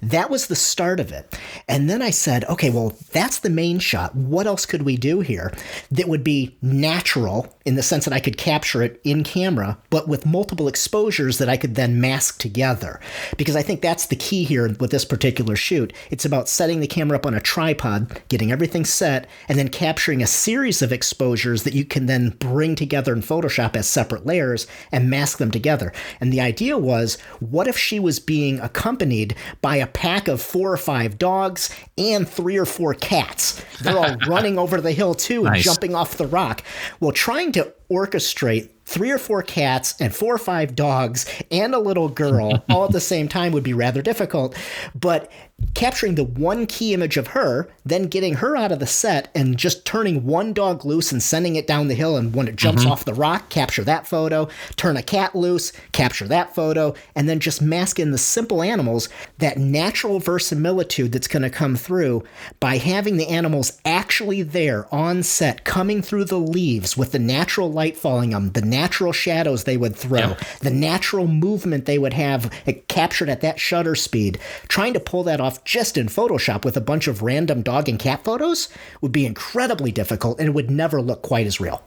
That 0.00 0.30
was 0.30 0.46
the 0.46 0.56
start 0.56 1.00
of 1.00 1.12
it. 1.12 1.38
And 1.68 1.90
then 1.90 2.00
I 2.00 2.10
said, 2.10 2.44
okay, 2.44 2.70
well, 2.70 2.96
that's 3.12 3.40
the 3.40 3.50
main 3.50 3.78
shot. 3.78 4.14
What 4.14 4.46
else 4.46 4.64
could 4.64 4.82
we 4.82 4.96
do 4.96 5.20
here 5.20 5.52
that 5.90 6.08
would 6.08 6.24
be 6.24 6.56
natural 6.62 7.52
in 7.64 7.74
the 7.74 7.82
sense 7.82 8.04
that 8.04 8.14
I 8.14 8.20
could 8.20 8.36
capture 8.36 8.82
it 8.82 9.00
in 9.04 9.24
camera, 9.24 9.78
but 9.90 10.08
with 10.08 10.26
multiple 10.26 10.68
exposures 10.68 11.38
that 11.38 11.48
I 11.48 11.56
could 11.56 11.74
then 11.74 12.00
mask 12.00 12.38
together. 12.38 13.00
Because 13.36 13.56
I 13.56 13.62
think 13.62 13.80
that's 13.80 14.06
the 14.06 14.16
key 14.16 14.44
here 14.44 14.68
with 14.78 14.90
this 14.90 15.04
particular 15.04 15.56
shoot. 15.56 15.92
It's 16.10 16.24
about 16.24 16.48
setting 16.48 16.80
the 16.80 16.86
camera 16.86 17.18
up 17.18 17.26
on 17.26 17.34
a 17.34 17.40
tripod, 17.40 18.20
getting 18.28 18.52
everything 18.52 18.84
set, 18.84 19.28
and 19.48 19.58
then 19.58 19.68
capturing 19.68 20.22
a 20.22 20.26
series 20.26 20.82
of 20.82 20.92
exposures 20.92 21.64
that 21.64 21.74
you 21.74 21.84
can 21.84 22.06
then 22.06 22.30
bring 22.38 22.74
together 22.74 23.12
in 23.12 23.22
Photoshop 23.22 23.76
as 23.76 23.88
separate 23.88 24.26
layers 24.26 24.66
and 24.90 25.10
mask 25.10 25.38
them 25.38 25.50
together. 25.50 25.92
And 26.20 26.32
the 26.32 26.40
idea 26.40 26.78
was 26.78 27.20
what 27.40 27.68
if 27.68 27.76
she 27.76 27.98
was 27.98 28.20
being 28.20 28.60
accompanied 28.60 29.34
by 29.60 29.76
a 29.76 29.86
pack 29.86 30.28
of 30.28 30.42
four 30.42 30.72
or 30.72 30.76
five 30.76 31.18
dogs 31.18 31.70
and 31.96 32.28
three 32.28 32.56
or 32.56 32.66
four 32.66 32.94
cats? 32.94 33.62
They're 33.80 33.98
all 33.98 34.16
running 34.28 34.58
over 34.58 34.80
the 34.80 34.92
hill 34.92 35.14
too 35.14 35.44
and 35.44 35.54
nice. 35.54 35.64
jumping 35.64 35.94
off 35.94 36.16
the 36.16 36.26
rock. 36.26 36.51
Well, 37.00 37.12
trying 37.12 37.52
to 37.52 37.72
orchestrate 37.90 38.70
three 38.92 39.10
or 39.10 39.18
four 39.18 39.42
cats 39.42 39.94
and 40.00 40.14
four 40.14 40.34
or 40.34 40.38
five 40.38 40.76
dogs 40.76 41.24
and 41.50 41.74
a 41.74 41.78
little 41.78 42.10
girl 42.10 42.62
all 42.70 42.84
at 42.84 42.92
the 42.92 43.00
same 43.00 43.26
time 43.26 43.50
would 43.52 43.62
be 43.62 43.72
rather 43.72 44.02
difficult. 44.02 44.54
But 44.94 45.32
capturing 45.74 46.16
the 46.16 46.24
one 46.24 46.66
key 46.66 46.92
image 46.92 47.16
of 47.16 47.28
her, 47.28 47.68
then 47.84 48.08
getting 48.08 48.34
her 48.34 48.56
out 48.56 48.72
of 48.72 48.80
the 48.80 48.86
set 48.86 49.30
and 49.34 49.56
just 49.56 49.86
turning 49.86 50.26
one 50.26 50.52
dog 50.52 50.84
loose 50.84 51.12
and 51.12 51.22
sending 51.22 51.56
it 51.56 51.68
down 51.68 51.88
the 51.88 51.94
hill. 51.94 52.16
And 52.16 52.34
when 52.34 52.48
it 52.48 52.56
jumps 52.56 52.82
mm-hmm. 52.82 52.90
off 52.90 53.04
the 53.04 53.14
rock, 53.14 53.48
capture 53.48 53.84
that 53.84 54.06
photo, 54.06 54.48
turn 54.76 54.96
a 54.96 55.02
cat 55.02 55.34
loose, 55.36 55.72
capture 55.92 56.26
that 56.28 56.54
photo, 56.54 56.94
and 57.14 57.28
then 57.28 57.38
just 57.38 57.62
mask 57.62 58.00
in 58.00 58.10
the 58.10 58.18
simple 58.18 58.60
animals 58.60 59.08
that 59.38 59.56
natural 59.56 60.18
verisimilitude 60.18 61.12
that's 61.12 61.28
going 61.28 61.42
to 61.42 61.50
come 61.50 61.76
through 61.76 62.24
by 62.60 62.76
having 62.76 63.16
the 63.16 63.28
animals 63.28 63.80
actually 63.84 64.42
there 64.42 64.92
on 64.92 65.22
set, 65.22 65.64
coming 65.64 66.02
through 66.02 66.24
the 66.24 66.40
leaves 66.40 66.96
with 66.96 67.12
the 67.12 67.18
natural 67.18 67.70
light 67.70 67.96
falling 67.96 68.34
on 68.34 68.42
them, 68.42 68.52
the 68.52 68.68
natural 68.68 68.81
shadows 69.12 69.64
they 69.64 69.76
would 69.76 69.94
throw, 69.94 70.18
yep. 70.18 70.40
the 70.60 70.70
natural 70.70 71.26
movement 71.26 71.84
they 71.84 71.98
would 71.98 72.12
have 72.12 72.52
eh, 72.66 72.72
captured 72.88 73.28
at 73.28 73.40
that 73.40 73.60
shutter 73.60 73.94
speed. 73.94 74.38
Trying 74.68 74.94
to 74.94 75.00
pull 75.00 75.22
that 75.24 75.40
off 75.40 75.64
just 75.64 75.96
in 75.96 76.06
Photoshop 76.06 76.64
with 76.64 76.76
a 76.76 76.80
bunch 76.80 77.06
of 77.06 77.22
random 77.22 77.62
dog 77.62 77.88
and 77.88 77.98
cat 77.98 78.24
photos 78.24 78.68
would 79.00 79.12
be 79.12 79.26
incredibly 79.26 79.92
difficult 79.92 80.38
and 80.38 80.48
it 80.48 80.52
would 80.52 80.70
never 80.70 81.00
look 81.02 81.22
quite 81.22 81.46
as 81.46 81.60
real. 81.60 81.82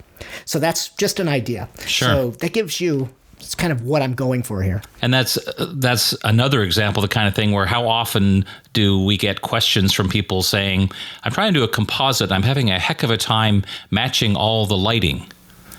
So 0.45 0.59
that's 0.59 0.89
just 0.89 1.19
an 1.19 1.27
idea. 1.27 1.69
Sure. 1.85 2.07
So 2.07 2.29
that 2.31 2.53
gives 2.53 2.79
you 2.79 3.09
it's 3.45 3.55
kind 3.55 3.71
of 3.71 3.83
what 3.83 4.01
I'm 4.01 4.15
going 4.15 4.43
for 4.43 4.63
here. 4.63 4.81
And 5.01 5.13
that's 5.13 5.37
that's 5.73 6.15
another 6.23 6.63
example 6.63 7.03
of 7.03 7.09
the 7.09 7.13
kind 7.13 7.27
of 7.27 7.35
thing 7.35 7.51
where 7.51 7.65
how 7.65 7.87
often 7.87 8.45
do 8.73 9.03
we 9.03 9.17
get 9.17 9.41
questions 9.41 9.93
from 9.93 10.09
people 10.09 10.41
saying, 10.41 10.91
"I'm 11.23 11.31
trying 11.31 11.53
to 11.53 11.59
do 11.59 11.63
a 11.63 11.67
composite. 11.67 12.31
I'm 12.31 12.43
having 12.43 12.71
a 12.71 12.79
heck 12.79 13.03
of 13.03 13.11
a 13.11 13.17
time 13.17 13.63
matching 13.91 14.35
all 14.35 14.65
the 14.65 14.77
lighting." 14.77 15.27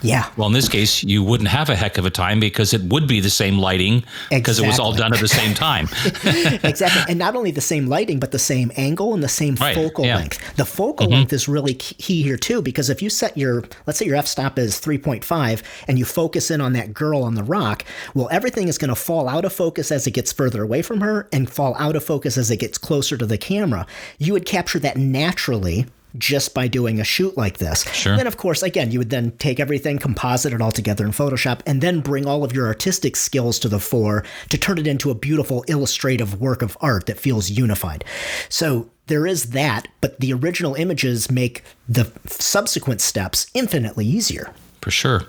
Yeah. 0.07 0.31
Well, 0.37 0.47
in 0.47 0.53
this 0.53 0.69
case, 0.69 1.03
you 1.03 1.23
wouldn't 1.23 1.49
have 1.49 1.69
a 1.69 1.77
heck 1.77 1.99
of 1.99 2.07
a 2.07 2.11
time 2.11 2.40
because 2.40 2.73
it 2.73 2.83
would 2.85 3.07
be 3.07 3.21
the 3.21 3.31
same 3.31 3.59
lighting 3.59 4.05
because 4.31 4.59
exactly. 4.59 4.64
it 4.64 4.69
was 4.69 4.79
all 4.79 4.92
done 4.92 5.12
at 5.12 5.21
the 5.21 5.29
same 5.29 5.55
time. 5.55 5.88
exactly. 6.62 7.03
And 7.09 7.19
not 7.19 7.37
only 7.37 7.51
the 7.51 7.61
same 7.61 7.87
lighting, 7.87 8.19
but 8.19 8.33
the 8.33 8.38
same 8.38 8.71
angle 8.77 9.14
and 9.14 9.23
the 9.23 9.29
same 9.29 9.55
right. 9.57 9.75
focal 9.75 10.05
yeah. 10.05 10.16
length. 10.16 10.57
The 10.57 10.64
focal 10.64 11.07
mm-hmm. 11.07 11.14
length 11.14 11.33
is 11.33 11.49
really 11.49 11.75
key 11.75 12.23
here, 12.23 12.37
too, 12.37 12.62
because 12.62 12.90
if 12.90 13.03
you 13.03 13.11
set 13.11 13.37
your, 13.37 13.64
let's 13.87 13.99
say 13.99 14.07
your 14.07 14.16
f 14.16 14.27
stop 14.27 14.59
is 14.59 14.81
3.5 14.81 15.62
and 15.88 15.99
you 15.99 16.05
focus 16.05 16.51
in 16.51 16.61
on 16.61 16.73
that 16.75 16.95
girl 16.95 17.23
on 17.23 17.35
the 17.35 17.45
rock, 17.45 17.85
well, 18.14 18.29
everything 18.31 18.69
is 18.69 18.79
going 18.79 18.88
to 18.88 18.95
fall 18.95 19.29
out 19.29 19.45
of 19.45 19.53
focus 19.53 19.90
as 19.90 20.07
it 20.07 20.12
gets 20.12 20.33
further 20.33 20.62
away 20.62 20.83
from 20.83 21.01
her 21.01 21.29
and 21.33 21.51
fall 21.51 21.75
out 21.79 21.97
of 21.97 22.05
focus 22.05 22.38
as 22.38 22.51
it 22.51 22.59
gets 22.59 22.79
closer 22.79 23.16
to 23.16 23.27
the 23.27 23.38
camera. 23.38 23.87
You 24.19 24.33
would 24.33 24.47
capture 24.47 24.79
that 24.81 24.97
naturally 24.97 25.87
just 26.18 26.55
by 26.55 26.68
doing 26.68 27.00
a 27.00 27.05
shoot 27.05 27.37
like 27.37 27.59
this. 27.59 27.85
Sure. 27.92 28.12
And 28.12 28.20
then, 28.20 28.26
of 28.26 28.37
course, 28.37 28.62
again, 28.62 28.90
you 28.90 28.98
would 28.98 29.11
then 29.11 29.33
take 29.38 29.61
everything, 29.61 29.98
composite 29.98 30.52
it 30.52 30.61
all 30.61 30.72
together 30.72 31.05
in 31.05 31.12
Photoshop, 31.12 31.61
and 31.66 31.81
then 31.81 32.00
bring 32.00 32.26
all 32.26 32.44
of 32.44 32.52
your 32.52 32.66
artistic 32.66 33.16
skills 33.16 33.59
to 33.61 33.68
the 33.68 33.81
fore 33.81 34.24
to 34.50 34.59
turn 34.59 34.79
it 34.79 34.87
into 34.87 35.11
a 35.11 35.14
beautiful 35.14 35.64
illustrative 35.68 36.40
work 36.40 36.62
of 36.62 36.76
art 36.81 37.07
that 37.07 37.18
feels 37.18 37.50
unified. 37.50 38.05
So 38.48 38.90
there 39.07 39.26
is 39.26 39.50
that, 39.50 39.88
but 40.00 40.18
the 40.20 40.33
original 40.33 40.74
images 40.74 41.31
make 41.31 41.62
the 41.88 42.11
subsequent 42.26 43.00
steps 43.00 43.46
infinitely 43.55 44.07
easier. 44.07 44.52
For 44.83 44.90
sure. 44.90 45.22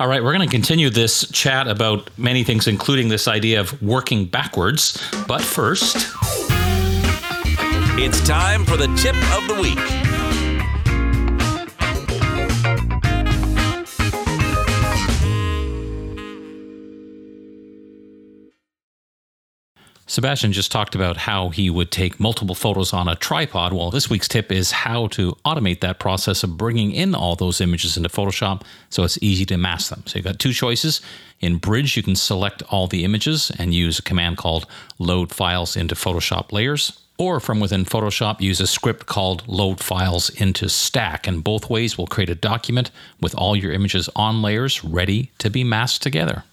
All 0.00 0.08
right, 0.08 0.24
we're 0.24 0.32
going 0.32 0.48
to 0.48 0.52
continue 0.52 0.90
this 0.90 1.30
chat 1.30 1.68
about 1.68 2.10
many 2.18 2.42
things, 2.42 2.66
including 2.66 3.08
this 3.08 3.28
idea 3.28 3.60
of 3.60 3.80
working 3.80 4.24
backwards. 4.24 5.00
But 5.28 5.40
first, 5.40 6.12
it's 7.96 8.20
time 8.26 8.64
for 8.64 8.76
the 8.76 8.88
tip 8.96 9.14
of 9.32 9.46
the 9.46 9.60
week. 9.60 10.13
Sebastian 20.14 20.52
just 20.52 20.70
talked 20.70 20.94
about 20.94 21.16
how 21.16 21.48
he 21.48 21.68
would 21.68 21.90
take 21.90 22.20
multiple 22.20 22.54
photos 22.54 22.92
on 22.92 23.08
a 23.08 23.16
tripod. 23.16 23.72
Well, 23.72 23.90
this 23.90 24.08
week's 24.08 24.28
tip 24.28 24.52
is 24.52 24.70
how 24.70 25.08
to 25.08 25.36
automate 25.44 25.80
that 25.80 25.98
process 25.98 26.44
of 26.44 26.56
bringing 26.56 26.92
in 26.92 27.16
all 27.16 27.34
those 27.34 27.60
images 27.60 27.96
into 27.96 28.08
Photoshop 28.08 28.62
so 28.90 29.02
it's 29.02 29.18
easy 29.20 29.44
to 29.46 29.56
mask 29.56 29.90
them. 29.90 30.04
So 30.06 30.16
you've 30.16 30.24
got 30.24 30.38
two 30.38 30.52
choices. 30.52 31.00
In 31.40 31.56
Bridge, 31.56 31.96
you 31.96 32.04
can 32.04 32.14
select 32.14 32.62
all 32.70 32.86
the 32.86 33.02
images 33.02 33.50
and 33.58 33.74
use 33.74 33.98
a 33.98 34.02
command 34.02 34.36
called 34.36 34.68
load 35.00 35.32
files 35.32 35.76
into 35.76 35.96
Photoshop 35.96 36.52
layers. 36.52 36.96
Or 37.18 37.40
from 37.40 37.58
within 37.58 37.84
Photoshop, 37.84 38.40
use 38.40 38.60
a 38.60 38.68
script 38.68 39.06
called 39.06 39.42
load 39.48 39.80
files 39.80 40.30
into 40.30 40.68
stack. 40.68 41.26
And 41.26 41.42
both 41.42 41.68
ways 41.68 41.98
will 41.98 42.06
create 42.06 42.30
a 42.30 42.36
document 42.36 42.92
with 43.20 43.34
all 43.34 43.56
your 43.56 43.72
images 43.72 44.08
on 44.14 44.42
layers 44.42 44.84
ready 44.84 45.32
to 45.38 45.50
be 45.50 45.64
masked 45.64 46.04
together. 46.04 46.44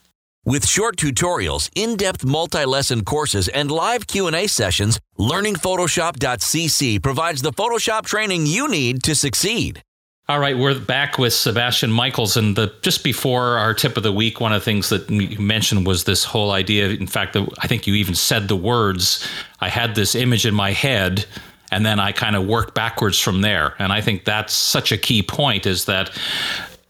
With 0.44 0.68
short 0.68 0.96
tutorials, 0.98 1.70
in-depth 1.76 2.26
multi-lesson 2.26 3.06
courses, 3.06 3.48
and 3.48 3.70
live 3.70 4.08
Q&A 4.08 4.48
sessions, 4.48 5.00
learningphotoshop.cc 5.20 7.04
provides 7.04 7.44
the 7.44 7.52
Photoshop 7.52 8.08
training 8.08 8.48
you 8.48 8.68
need 8.68 9.04
to 9.04 9.14
succeed. 9.14 9.84
All 10.28 10.40
right, 10.40 10.58
we're 10.58 10.80
back 10.80 11.20
with 11.20 11.34
Sebastian 11.34 11.92
Michaels, 11.92 12.38
and 12.38 12.56
the 12.56 12.74
just 12.82 13.04
before 13.04 13.60
our 13.60 13.76
tip 13.76 13.98
of 13.98 14.04
the 14.04 14.12
week, 14.12 14.40
one 14.40 14.52
of 14.52 14.62
the 14.62 14.66
things 14.66 14.90
that 14.90 15.08
you 15.12 15.38
mentioned 15.38 15.86
was 15.86 16.06
this 16.06 16.24
whole 16.24 16.50
idea. 16.50 16.90
In 16.90 17.06
fact, 17.06 17.38
I 17.38 17.68
think 17.68 17.86
you 17.86 17.94
even 17.94 18.16
said 18.16 18.48
the 18.48 18.56
words. 18.56 19.28
I 19.60 19.70
had 19.70 19.94
this 19.94 20.16
image 20.16 20.48
in 20.48 20.56
my 20.56 20.72
head, 20.72 21.28
and 21.70 21.86
then 21.86 22.00
I 22.00 22.14
kind 22.14 22.36
of 22.36 22.48
worked 22.48 22.74
backwards 22.74 23.20
from 23.20 23.42
there. 23.42 23.76
And 23.78 23.94
I 23.94 24.02
think 24.02 24.26
that's 24.26 24.56
such 24.56 24.92
a 24.92 24.98
key 24.98 25.22
point: 25.22 25.68
is 25.68 25.86
that 25.86 26.10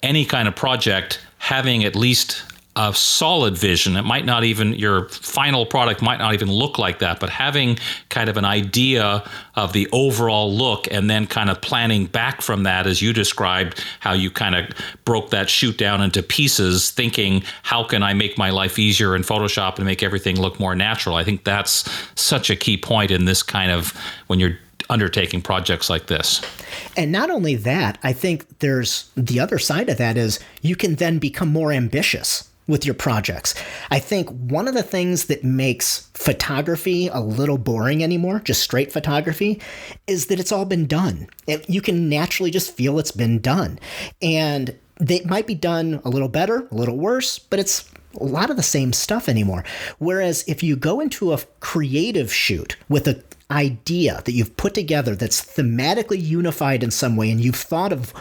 any 0.02 0.24
kind 0.24 0.48
of 0.48 0.56
project 0.56 1.20
having 1.38 1.84
at 1.84 1.98
least 1.98 2.46
a 2.76 2.94
solid 2.94 3.58
vision. 3.58 3.98
It 3.98 4.04
might 4.04 4.26
not 4.26 4.46
even, 4.46 4.74
your 4.74 5.10
final 5.10 5.66
product 5.66 6.02
might 6.02 6.20
not 6.20 6.34
even 6.34 6.50
look 6.50 6.80
like 6.80 7.00
that, 7.00 7.20
but 7.20 7.30
having 7.30 7.78
kind 8.10 8.30
of 8.30 8.38
an 8.38 8.46
idea 8.46 9.30
of 9.56 9.74
the 9.74 9.90
overall 9.92 10.54
look 10.54 10.88
and 10.90 11.10
then 11.10 11.28
kind 11.28 11.50
of 11.50 11.60
planning 11.60 12.06
back 12.06 12.42
from 12.42 12.64
that, 12.64 12.88
as 12.88 13.02
you 13.02 13.12
described, 13.12 13.84
how 14.00 14.14
you 14.14 14.32
kind 14.32 14.56
of 14.56 14.70
broke 15.04 15.32
that 15.32 15.50
shoot 15.50 15.78
down 15.78 16.02
into 16.02 16.24
pieces, 16.24 16.92
thinking, 16.92 17.44
how 17.64 17.84
can 17.84 18.04
I 18.04 18.14
make 18.14 18.38
my 18.38 18.52
life 18.52 18.80
easier 18.80 19.18
in 19.18 19.24
Photoshop 19.24 19.76
and 19.76 19.86
make 19.86 20.02
everything 20.02 20.40
look 20.40 20.58
more 20.58 20.74
natural? 20.74 21.18
I 21.18 21.26
think 21.26 21.44
that's 21.44 21.90
such 22.16 22.50
a 22.50 22.56
key 22.56 22.78
point 22.78 23.12
in 23.12 23.26
this 23.26 23.44
kind 23.44 23.72
of 23.72 23.94
when 24.28 24.40
you're 24.40 24.58
undertaking 24.90 25.42
projects 25.42 25.90
like 25.90 26.08
this. 26.08 26.42
And 26.96 27.12
not 27.12 27.30
only 27.30 27.56
that, 27.56 27.98
I 28.04 28.14
think 28.14 28.60
there's 28.60 29.10
the 29.16 29.40
other 29.40 29.60
side 29.60 29.90
of 29.90 29.98
that 29.98 30.18
is 30.18 30.40
you 30.62 30.76
can 30.76 30.96
then 30.96 31.20
become 31.20 31.50
more 31.50 31.72
ambitious 31.72 32.51
with 32.72 32.86
your 32.86 32.96
projects. 32.96 33.54
I 33.92 34.00
think 34.00 34.30
one 34.30 34.68
of 34.68 34.74
the 34.74 34.82
things 34.82 35.26
that 35.26 35.44
makes 35.44 36.10
photography 36.14 37.08
a 37.08 37.20
little 37.20 37.58
boring 37.58 38.04
anymore, 38.04 38.40
just 38.40 38.62
straight 38.62 38.92
photography, 38.92 39.62
is 40.08 40.28
that 40.28 40.40
it's 40.40 40.52
all 40.52 40.66
been 40.66 40.88
done. 40.88 41.28
It, 41.46 41.70
you 41.70 41.82
can 41.82 42.10
naturally 42.10 42.50
just 42.50 42.76
feel 42.76 42.98
it's 42.98 43.12
been 43.12 43.40
done. 43.40 43.78
And 44.22 44.76
they 45.00 45.22
might 45.22 45.48
be 45.48 45.56
done 45.56 46.02
a 46.06 46.10
little 46.10 46.30
better, 46.30 46.68
a 46.72 46.76
little 46.76 46.98
worse, 46.98 47.40
but 47.40 47.60
it's 47.60 47.90
a 48.20 48.24
lot 48.24 48.50
of 48.50 48.58
the 48.58 48.64
same 48.64 48.94
stuff 48.94 49.28
anymore. 49.28 49.64
Whereas 50.00 50.44
if 50.48 50.64
you 50.64 50.76
go 50.76 51.00
into 51.00 51.34
a 51.34 51.40
creative 51.60 52.34
shoot 52.34 52.78
with 52.90 53.08
a 53.08 53.22
idea 53.52 54.22
that 54.26 54.32
you've 54.32 54.56
put 54.58 54.74
together 54.74 55.16
that's 55.16 55.42
thematically 55.42 56.22
unified 56.22 56.84
in 56.84 56.92
some 56.92 57.16
way 57.16 57.30
and 57.30 57.42
you've 57.42 57.56
thought 57.56 57.92
of 57.92 58.14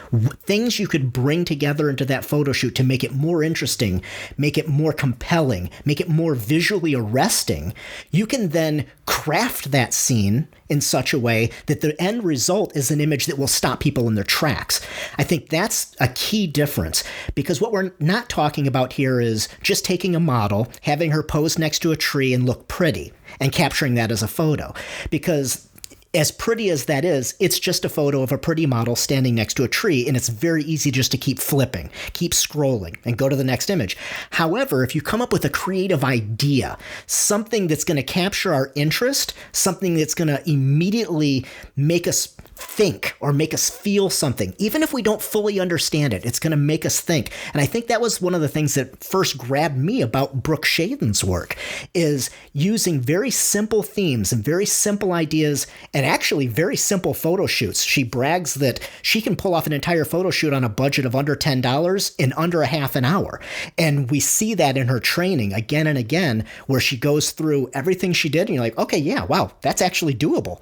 things 0.43 0.79
you 0.79 0.89
could 0.89 1.13
bring 1.13 1.45
together 1.45 1.89
into 1.89 2.05
that 2.05 2.25
photo 2.25 2.53
shoot 2.53 2.75
to 2.75 2.85
make 2.85 3.05
it 3.05 3.13
more 3.13 3.43
interesting, 3.43 4.03
make 4.37 4.59
it 4.59 4.69
more 4.69 4.93
compelling, 4.93 5.71
make 5.85 6.01
it 6.01 6.09
more 6.09 6.35
visually 6.35 6.95
arresting, 6.95 7.73
you 8.11 8.27
can 8.27 8.49
then 8.49 8.87
craft 9.07 9.71
that 9.71 9.95
scene 9.95 10.49
in 10.69 10.81
such 10.81 11.13
a 11.13 11.19
way 11.19 11.51
that 11.67 11.81
the 11.81 12.01
end 12.01 12.23
result 12.23 12.75
is 12.77 12.91
an 12.91 13.01
image 13.01 13.27
that 13.27 13.39
will 13.39 13.49
stop 13.49 13.81
people 13.81 14.09
in 14.09 14.15
their 14.15 14.25
tracks. 14.25 14.81
I 15.19 15.25
think 15.25 15.49
that's 15.49 15.95
a 16.01 16.09
key 16.09 16.47
difference 16.47 17.03
because 17.35 17.61
what 17.61 17.73
we're 17.73 17.93
not 17.99 18.29
talking 18.29 18.67
about 18.67 18.93
here 18.93 19.21
is 19.21 19.49
just 19.63 19.85
taking 19.85 20.15
a 20.15 20.21
model, 20.21 20.69
having 20.83 21.11
her 21.11 21.23
pose 21.23 21.59
next 21.59 21.81
to 21.81 21.93
a 21.93 21.97
tree 21.97 22.33
and 22.33 22.47
look 22.47 22.69
pretty 22.69 23.13
and 23.41 23.53
capturing 23.53 23.95
that 23.95 24.13
as 24.13 24.23
a 24.23 24.29
photo 24.29 24.73
because 25.11 25.67
as 26.13 26.33
pretty 26.33 26.71
as 26.71 26.87
that 26.87 27.05
is, 27.05 27.35
it's 27.39 27.59
just 27.59 27.85
a 27.85 27.89
photo 27.89 28.23
of 28.23 28.33
a 28.33 28.39
pretty 28.39 28.67
model 28.67 28.97
standing 28.97 29.37
next 29.37 29.55
to 29.55 29.63
a 29.63 29.69
tree, 29.69 30.09
and 30.09 30.17
it's 30.17 30.29
very 30.29 30.65
easy 30.65 30.91
just 30.91 31.13
to 31.13 31.19
keep 31.19 31.39
flipping, 31.39 31.89
keep 32.15 32.33
scrolling, 32.33 32.97
and 33.05 33.17
go 33.17 33.29
to 33.29 33.37
the 33.37 33.45
next 33.45 33.71
image. 33.71 33.97
However, 34.31 34.83
if 34.83 34.95
you 34.95 35.03
come 35.03 35.23
up 35.23 35.33
with 35.33 35.45
a 35.45 35.51
creative 35.51 36.03
idea, 36.03 36.77
something 37.07 37.69
that's 37.69 37.85
going 37.85 37.97
to 37.97 38.03
capture 38.03 38.53
our 38.53 38.73
interest, 38.75 39.35
something 39.53 39.95
that's 39.95 40.15
going 40.15 40.29
to 40.29 40.51
immediately 40.51 41.47
make 41.77 42.09
us 42.09 42.35
think 42.61 43.17
or 43.21 43.33
make 43.33 43.55
us 43.55 43.71
feel 43.71 44.11
something. 44.11 44.55
Even 44.59 44.83
if 44.83 44.93
we 44.93 45.03
don't 45.03 45.23
fully 45.23 45.61
understand 45.61 46.13
it, 46.13 46.25
it's 46.25 46.39
going 46.39 46.51
to 46.51 46.57
make 46.57 46.85
us 46.85 47.01
think. 47.01 47.33
And 47.53 47.61
I 47.61 47.67
think 47.67 47.87
that 47.87 48.01
was 48.01 48.21
one 48.21 48.35
of 48.35 48.41
the 48.41 48.49
things 48.49 48.75
that 48.75 49.03
first 49.03 49.39
grabbed 49.39 49.77
me 49.77 50.03
about 50.03 50.43
Brooke 50.43 50.65
Shaden's 50.65 51.25
work 51.25 51.57
is 51.95 52.31
using 52.53 53.01
very 53.01 53.31
simple 53.31 53.83
themes 53.83 54.33
and 54.33 54.45
very 54.45 54.67
simple 54.67 55.13
ideas 55.13 55.67
and 55.95 56.05
actually 56.05 56.47
very 56.47 56.77
simple 56.77 57.15
photo 57.15 57.47
shoots. 57.47 57.83
She 57.83 58.05
brags 58.05 58.55
that 58.55 58.81
she 59.03 59.21
can 59.21 59.37
pull 59.37 59.55
off 59.55 59.67
an 59.67 59.73
entire 59.73 60.05
photo 60.05 60.31
shoot 60.31 60.53
on 60.53 60.65
a 60.65 60.69
budget 60.69 61.07
of 61.07 61.17
under 61.17 61.37
$10 61.37 62.15
in 62.19 62.33
under 62.35 62.63
a 62.63 62.67
half 62.67 62.97
an 62.97 63.05
hour. 63.05 63.41
And 63.79 64.11
we 64.11 64.21
see 64.21 64.55
that 64.55 64.77
in 64.77 64.89
her 64.89 65.01
training 65.01 65.53
again 65.53 65.87
and 65.87 65.99
again 65.99 66.45
where 66.67 66.81
she 66.81 66.97
goes 66.97 67.31
through 67.31 67.71
everything 67.75 68.13
she 68.13 68.29
did 68.29 68.49
and 68.49 68.51
you're 68.51 68.65
like, 68.65 68.79
"Okay, 68.79 68.99
yeah, 68.99 69.25
wow, 69.25 69.53
that's 69.61 69.83
actually 69.83 70.15
doable." 70.15 70.61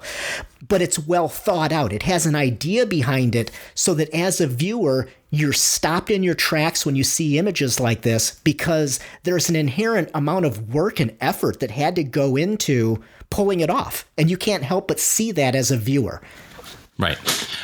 But 0.67 0.81
it's 0.81 0.99
well 0.99 1.29
thought 1.29 1.71
out 1.71 1.88
It 1.91 2.03
has 2.03 2.25
an 2.25 2.35
idea 2.35 2.85
behind 2.85 3.35
it 3.35 3.51
so 3.75 3.93
that 3.95 4.09
as 4.13 4.39
a 4.39 4.47
viewer, 4.47 5.09
you're 5.29 5.53
stopped 5.53 6.09
in 6.09 6.23
your 6.23 6.35
tracks 6.35 6.85
when 6.85 6.95
you 6.95 7.03
see 7.03 7.37
images 7.37 7.79
like 7.79 8.01
this 8.01 8.39
because 8.43 8.99
there's 9.23 9.49
an 9.49 9.55
inherent 9.55 10.09
amount 10.13 10.45
of 10.45 10.73
work 10.73 10.99
and 10.99 11.15
effort 11.21 11.59
that 11.59 11.71
had 11.71 11.95
to 11.95 12.03
go 12.03 12.35
into 12.35 13.01
pulling 13.29 13.59
it 13.59 13.69
off. 13.69 14.09
And 14.17 14.29
you 14.29 14.37
can't 14.37 14.63
help 14.63 14.87
but 14.87 14.99
see 14.99 15.31
that 15.33 15.55
as 15.55 15.71
a 15.71 15.77
viewer. 15.77 16.21
Right. 16.99 17.17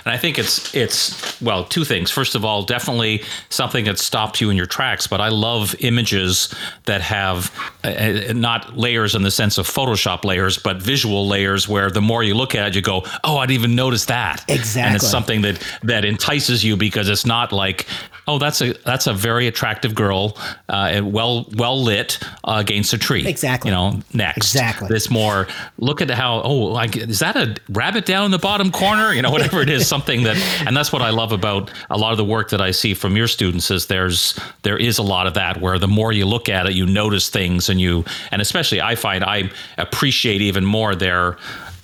And 0.05 0.13
I 0.13 0.17
think 0.17 0.39
it's 0.39 0.73
it's 0.73 1.41
well, 1.41 1.65
two 1.65 1.83
things. 1.83 2.09
First 2.11 2.35
of 2.35 2.45
all, 2.45 2.63
definitely 2.63 3.23
something 3.49 3.85
that 3.85 3.99
stops 3.99 4.39
you 4.39 4.49
in 4.49 4.55
your 4.55 4.65
tracks, 4.67 5.07
but 5.07 5.19
I 5.19 5.27
love 5.29 5.75
images 5.79 6.53
that 6.85 7.01
have 7.01 7.51
uh, 7.83 7.87
uh, 7.89 8.33
not 8.33 8.77
layers 8.77 9.15
in 9.15 9.23
the 9.23 9.31
sense 9.31 9.57
of 9.57 9.67
Photoshop 9.67 10.23
layers, 10.23 10.57
but 10.57 10.77
visual 10.77 11.27
layers 11.27 11.67
where 11.67 11.89
the 11.89 12.01
more 12.01 12.23
you 12.23 12.35
look 12.35 12.55
at 12.55 12.67
it, 12.67 12.75
you 12.75 12.81
go, 12.81 13.03
"Oh, 13.23 13.37
I 13.37 13.45
didn't 13.45 13.59
even 13.59 13.75
notice 13.75 14.05
that." 14.05 14.45
Exactly. 14.47 14.81
And 14.83 14.95
it's 14.95 15.07
something 15.09 15.41
that 15.41 15.61
that 15.83 16.05
entices 16.05 16.63
you 16.63 16.77
because 16.77 17.09
it's 17.09 17.25
not 17.25 17.51
like, 17.51 17.87
"Oh, 18.27 18.37
that's 18.37 18.61
a 18.61 18.73
that's 18.85 19.07
a 19.07 19.13
very 19.13 19.47
attractive 19.47 19.95
girl, 19.95 20.37
uh, 20.69 20.91
and 20.91 21.11
well 21.11 21.45
well 21.57 21.81
lit 21.81 22.19
uh, 22.43 22.57
against 22.59 22.93
a 22.93 22.97
tree." 22.97 23.27
Exactly. 23.27 23.71
You 23.71 23.75
know, 23.75 23.99
next. 24.13 24.37
Exactly. 24.37 24.87
This 24.87 25.09
more 25.09 25.47
look 25.77 25.99
at 26.01 26.09
how, 26.11 26.41
"Oh, 26.41 26.57
like 26.57 26.95
is 26.95 27.19
that 27.19 27.35
a 27.35 27.55
rabbit 27.69 28.05
down 28.05 28.25
in 28.25 28.31
the 28.31 28.39
bottom 28.39 28.71
corner?" 28.71 29.11
You 29.11 29.23
know, 29.23 29.24
whatever 29.31 29.61
it 29.61 29.69
is, 29.69 29.87
something 29.87 30.23
that, 30.23 30.37
and 30.65 30.75
that's 30.75 30.91
what 30.91 31.01
I 31.01 31.09
love 31.09 31.31
about 31.31 31.71
a 31.89 31.97
lot 31.97 32.11
of 32.11 32.17
the 32.17 32.25
work 32.25 32.49
that 32.49 32.61
I 32.61 32.71
see 32.71 32.93
from 32.93 33.15
your 33.15 33.27
students 33.27 33.71
is 33.71 33.87
there's 33.87 34.39
there 34.63 34.77
is 34.77 34.97
a 34.97 35.03
lot 35.03 35.27
of 35.27 35.33
that 35.35 35.61
where 35.61 35.79
the 35.79 35.87
more 35.87 36.11
you 36.11 36.25
look 36.25 36.49
at 36.49 36.65
it, 36.65 36.73
you 36.73 36.85
notice 36.85 37.29
things, 37.29 37.69
and 37.69 37.79
you, 37.79 38.05
and 38.31 38.41
especially 38.41 38.81
I 38.81 38.95
find 38.95 39.23
I 39.23 39.51
appreciate 39.77 40.41
even 40.41 40.65
more 40.65 40.95
their 40.95 41.37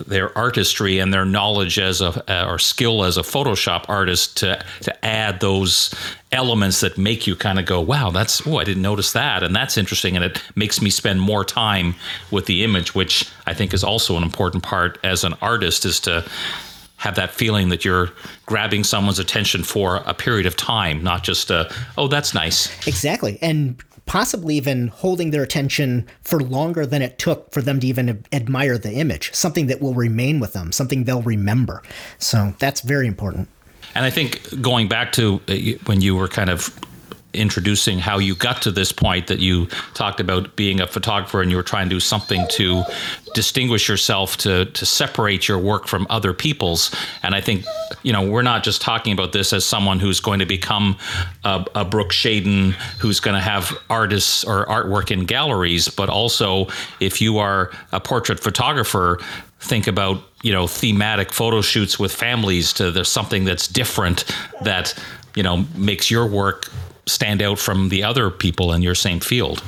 their 0.07 0.35
artistry 0.37 0.99
and 0.99 1.13
their 1.13 1.25
knowledge 1.25 1.77
as 1.77 2.01
a 2.01 2.47
or 2.47 2.59
skill 2.59 3.03
as 3.03 3.17
a 3.17 3.21
Photoshop 3.21 3.85
artist 3.87 4.37
to 4.37 4.63
to 4.81 5.05
add 5.05 5.39
those 5.39 5.93
elements 6.31 6.79
that 6.79 6.97
make 6.97 7.27
you 7.27 7.35
kind 7.35 7.59
of 7.59 7.65
go, 7.65 7.81
wow, 7.81 8.09
that's 8.09 8.45
oh, 8.47 8.57
I 8.57 8.63
didn't 8.63 8.81
notice 8.81 9.11
that, 9.13 9.43
and 9.43 9.55
that's 9.55 9.77
interesting, 9.77 10.15
and 10.15 10.25
it 10.25 10.41
makes 10.55 10.81
me 10.81 10.89
spend 10.89 11.21
more 11.21 11.45
time 11.45 11.95
with 12.31 12.45
the 12.45 12.63
image, 12.63 12.95
which 12.95 13.29
I 13.45 13.53
think 13.53 13.73
is 13.73 13.83
also 13.83 14.17
an 14.17 14.23
important 14.23 14.63
part 14.63 14.97
as 15.03 15.23
an 15.23 15.33
artist 15.41 15.85
is 15.85 15.99
to 16.01 16.25
have 17.01 17.15
that 17.15 17.31
feeling 17.31 17.69
that 17.69 17.83
you're 17.83 18.11
grabbing 18.45 18.83
someone's 18.83 19.17
attention 19.17 19.63
for 19.63 19.97
a 20.05 20.13
period 20.13 20.45
of 20.45 20.55
time, 20.55 21.01
not 21.01 21.23
just 21.23 21.49
a, 21.49 21.67
oh, 21.97 22.07
that's 22.07 22.35
nice. 22.35 22.87
Exactly. 22.87 23.39
And 23.41 23.81
possibly 24.05 24.55
even 24.55 24.89
holding 24.89 25.31
their 25.31 25.41
attention 25.41 26.07
for 26.21 26.39
longer 26.39 26.85
than 26.85 27.01
it 27.01 27.17
took 27.17 27.51
for 27.51 27.63
them 27.63 27.79
to 27.79 27.87
even 27.87 28.23
admire 28.31 28.77
the 28.77 28.93
image, 28.93 29.33
something 29.33 29.65
that 29.65 29.81
will 29.81 29.95
remain 29.95 30.39
with 30.39 30.53
them, 30.53 30.71
something 30.71 31.05
they'll 31.05 31.23
remember. 31.23 31.81
So 32.19 32.53
that's 32.59 32.81
very 32.81 33.07
important. 33.07 33.49
And 33.95 34.05
I 34.05 34.11
think 34.11 34.61
going 34.61 34.87
back 34.87 35.11
to 35.13 35.41
uh, 35.47 35.55
when 35.87 36.01
you 36.01 36.15
were 36.15 36.27
kind 36.27 36.51
of 36.51 36.69
introducing 37.33 37.99
how 37.99 38.17
you 38.17 38.35
got 38.35 38.61
to 38.61 38.71
this 38.71 38.91
point 38.91 39.27
that 39.27 39.39
you 39.39 39.67
talked 39.93 40.19
about 40.19 40.55
being 40.55 40.81
a 40.81 40.87
photographer 40.87 41.41
and 41.41 41.51
you 41.51 41.57
were 41.57 41.63
trying 41.63 41.87
to 41.89 41.95
do 41.95 41.99
something 41.99 42.45
to 42.49 42.83
distinguish 43.33 43.87
yourself 43.87 44.37
to 44.37 44.65
to 44.65 44.85
separate 44.85 45.47
your 45.47 45.57
work 45.57 45.87
from 45.87 46.05
other 46.09 46.33
people's. 46.33 46.93
And 47.23 47.33
i 47.33 47.41
think 47.41 47.65
you 48.03 48.11
know 48.13 48.29
we're 48.29 48.41
not 48.41 48.63
just 48.63 48.81
talking 48.81 49.13
about 49.13 49.31
this 49.31 49.53
as 49.53 49.65
someone 49.65 49.99
who's 49.99 50.19
going 50.19 50.39
to 50.39 50.45
become 50.45 50.97
a, 51.43 51.65
a 51.75 51.85
brooke 51.85 52.11
shaden 52.11 52.71
who's 52.99 53.19
going 53.19 53.35
to 53.35 53.41
have 53.41 53.71
artists 53.89 54.43
or 54.43 54.65
artwork 54.65 55.11
in 55.11 55.25
galleries 55.25 55.87
but 55.87 56.09
also 56.09 56.67
if 56.99 57.21
you 57.21 57.37
are 57.37 57.71
a 57.91 57.99
portrait 57.99 58.39
photographer 58.39 59.19
think 59.59 59.87
about 59.87 60.23
you 60.41 60.51
know 60.51 60.67
thematic 60.67 61.31
photo 61.31 61.61
shoots 61.61 61.99
with 61.99 62.13
families 62.13 62.73
to 62.73 62.91
there's 62.91 63.09
something 63.09 63.45
that's 63.45 63.67
different 63.67 64.25
that 64.61 64.93
you 65.35 65.43
know 65.43 65.65
makes 65.75 66.09
your 66.09 66.25
work 66.25 66.69
stand 67.11 67.41
out 67.41 67.59
from 67.59 67.89
the 67.89 68.03
other 68.03 68.29
people 68.29 68.73
in 68.73 68.81
your 68.81 68.95
same 68.95 69.19
field. 69.19 69.63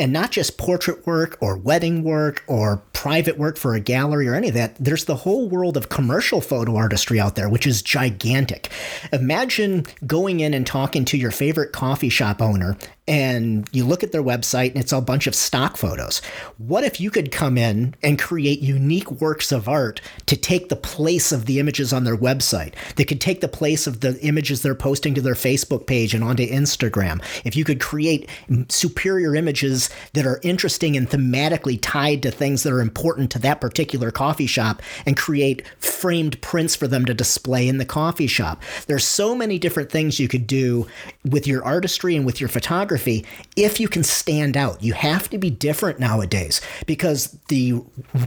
And 0.00 0.12
not 0.12 0.30
just 0.30 0.58
portrait 0.58 1.04
work 1.08 1.36
or 1.40 1.56
wedding 1.56 2.04
work 2.04 2.44
or 2.46 2.76
private 2.92 3.36
work 3.36 3.56
for 3.56 3.74
a 3.74 3.80
gallery 3.80 4.28
or 4.28 4.34
any 4.34 4.48
of 4.48 4.54
that. 4.54 4.76
There's 4.78 5.06
the 5.06 5.16
whole 5.16 5.48
world 5.48 5.76
of 5.76 5.88
commercial 5.88 6.40
photo 6.40 6.76
artistry 6.76 7.18
out 7.18 7.34
there, 7.34 7.48
which 7.48 7.66
is 7.66 7.82
gigantic. 7.82 8.70
Imagine 9.12 9.86
going 10.06 10.38
in 10.38 10.54
and 10.54 10.64
talking 10.64 11.04
to 11.06 11.18
your 11.18 11.32
favorite 11.32 11.72
coffee 11.72 12.10
shop 12.10 12.40
owner 12.40 12.76
and 13.08 13.66
you 13.72 13.86
look 13.86 14.04
at 14.04 14.12
their 14.12 14.22
website 14.22 14.72
and 14.72 14.78
it's 14.78 14.92
a 14.92 15.00
bunch 15.00 15.26
of 15.26 15.34
stock 15.34 15.78
photos. 15.78 16.20
What 16.58 16.84
if 16.84 17.00
you 17.00 17.10
could 17.10 17.32
come 17.32 17.56
in 17.56 17.94
and 18.02 18.18
create 18.18 18.60
unique 18.60 19.10
works 19.10 19.50
of 19.50 19.66
art 19.66 20.02
to 20.26 20.36
take 20.36 20.68
the 20.68 20.76
place 20.76 21.32
of 21.32 21.46
the 21.46 21.58
images 21.58 21.92
on 21.92 22.04
their 22.04 22.16
website? 22.16 22.74
That 22.96 23.08
could 23.08 23.20
take 23.20 23.40
the 23.40 23.48
place 23.48 23.86
of 23.86 24.00
the 24.00 24.20
images 24.20 24.60
they're 24.60 24.74
posting 24.74 25.14
to 25.14 25.22
their 25.22 25.34
Facebook 25.34 25.86
page 25.86 26.12
and 26.12 26.22
onto 26.22 26.46
Instagram. 26.46 27.24
If 27.46 27.56
you 27.56 27.64
could 27.64 27.80
create 27.80 28.28
superior 28.68 29.34
images 29.34 29.88
that 30.12 30.26
are 30.26 30.40
interesting 30.42 30.94
and 30.94 31.08
thematically 31.08 31.78
tied 31.80 32.22
to 32.24 32.30
things 32.30 32.62
that 32.62 32.72
are 32.74 32.82
important 32.82 33.30
to 33.30 33.38
that 33.38 33.62
particular 33.62 34.10
coffee 34.10 34.46
shop 34.46 34.82
and 35.06 35.16
create 35.16 35.66
framed 35.78 36.38
prints 36.42 36.76
for 36.76 36.86
them 36.86 37.06
to 37.06 37.14
display 37.14 37.66
in 37.68 37.78
the 37.78 37.86
coffee 37.86 38.26
shop. 38.26 38.62
There's 38.86 39.04
so 39.04 39.34
many 39.34 39.58
different 39.58 39.90
things 39.90 40.20
you 40.20 40.28
could 40.28 40.46
do 40.46 40.86
with 41.24 41.46
your 41.46 41.64
artistry 41.64 42.14
and 42.14 42.26
with 42.26 42.38
your 42.38 42.48
photography 42.48 42.97
photography 42.98 43.24
if 43.56 43.80
you 43.80 43.88
can 43.88 44.02
stand 44.02 44.56
out. 44.56 44.82
You 44.82 44.92
have 44.92 45.28
to 45.30 45.38
be 45.38 45.50
different 45.50 45.98
nowadays 45.98 46.60
because 46.86 47.38
the 47.48 47.82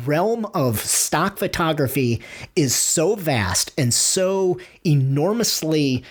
realm 0.06 0.46
of 0.54 0.80
stock 0.80 1.38
photography 1.38 2.22
is 2.56 2.76
so 2.76 3.16
vast 3.16 3.72
and 3.78 3.94
so 3.94 4.60
enormously 4.86 6.04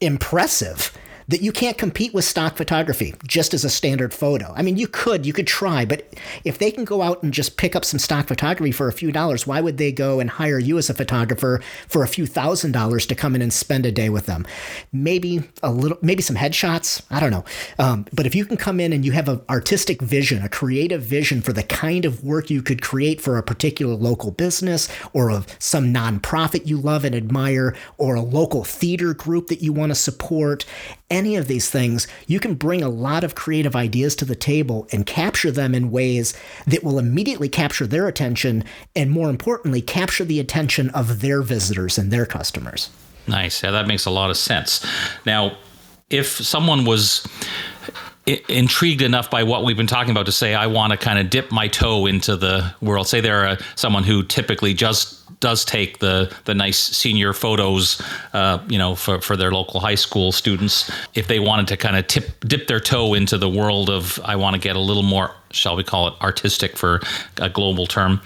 impressive 0.00 0.92
that 1.28 1.42
you 1.42 1.52
can't 1.52 1.78
compete 1.78 2.12
with 2.14 2.24
stock 2.24 2.56
photography 2.56 3.14
just 3.26 3.54
as 3.54 3.64
a 3.64 3.70
standard 3.70 4.12
photo. 4.12 4.52
I 4.56 4.62
mean, 4.62 4.76
you 4.76 4.86
could, 4.86 5.24
you 5.26 5.32
could 5.32 5.46
try, 5.46 5.84
but 5.84 6.12
if 6.44 6.58
they 6.58 6.70
can 6.70 6.84
go 6.84 7.02
out 7.02 7.22
and 7.22 7.32
just 7.32 7.56
pick 7.56 7.74
up 7.74 7.84
some 7.84 7.98
stock 7.98 8.28
photography 8.28 8.72
for 8.72 8.88
a 8.88 8.92
few 8.92 9.12
dollars, 9.12 9.46
why 9.46 9.60
would 9.60 9.78
they 9.78 9.92
go 9.92 10.20
and 10.20 10.28
hire 10.30 10.58
you 10.58 10.78
as 10.78 10.90
a 10.90 10.94
photographer 10.94 11.60
for 11.88 12.02
a 12.02 12.08
few 12.08 12.26
thousand 12.26 12.72
dollars 12.72 13.06
to 13.06 13.14
come 13.14 13.34
in 13.34 13.42
and 13.42 13.52
spend 13.52 13.86
a 13.86 13.92
day 13.92 14.08
with 14.08 14.26
them? 14.26 14.46
Maybe 14.92 15.42
a 15.62 15.70
little, 15.70 15.98
maybe 16.02 16.22
some 16.22 16.36
headshots. 16.36 17.02
I 17.10 17.20
don't 17.20 17.30
know. 17.30 17.44
Um, 17.78 18.06
but 18.12 18.26
if 18.26 18.34
you 18.34 18.44
can 18.44 18.56
come 18.56 18.80
in 18.80 18.92
and 18.92 19.04
you 19.04 19.12
have 19.12 19.28
an 19.28 19.40
artistic 19.48 20.02
vision, 20.02 20.42
a 20.42 20.48
creative 20.48 21.02
vision 21.02 21.40
for 21.40 21.52
the 21.52 21.62
kind 21.62 22.04
of 22.04 22.24
work 22.24 22.50
you 22.50 22.62
could 22.62 22.82
create 22.82 23.20
for 23.20 23.38
a 23.38 23.42
particular 23.42 23.94
local 23.94 24.30
business 24.30 24.88
or 25.12 25.30
of 25.30 25.46
some 25.58 25.92
nonprofit 25.92 26.66
you 26.66 26.76
love 26.76 27.04
and 27.04 27.14
admire, 27.14 27.74
or 27.98 28.14
a 28.14 28.20
local 28.20 28.64
theater 28.64 29.14
group 29.14 29.48
that 29.48 29.62
you 29.62 29.72
want 29.72 29.90
to 29.90 29.94
support, 29.94 30.64
any 31.14 31.36
of 31.36 31.46
these 31.46 31.70
things, 31.70 32.06
you 32.26 32.40
can 32.40 32.54
bring 32.54 32.82
a 32.82 32.88
lot 32.88 33.24
of 33.24 33.34
creative 33.34 33.76
ideas 33.76 34.16
to 34.16 34.24
the 34.24 34.34
table 34.34 34.86
and 34.92 35.06
capture 35.06 35.50
them 35.50 35.74
in 35.74 35.90
ways 35.90 36.34
that 36.66 36.82
will 36.82 36.98
immediately 36.98 37.48
capture 37.48 37.86
their 37.86 38.08
attention 38.08 38.64
and, 38.96 39.10
more 39.10 39.30
importantly, 39.30 39.80
capture 39.80 40.24
the 40.24 40.40
attention 40.40 40.90
of 40.90 41.20
their 41.20 41.40
visitors 41.42 41.96
and 41.96 42.10
their 42.10 42.26
customers. 42.26 42.90
Nice. 43.26 43.62
Yeah, 43.62 43.70
that 43.70 43.86
makes 43.86 44.04
a 44.04 44.10
lot 44.10 44.30
of 44.30 44.36
sense. 44.36 44.84
Now, 45.24 45.56
if 46.10 46.26
someone 46.26 46.84
was 46.84 47.26
intrigued 48.48 49.02
enough 49.02 49.30
by 49.30 49.42
what 49.42 49.64
we've 49.64 49.76
been 49.76 49.86
talking 49.86 50.10
about 50.10 50.26
to 50.26 50.32
say 50.32 50.54
I 50.54 50.66
want 50.66 50.92
to 50.92 50.96
kind 50.96 51.18
of 51.18 51.28
dip 51.28 51.52
my 51.52 51.68
toe 51.68 52.06
into 52.06 52.36
the 52.36 52.74
world. 52.80 53.06
Say 53.06 53.20
they're 53.20 53.44
a, 53.44 53.58
someone 53.76 54.02
who 54.02 54.22
typically 54.22 54.72
just 54.72 55.23
does 55.40 55.64
take 55.64 55.98
the 55.98 56.34
the 56.44 56.54
nice 56.54 56.78
senior 56.78 57.32
photos, 57.32 58.00
uh, 58.32 58.58
you 58.68 58.78
know, 58.78 58.94
for, 58.94 59.20
for 59.20 59.36
their 59.36 59.50
local 59.50 59.80
high 59.80 59.94
school 59.94 60.32
students. 60.32 60.90
If 61.14 61.26
they 61.26 61.38
wanted 61.38 61.68
to 61.68 61.76
kind 61.76 61.96
of 61.96 62.06
tip 62.06 62.40
dip 62.40 62.66
their 62.66 62.80
toe 62.80 63.14
into 63.14 63.38
the 63.38 63.48
world 63.48 63.90
of, 63.90 64.20
I 64.24 64.36
want 64.36 64.54
to 64.54 64.60
get 64.60 64.76
a 64.76 64.80
little 64.80 65.02
more, 65.02 65.34
shall 65.50 65.76
we 65.76 65.84
call 65.84 66.08
it, 66.08 66.14
artistic 66.20 66.76
for 66.76 67.00
a 67.38 67.48
global 67.48 67.86
term. 67.86 68.20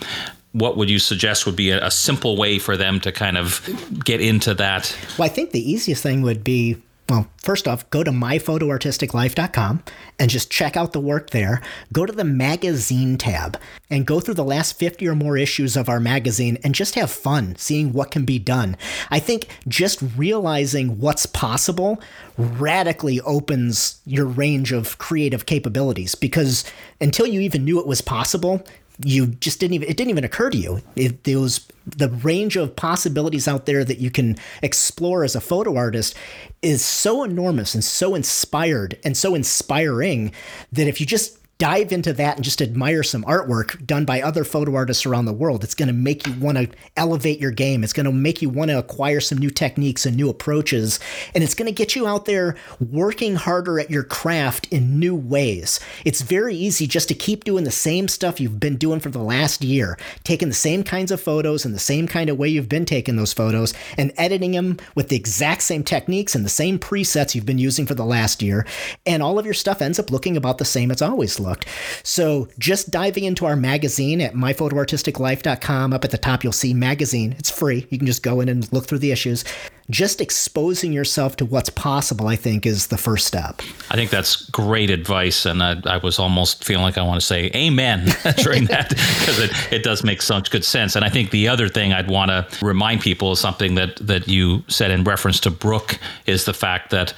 What 0.53 0.77
would 0.77 0.88
you 0.88 0.99
suggest 0.99 1.47
would 1.47 1.57
be 1.57 1.71
a, 1.71 1.87
a 1.87 1.90
simple 1.90 2.37
way 2.37 2.59
for 2.59 2.77
them 2.77 3.01
to 3.01 3.12
kind 3.12 3.37
of 3.37 3.61
get 4.05 4.21
into 4.21 4.55
that? 4.55 4.97
Well, 5.18 5.27
I 5.27 5.29
think 5.29 5.51
the 5.51 5.71
easiest 5.71 6.03
thing 6.03 6.23
would 6.23 6.42
be 6.42 6.77
well, 7.09 7.27
first 7.42 7.66
off, 7.66 7.88
go 7.90 8.05
to 8.05 8.11
myphotoartisticlife.com 8.11 9.83
and 10.18 10.31
just 10.31 10.51
check 10.51 10.77
out 10.77 10.92
the 10.92 11.01
work 11.01 11.31
there. 11.31 11.62
Go 11.92 12.05
to 12.05 12.12
the 12.12 12.25
magazine 12.25 13.16
tab 13.16 13.59
and 13.88 14.07
go 14.07 14.21
through 14.21 14.35
the 14.35 14.44
last 14.44 14.79
50 14.79 15.09
or 15.09 15.14
more 15.14 15.37
issues 15.38 15.77
of 15.77 15.88
our 15.88 16.01
magazine 16.01 16.59
and 16.62 16.75
just 16.75 16.97
have 16.97 17.11
fun 17.11 17.57
seeing 17.57 17.92
what 17.92 18.11
can 18.11 18.25
be 18.27 18.38
done. 18.38 18.77
I 19.11 19.21
think 19.21 19.49
just 19.66 20.03
realizing 20.16 21.01
what's 21.01 21.25
possible 21.25 22.01
radically 22.37 23.21
opens 23.23 24.01
your 24.05 24.27
range 24.27 24.73
of 24.73 24.99
creative 24.99 25.47
capabilities 25.47 26.14
because 26.14 26.64
until 27.01 27.27
you 27.27 27.40
even 27.40 27.64
knew 27.64 27.81
it 27.81 27.87
was 27.87 28.03
possible, 28.03 28.62
you 29.01 29.27
just 29.27 29.61
didn't 29.61 29.75
even 29.75 29.89
it 29.89 29.97
didn't 29.97 30.11
even 30.11 30.25
occur 30.25 30.51
to 30.51 30.57
you. 30.57 30.83
It, 30.97 31.27
it 31.27 31.37
was 31.37 31.67
the 31.87 32.09
range 32.09 32.57
of 32.57 32.75
possibilities 32.77 33.47
out 33.49 33.67
there 33.67 33.85
that 33.85 33.99
you 33.99 34.11
can 34.11 34.37
explore 34.63 35.25
as 35.25 35.37
a 35.37 35.41
photo 35.41 35.77
artist 35.77 36.15
is 36.63 36.85
so 36.85 37.23
enormous 37.23 37.75
and 37.75 37.85
so 37.85 38.15
inspired 38.15 38.99
and 39.05 39.17
so 39.17 39.35
inspiring 39.35 40.33
that 40.73 40.89
if 40.89 41.01
you 41.01 41.07
just 41.07 41.39
dive 41.59 41.90
into 41.90 42.12
that 42.12 42.37
and 42.37 42.44
just 42.44 42.62
admire 42.62 43.03
some 43.03 43.25
artwork 43.25 43.85
done 43.85 44.05
by 44.05 44.23
other 44.23 44.44
photo 44.44 44.77
artists 44.77 45.05
around 45.05 45.25
the 45.25 45.33
world. 45.33 45.64
It's 45.64 45.75
going 45.75 45.88
to 45.88 45.92
make 45.92 46.25
you 46.25 46.33
want 46.35 46.57
to 46.57 46.68
elevate 46.97 47.40
your 47.40 47.51
game. 47.51 47.83
It's 47.83 47.92
going 47.92 48.07
to 48.07 48.12
make 48.12 48.40
you 48.40 48.49
want 48.49 48.71
to 48.71 48.79
acquire 48.79 49.18
some 49.18 49.38
new 49.38 49.51
techniques 49.51 50.07
and 50.07 50.16
new 50.16 50.29
approaches. 50.31 51.01
And 51.35 51.42
it's 51.42 51.57
going 51.57 51.66
to 51.66 51.75
get 51.75 51.97
you 51.97 52.07
out 52.07 52.27
there 52.27 52.55
working 52.79 53.35
harder 53.35 53.81
at 53.81 53.90
your 53.90 54.05
craft 54.05 54.68
in 54.73 55.01
new 55.01 55.16
ways. 55.16 55.81
It's 56.05 56.21
very 56.21 56.55
easy 56.55 56.87
just 56.87 57.09
to 57.09 57.14
keep 57.14 57.42
doing 57.42 57.64
the 57.64 57.73
same 57.73 58.07
stuff 58.07 58.38
you've 58.38 58.61
been 58.61 58.77
doing 58.77 59.01
for 59.01 59.11
the 59.11 59.18
last 59.18 59.64
year, 59.64 59.99
taking 60.23 60.49
the 60.49 60.55
same 60.55 60.85
kinds 60.85 61.11
of 61.11 61.21
photos 61.21 61.66
in 61.66 61.73
the 61.73 61.81
same 61.81 62.07
kind 62.07 62.31
of 62.31 62.38
way 62.38 62.49
you've 62.49 62.68
been 62.68 62.85
taking 62.85 63.16
those 63.16 63.33
photos 63.33 63.75
and 63.97 64.12
editing 64.16 64.53
them 64.53 64.77
with 64.94 65.09
the 65.09 65.16
exact 65.16 65.62
same 65.62 65.83
techniques 65.83 66.37
and 66.37 66.44
the 66.44 66.49
same 66.49 66.79
presets 66.79 67.35
you've 67.35 67.44
been 67.44 67.59
using 67.59 67.85
for 67.85 67.94
the 67.94 68.05
last 68.05 68.42
year. 68.42 68.64
And 69.05 69.25
all 69.25 69.40
of 69.40 69.44
your 69.44 69.55
stuff 69.55 69.83
ends 69.83 69.99
up 69.99 70.12
looking 70.12 70.37
about 70.37 70.59
the 70.59 70.64
same 70.64 70.92
it's 70.92 71.03
always 71.03 71.40
looked 71.40 71.48
looked. 71.49 71.67
So 72.03 72.49
just 72.59 72.91
diving 72.91 73.25
into 73.25 73.47
our 73.47 73.57
magazine 73.57 74.21
at 74.21 74.35
myphotoartisticlife.com, 74.35 75.93
up 75.93 76.05
at 76.05 76.11
the 76.11 76.19
top, 76.19 76.45
you'll 76.45 76.53
see 76.53 76.75
magazine. 76.75 77.35
It's 77.39 77.51
free. 77.51 77.87
You 77.91 77.99
can 77.99 78.07
just 78.07 78.23
go 78.23 78.41
in 78.41 78.49
and 78.49 78.71
look 78.73 78.87
through 78.87 78.99
the 78.99 79.13
issues. 79.13 79.45
Just 79.91 80.21
exposing 80.21 80.93
yourself 80.93 81.37
to 81.37 81.47
what's 81.47 81.71
possible, 81.71 82.29
I 82.29 82.37
think, 82.37 82.67
is 82.67 82.89
the 82.89 82.99
first 82.99 83.27
step. 83.27 83.63
I 83.91 83.95
think 83.95 84.11
that's 84.11 84.49
great 84.51 84.91
advice. 84.91 85.47
And 85.47 85.63
I, 85.63 85.81
I 85.87 85.97
was 85.97 86.19
almost 86.19 86.63
feeling 86.63 86.83
like 86.83 86.99
I 86.99 87.03
want 87.03 87.19
to 87.19 87.27
say 87.27 87.51
amen 87.55 88.05
during 88.37 88.67
that 88.67 88.91
because 88.91 89.39
it, 89.39 89.73
it 89.73 89.83
does 89.83 90.05
make 90.05 90.21
such 90.21 90.51
good 90.51 90.65
sense. 90.65 90.95
And 90.95 91.07
I 91.07 91.09
think 91.09 91.31
the 91.31 91.49
other 91.49 91.71
thing 91.71 91.95
I'd 91.95 92.09
want 92.09 92.31
to 92.31 92.47
remind 92.65 93.01
people 93.01 93.33
is 93.33 93.41
something 93.41 93.77
that, 93.77 93.97
that 93.97 94.29
you 94.29 94.63
said 94.69 94.91
in 94.91 95.05
reference 95.05 95.41
to 95.41 95.51
Brooke 95.51 95.99
is 96.27 96.45
the 96.45 96.55
fact 96.55 96.91
that 96.91 97.15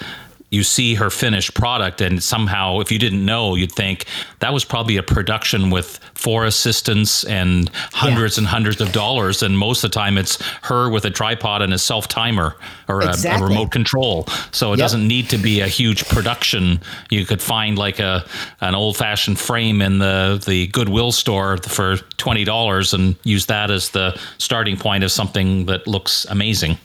you 0.51 0.65
see 0.65 0.95
her 0.95 1.11
finished 1.11 1.55
product 1.55 2.01
and 2.01 2.23
somehow 2.23 2.81
if 2.81 2.91
you 2.91 2.99
didn't 2.99 3.25
know 3.25 3.55
you'd 3.55 3.73
think 3.73 4.05
that 4.41 4.53
was 4.53 4.65
probably 4.65 4.97
a 4.97 5.03
production 5.03 5.71
with 5.71 5.99
four 6.15 6.45
assistants 6.45 7.25
and 7.25 7.71
hundreds 7.93 8.37
yeah. 8.37 8.43
and 8.43 8.49
hundreds 8.49 8.81
of 8.81 8.93
dollars 8.93 9.43
and 9.43 9.57
most 9.57 9.83
of 9.85 9.91
the 9.91 9.95
time 9.95 10.19
it's 10.19 10.43
her 10.63 10.91
with 10.91 11.05
a 11.05 11.11
tripod 11.11 11.63
and 11.63 11.73
a 11.73 11.79
self 11.79 12.09
timer 12.09 12.57
or 12.89 13.03
exactly. 13.03 13.43
a, 13.43 13.47
a, 13.47 13.49
remote 13.49 13.71
control 13.71 14.27
so 14.51 14.73
it 14.73 14.79
yep. 14.79 14.85
doesn't 14.85 15.07
need 15.07 15.31
to 15.31 15.39
be 15.39 15.61
a 15.61 15.69
huge 15.69 16.07
production 16.09 16.81
you 17.11 17.25
could 17.25 17.41
find 17.41 17.79
like 17.79 17.99
a 17.99 18.25
an 18.61 18.75
old 18.75 18.97
fashioned 18.97 19.39
frame 19.39 19.81
in 19.81 19.99
the 19.99 20.43
the 20.47 20.67
goodwill 20.69 21.13
store 21.13 21.57
for 21.59 21.97
$20 21.97 22.95
and 22.95 23.17
use 23.25 23.47
that 23.47 23.71
as 23.71 23.91
the 23.91 24.19
starting 24.39 24.77
point 24.77 25.05
of 25.05 25.13
something 25.13 25.67
that 25.67 25.87
looks 25.87 26.25
amazing 26.27 26.77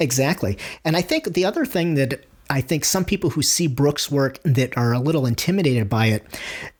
exactly 0.00 0.58
and 0.84 0.96
i 0.96 1.02
think 1.02 1.32
the 1.34 1.44
other 1.44 1.64
thing 1.64 1.94
that 1.94 2.24
I 2.54 2.60
think 2.60 2.84
some 2.84 3.04
people 3.04 3.30
who 3.30 3.42
see 3.42 3.66
Brooke's 3.66 4.12
work 4.12 4.38
that 4.44 4.78
are 4.78 4.92
a 4.92 5.00
little 5.00 5.26
intimidated 5.26 5.88
by 5.88 6.06
it, 6.06 6.24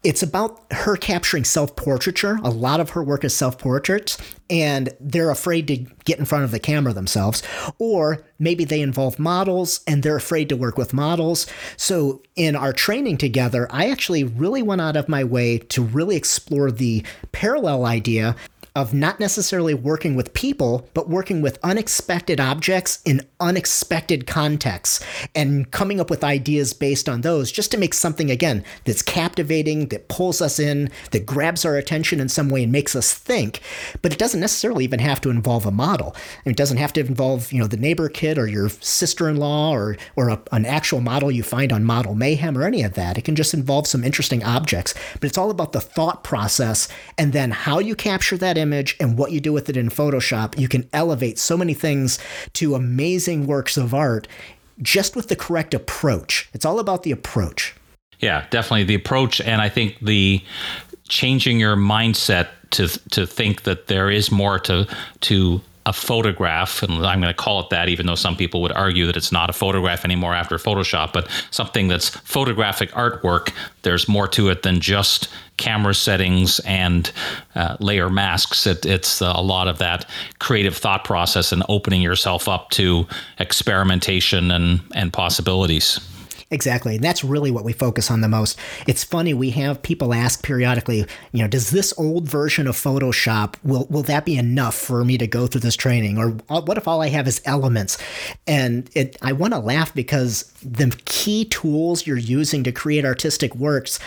it's 0.04 0.22
about 0.22 0.60
her 0.70 0.96
capturing 0.96 1.42
self 1.42 1.74
portraiture. 1.74 2.38
A 2.44 2.50
lot 2.50 2.78
of 2.78 2.90
her 2.90 3.02
work 3.02 3.24
is 3.24 3.34
self 3.34 3.58
portraits, 3.58 4.16
and 4.48 4.90
they're 5.00 5.32
afraid 5.32 5.66
to 5.66 5.78
get 6.04 6.20
in 6.20 6.26
front 6.26 6.44
of 6.44 6.52
the 6.52 6.60
camera 6.60 6.92
themselves. 6.92 7.42
Or 7.80 8.24
maybe 8.38 8.64
they 8.64 8.82
involve 8.82 9.18
models 9.18 9.80
and 9.88 10.04
they're 10.04 10.14
afraid 10.14 10.48
to 10.50 10.56
work 10.56 10.78
with 10.78 10.94
models. 10.94 11.48
So, 11.76 12.22
in 12.36 12.54
our 12.54 12.72
training 12.72 13.16
together, 13.16 13.66
I 13.68 13.90
actually 13.90 14.22
really 14.22 14.62
went 14.62 14.80
out 14.80 14.94
of 14.94 15.08
my 15.08 15.24
way 15.24 15.58
to 15.58 15.82
really 15.82 16.14
explore 16.14 16.70
the 16.70 17.02
parallel 17.32 17.84
idea 17.84 18.36
of 18.76 18.92
not 18.92 19.20
necessarily 19.20 19.72
working 19.72 20.16
with 20.16 20.34
people, 20.34 20.88
but 20.94 21.08
working 21.08 21.40
with 21.40 21.60
unexpected 21.62 22.40
objects 22.40 23.00
in 23.04 23.24
unexpected 23.38 24.26
contexts 24.26 25.04
and 25.32 25.70
coming 25.70 26.00
up 26.00 26.10
with 26.10 26.24
ideas 26.24 26.72
based 26.72 27.08
on 27.08 27.20
those 27.20 27.52
just 27.52 27.70
to 27.70 27.78
make 27.78 27.94
something, 27.94 28.32
again, 28.32 28.64
that's 28.84 29.00
captivating, 29.00 29.86
that 29.88 30.08
pulls 30.08 30.40
us 30.40 30.58
in, 30.58 30.90
that 31.12 31.24
grabs 31.24 31.64
our 31.64 31.76
attention 31.76 32.18
in 32.18 32.28
some 32.28 32.48
way 32.48 32.64
and 32.64 32.72
makes 32.72 32.96
us 32.96 33.14
think. 33.14 33.60
But 34.02 34.12
it 34.12 34.18
doesn't 34.18 34.40
necessarily 34.40 34.82
even 34.82 34.98
have 34.98 35.20
to 35.20 35.30
involve 35.30 35.66
a 35.66 35.70
model. 35.70 36.16
It 36.44 36.56
doesn't 36.56 36.78
have 36.78 36.92
to 36.94 37.00
involve, 37.00 37.52
you 37.52 37.60
know, 37.60 37.68
the 37.68 37.76
neighbor 37.76 38.08
kid 38.08 38.38
or 38.38 38.48
your 38.48 38.70
sister 38.70 39.28
in 39.28 39.36
law 39.36 39.70
or, 39.70 39.96
or 40.16 40.30
a, 40.30 40.42
an 40.50 40.66
actual 40.66 41.00
model 41.00 41.30
you 41.30 41.44
find 41.44 41.72
on 41.72 41.84
Model 41.84 42.16
Mayhem 42.16 42.58
or 42.58 42.64
any 42.64 42.82
of 42.82 42.94
that. 42.94 43.18
It 43.18 43.24
can 43.24 43.36
just 43.36 43.54
involve 43.54 43.86
some 43.86 44.02
interesting 44.02 44.42
objects. 44.42 44.94
But 45.20 45.28
it's 45.28 45.38
all 45.38 45.50
about 45.50 45.70
the 45.70 45.80
thought 45.80 46.24
process 46.24 46.88
and 47.16 47.32
then 47.32 47.52
how 47.52 47.78
you 47.78 47.94
capture 47.94 48.36
that 48.38 48.58
image 48.64 48.96
and 48.98 49.16
what 49.18 49.30
you 49.30 49.40
do 49.40 49.52
with 49.52 49.68
it 49.68 49.76
in 49.76 49.90
Photoshop, 49.90 50.58
you 50.58 50.68
can 50.68 50.88
elevate 50.92 51.38
so 51.38 51.56
many 51.56 51.74
things 51.74 52.18
to 52.54 52.74
amazing 52.74 53.46
works 53.46 53.76
of 53.76 53.94
art 53.94 54.26
just 54.82 55.14
with 55.14 55.28
the 55.28 55.36
correct 55.36 55.74
approach. 55.74 56.48
It's 56.52 56.64
all 56.64 56.80
about 56.80 57.04
the 57.04 57.12
approach. 57.12 57.76
Yeah, 58.18 58.46
definitely 58.50 58.84
the 58.84 58.94
approach 58.94 59.40
and 59.40 59.60
I 59.60 59.68
think 59.68 59.98
the 60.00 60.42
changing 61.08 61.60
your 61.60 61.76
mindset 61.76 62.48
to 62.70 62.88
to 63.10 63.26
think 63.26 63.62
that 63.64 63.86
there 63.86 64.10
is 64.10 64.30
more 64.30 64.58
to 64.60 64.86
to 65.20 65.60
a 65.86 65.92
photograph, 65.92 66.82
and 66.82 66.94
I'm 67.06 67.20
going 67.20 67.32
to 67.32 67.36
call 67.36 67.60
it 67.60 67.70
that, 67.70 67.88
even 67.88 68.06
though 68.06 68.14
some 68.14 68.36
people 68.36 68.62
would 68.62 68.72
argue 68.72 69.06
that 69.06 69.16
it's 69.16 69.32
not 69.32 69.50
a 69.50 69.52
photograph 69.52 70.04
anymore 70.04 70.34
after 70.34 70.56
Photoshop, 70.56 71.12
but 71.12 71.28
something 71.50 71.88
that's 71.88 72.08
photographic 72.08 72.90
artwork. 72.92 73.52
There's 73.82 74.08
more 74.08 74.26
to 74.28 74.48
it 74.48 74.62
than 74.62 74.80
just 74.80 75.28
camera 75.58 75.94
settings 75.94 76.58
and 76.60 77.12
uh, 77.54 77.76
layer 77.80 78.08
masks. 78.08 78.66
It, 78.66 78.86
it's 78.86 79.20
a 79.20 79.32
lot 79.32 79.68
of 79.68 79.78
that 79.78 80.08
creative 80.38 80.76
thought 80.76 81.04
process 81.04 81.52
and 81.52 81.62
opening 81.68 82.00
yourself 82.00 82.48
up 82.48 82.70
to 82.70 83.06
experimentation 83.38 84.50
and, 84.50 84.80
and 84.94 85.12
possibilities. 85.12 86.00
Exactly. 86.54 86.94
And 86.94 87.02
that's 87.02 87.24
really 87.24 87.50
what 87.50 87.64
we 87.64 87.72
focus 87.72 88.12
on 88.12 88.20
the 88.20 88.28
most. 88.28 88.56
It's 88.86 89.02
funny, 89.02 89.34
we 89.34 89.50
have 89.50 89.82
people 89.82 90.14
ask 90.14 90.44
periodically, 90.44 91.04
you 91.32 91.42
know, 91.42 91.48
does 91.48 91.70
this 91.70 91.92
old 91.98 92.28
version 92.28 92.68
of 92.68 92.76
Photoshop 92.76 93.56
will 93.64 93.86
will 93.90 94.04
that 94.04 94.24
be 94.24 94.36
enough 94.36 94.76
for 94.76 95.04
me 95.04 95.18
to 95.18 95.26
go 95.26 95.48
through 95.48 95.62
this 95.62 95.74
training 95.74 96.16
or 96.16 96.36
uh, 96.48 96.60
what 96.60 96.78
if 96.78 96.86
all 96.86 97.02
I 97.02 97.08
have 97.08 97.26
is 97.26 97.42
elements? 97.44 97.98
And 98.46 98.88
it 98.94 99.16
I 99.20 99.32
want 99.32 99.52
to 99.52 99.58
laugh 99.58 99.92
because 99.92 100.44
the 100.64 100.96
key 101.04 101.44
tools 101.44 102.06
you're 102.06 102.16
using 102.16 102.64
to 102.64 102.72
create 102.72 103.04
artistic 103.04 103.54
works 103.54 103.98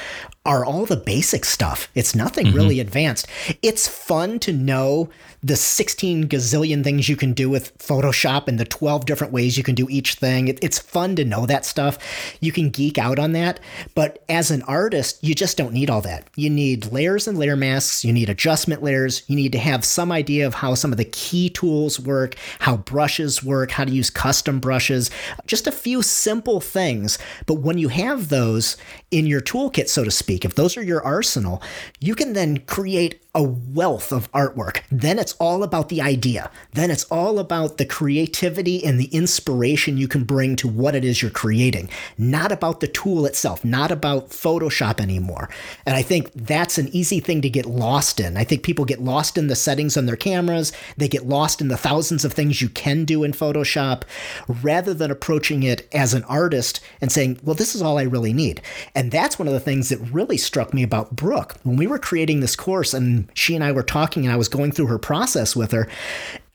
are 0.48 0.64
all 0.64 0.86
the 0.86 0.96
basic 0.96 1.44
stuff. 1.44 1.90
It's 1.94 2.16
nothing 2.16 2.48
mm-hmm. 2.48 2.56
really 2.56 2.80
advanced. 2.80 3.28
It's 3.62 3.86
fun 3.86 4.40
to 4.40 4.54
know 4.54 5.10
the 5.44 5.58
16 5.58 6.30
gazillion 6.30 6.84
things 6.84 7.10
you 7.10 7.18
can 7.18 7.34
do 7.34 7.50
with 7.50 7.78
Photoshop 7.78 8.48
and 8.48 8.58
the 8.58 8.66
12 8.66 9.06
different 9.06 9.34
ways 9.34 9.58
you 9.58 9.64
can 9.64 9.76
do 9.76 9.88
each 9.90 10.16
thing. 10.16 10.48
It, 10.48 10.60
it's 10.64 10.80
fun 10.80 11.18
to 11.18 11.26
know 11.26 11.46
that 11.46 11.66
stuff. 11.66 12.00
You 12.40 12.54
can 12.54 12.70
geek 12.70 12.98
out 12.98 13.20
on 13.20 13.34
that. 13.34 13.60
But 13.94 14.24
as 14.30 14.50
an 14.50 14.62
artist, 14.64 15.22
you 15.22 15.36
just 15.36 15.58
don't 15.58 15.74
need 15.74 15.90
all 15.90 16.02
that. 16.02 16.30
You 16.36 16.50
need 16.50 16.94
layers 16.94 17.28
and 17.28 17.38
layer 17.38 17.58
masks. 17.58 18.06
You 18.06 18.14
need 18.14 18.30
adjustment 18.30 18.82
layers. 18.82 19.24
You 19.28 19.36
need 19.36 19.52
to 19.52 19.60
have 19.60 19.84
some 19.84 20.14
idea 20.14 20.48
of 20.48 20.56
how 20.56 20.76
some 20.76 20.94
of 20.94 20.98
the 20.98 21.06
key 21.06 21.50
tools 21.50 22.00
work, 22.00 22.36
how 22.60 22.78
brushes 22.78 23.44
work, 23.44 23.72
how 23.72 23.84
to 23.84 23.92
use 23.92 24.10
custom 24.10 24.60
brushes, 24.60 25.12
just 25.46 25.68
a 25.68 25.72
few 25.74 26.02
simple 26.02 26.47
things. 26.62 27.20
But 27.46 27.56
when 27.56 27.78
you 27.78 27.90
have 27.90 28.30
those 28.30 28.78
in 29.12 29.28
your 29.28 29.42
toolkit, 29.42 29.90
so 29.90 30.04
to 30.04 30.12
speak, 30.12 30.46
if 30.46 30.56
those 30.56 30.78
are 30.78 30.84
your 30.84 31.04
arsenal, 31.04 31.62
you 32.00 32.16
can 32.16 32.34
then 32.34 32.60
create 32.60 33.22
a 33.36 33.44
wealth 33.44 34.12
of 34.12 34.32
artwork. 34.32 34.82
Then 34.90 35.20
it's 35.20 35.34
all 35.34 35.62
about 35.62 35.90
the 35.90 36.02
idea. 36.02 36.50
Then 36.74 36.90
it's 36.90 37.04
all 37.06 37.38
about 37.38 37.78
the 37.78 37.86
creativity 37.86 38.84
and 38.84 39.00
the 39.00 39.14
inspiration 39.14 39.96
you 39.96 40.08
can 40.08 40.24
bring 40.24 40.56
to 40.56 40.68
what 40.68 40.96
it 40.96 41.06
is 41.06 41.22
you're 41.22 41.30
creating, 41.30 41.88
not 42.18 42.52
about 42.52 42.80
the 42.80 42.88
tool 42.88 43.28
itself, 43.28 43.64
not 43.64 43.92
about 43.92 44.30
Photoshop 44.30 45.00
anymore. 45.00 45.50
And 45.86 45.96
I 45.96 46.02
think 46.02 46.32
that's 46.34 46.80
an 46.80 46.90
easy 46.92 47.20
thing 47.20 47.42
to 47.44 47.50
get 47.50 47.68
lost 47.68 48.20
in. 48.20 48.38
I 48.38 48.44
think 48.44 48.64
people 48.64 48.86
get 48.86 49.02
lost 49.02 49.38
in 49.38 49.48
the 49.48 49.56
settings 49.56 49.98
on 49.98 50.08
their 50.08 50.16
cameras, 50.16 50.74
they 50.98 51.08
get 51.08 51.28
lost 51.28 51.62
in 51.62 51.68
the 51.68 51.78
thousands 51.78 52.26
of 52.26 52.34
things 52.34 52.60
you 52.60 52.70
can 52.70 53.06
do 53.06 53.24
in 53.24 53.34
Photoshop, 53.34 54.02
rather 54.48 54.96
than 54.96 55.12
approaching 55.12 55.62
it 55.62 55.88
as 55.94 56.16
an 56.16 56.24
artist 56.38 56.80
and 57.02 57.12
saying, 57.12 57.40
well, 57.44 57.56
this 57.56 57.74
is 57.76 57.82
all 57.82 57.98
I 57.98 58.04
really 58.04 58.34
need. 58.34 58.62
And 58.94 59.12
that's 59.12 59.40
one 59.40 59.48
of 59.48 59.54
the 59.54 59.60
things 59.60 59.90
that 59.90 60.00
really 60.12 60.38
struck 60.38 60.74
me 60.74 60.84
about 60.84 61.16
Brooke. 61.16 61.56
When 61.64 61.76
we 61.76 61.88
were 61.88 62.00
creating 62.00 62.40
this 62.40 62.56
course 62.56 62.94
and 62.94 63.28
she 63.34 63.56
and 63.56 63.64
I 63.64 63.72
were 63.72 63.84
talking 63.84 64.24
and 64.24 64.32
I 64.32 64.38
was 64.38 64.48
going 64.48 64.72
through 64.72 64.88
her 64.88 65.00
process 65.00 65.56
with 65.56 65.72
her, 65.72 65.90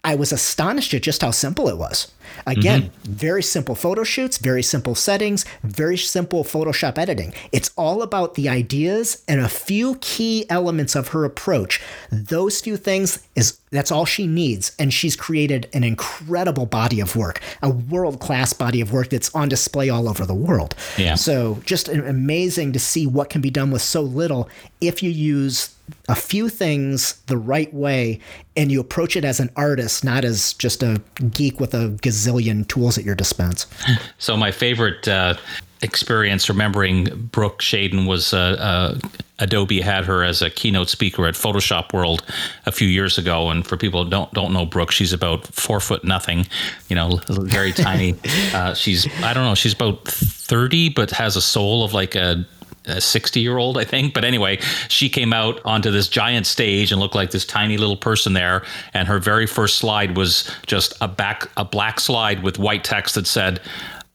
I 0.04 0.16
was 0.16 0.32
astonished 0.32 0.94
at 0.94 1.02
just 1.02 1.22
how 1.22 1.30
simple 1.30 1.68
it 1.68 1.78
was. 1.78 2.10
Again, 2.46 2.82
mm-hmm. 2.82 3.12
very 3.12 3.42
simple 3.42 3.74
photo 3.74 4.02
shoots, 4.02 4.38
very 4.38 4.62
simple 4.62 4.94
settings, 4.96 5.44
very 5.62 5.96
simple 5.96 6.42
Photoshop 6.42 6.98
editing. 6.98 7.32
It's 7.52 7.70
all 7.76 8.02
about 8.02 8.34
the 8.34 8.48
ideas 8.48 9.22
and 9.28 9.40
a 9.40 9.48
few 9.48 9.96
key 10.00 10.46
elements 10.50 10.96
of 10.96 11.08
her 11.08 11.24
approach. 11.24 11.80
Those 12.10 12.60
few 12.60 12.76
things 12.76 13.24
is 13.36 13.58
that's 13.70 13.92
all 13.92 14.04
she 14.04 14.26
needs 14.26 14.74
and 14.78 14.92
she's 14.92 15.14
created 15.14 15.68
an 15.72 15.84
incredible 15.84 16.66
body 16.66 17.00
of 17.00 17.14
work, 17.14 17.40
a 17.62 17.70
world-class 17.70 18.52
body 18.54 18.80
of 18.80 18.92
work 18.92 19.10
that's 19.10 19.32
on 19.34 19.48
display 19.48 19.88
all 19.88 20.08
over 20.08 20.26
the 20.26 20.34
world. 20.34 20.74
Yeah. 20.98 21.14
So, 21.14 21.60
just 21.64 21.88
amazing 21.88 22.72
to 22.72 22.78
see 22.78 23.06
what 23.06 23.30
can 23.30 23.40
be 23.40 23.50
done 23.50 23.70
with 23.70 23.82
so 23.82 24.02
little 24.02 24.48
if 24.80 25.02
you 25.02 25.10
use 25.10 25.74
a 26.08 26.14
few 26.14 26.48
things 26.48 27.14
the 27.26 27.36
right 27.36 27.72
way 27.72 28.20
and 28.56 28.70
you 28.70 28.80
approach 28.80 29.16
it 29.16 29.24
as 29.24 29.40
an 29.40 29.50
artist, 29.56 30.04
not 30.04 30.24
as 30.24 30.52
just 30.54 30.82
a 30.82 31.00
geek 31.30 31.60
with 31.60 31.74
a 31.74 31.88
gazillion 32.02 32.66
tools 32.68 32.98
at 32.98 33.04
your 33.04 33.14
dispense. 33.14 33.66
So, 34.18 34.36
my 34.36 34.52
favorite 34.52 35.08
uh, 35.08 35.34
experience 35.82 36.48
remembering 36.48 37.28
Brooke 37.32 37.60
Shaden 37.60 38.06
was 38.06 38.32
uh, 38.32 38.56
uh, 38.58 39.08
Adobe 39.40 39.80
had 39.80 40.04
her 40.04 40.22
as 40.22 40.40
a 40.40 40.48
keynote 40.48 40.88
speaker 40.88 41.26
at 41.26 41.34
Photoshop 41.34 41.92
World 41.92 42.24
a 42.66 42.72
few 42.72 42.86
years 42.86 43.18
ago. 43.18 43.50
And 43.50 43.66
for 43.66 43.76
people 43.76 44.04
who 44.04 44.10
don't 44.10 44.32
don't 44.32 44.52
know 44.52 44.64
Brooke, 44.64 44.92
she's 44.92 45.12
about 45.12 45.46
four 45.48 45.80
foot 45.80 46.04
nothing, 46.04 46.46
you 46.88 46.96
know, 46.96 47.20
very 47.28 47.72
tiny. 47.72 48.14
Uh, 48.54 48.74
she's 48.74 49.06
I 49.22 49.32
don't 49.32 49.44
know, 49.44 49.54
she's 49.54 49.72
about 49.72 50.06
thirty, 50.06 50.88
but 50.88 51.10
has 51.10 51.36
a 51.36 51.42
soul 51.42 51.84
of 51.84 51.94
like 51.94 52.14
a 52.14 52.46
a 52.86 53.00
60 53.00 53.40
year 53.40 53.58
old, 53.58 53.78
I 53.78 53.84
think. 53.84 54.14
But 54.14 54.24
anyway, 54.24 54.58
she 54.88 55.08
came 55.08 55.32
out 55.32 55.60
onto 55.64 55.90
this 55.90 56.08
giant 56.08 56.46
stage 56.46 56.92
and 56.92 57.00
looked 57.00 57.14
like 57.14 57.30
this 57.30 57.44
tiny 57.44 57.76
little 57.76 57.96
person 57.96 58.32
there. 58.32 58.64
And 58.94 59.08
her 59.08 59.18
very 59.18 59.46
first 59.46 59.76
slide 59.76 60.16
was 60.16 60.50
just 60.66 60.94
a 61.00 61.08
back 61.08 61.50
a 61.56 61.64
black 61.64 62.00
slide 62.00 62.42
with 62.42 62.58
white 62.58 62.84
text 62.84 63.14
that 63.14 63.26
said, 63.26 63.60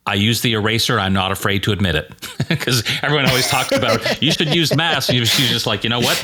I 0.08 0.14
use 0.14 0.40
the 0.40 0.54
eraser. 0.54 1.00
I'm 1.00 1.12
not 1.12 1.34
afraid 1.34 1.64
to 1.64 1.74
admit 1.74 1.96
it 1.96 2.10
because 2.50 2.82
everyone 3.04 3.28
always 3.28 3.48
talks 3.48 3.74
about 3.74 4.22
you 4.22 4.32
should 4.32 4.56
use 4.56 4.74
masks. 4.74 5.12
She's 5.12 5.50
just 5.50 5.68
like, 5.68 5.84
you 5.84 5.90
know 5.90 6.00
what? 6.00 6.18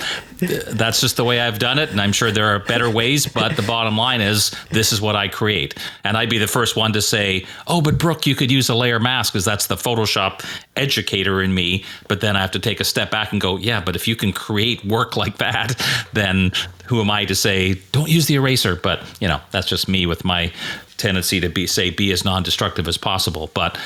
That's 0.47 1.01
just 1.01 1.17
the 1.17 1.23
way 1.23 1.39
I've 1.39 1.59
done 1.59 1.79
it, 1.79 1.89
and 1.89 1.99
I'm 1.99 2.11
sure 2.11 2.31
there 2.31 2.55
are 2.55 2.59
better 2.59 2.89
ways. 2.89 3.25
But 3.25 3.55
the 3.55 3.61
bottom 3.61 3.97
line 3.97 4.21
is, 4.21 4.51
this 4.69 4.91
is 4.91 5.01
what 5.01 5.15
I 5.15 5.27
create, 5.27 5.75
and 6.03 6.17
I'd 6.17 6.29
be 6.29 6.37
the 6.37 6.47
first 6.47 6.75
one 6.75 6.93
to 6.93 7.01
say, 7.01 7.45
"Oh, 7.67 7.81
but 7.81 7.97
Brooke, 7.97 8.25
you 8.25 8.35
could 8.35 8.51
use 8.51 8.69
a 8.69 8.75
layer 8.75 8.99
mask 8.99 9.33
because 9.33 9.45
that's 9.45 9.67
the 9.67 9.75
Photoshop 9.75 10.45
educator 10.75 11.41
in 11.41 11.53
me." 11.53 11.83
But 12.07 12.21
then 12.21 12.35
I 12.35 12.41
have 12.41 12.51
to 12.51 12.59
take 12.59 12.79
a 12.79 12.85
step 12.85 13.11
back 13.11 13.31
and 13.31 13.41
go, 13.41 13.57
"Yeah, 13.57 13.81
but 13.81 13.95
if 13.95 14.07
you 14.07 14.15
can 14.15 14.33
create 14.33 14.85
work 14.85 15.17
like 15.23 15.37
that, 15.37 15.79
then 16.13 16.51
who 16.85 16.99
am 17.01 17.09
I 17.09 17.25
to 17.25 17.35
say 17.35 17.75
don't 17.91 18.09
use 18.09 18.27
the 18.27 18.35
eraser?" 18.35 18.75
But 18.75 19.01
you 19.19 19.27
know, 19.27 19.41
that's 19.51 19.67
just 19.67 19.87
me 19.87 20.05
with 20.05 20.25
my 20.25 20.51
tendency 20.97 21.39
to 21.41 21.49
be 21.49 21.67
say 21.67 21.89
be 21.89 22.11
as 22.11 22.23
non-destructive 22.23 22.87
as 22.87 22.97
possible 22.97 23.49
but 23.53 23.77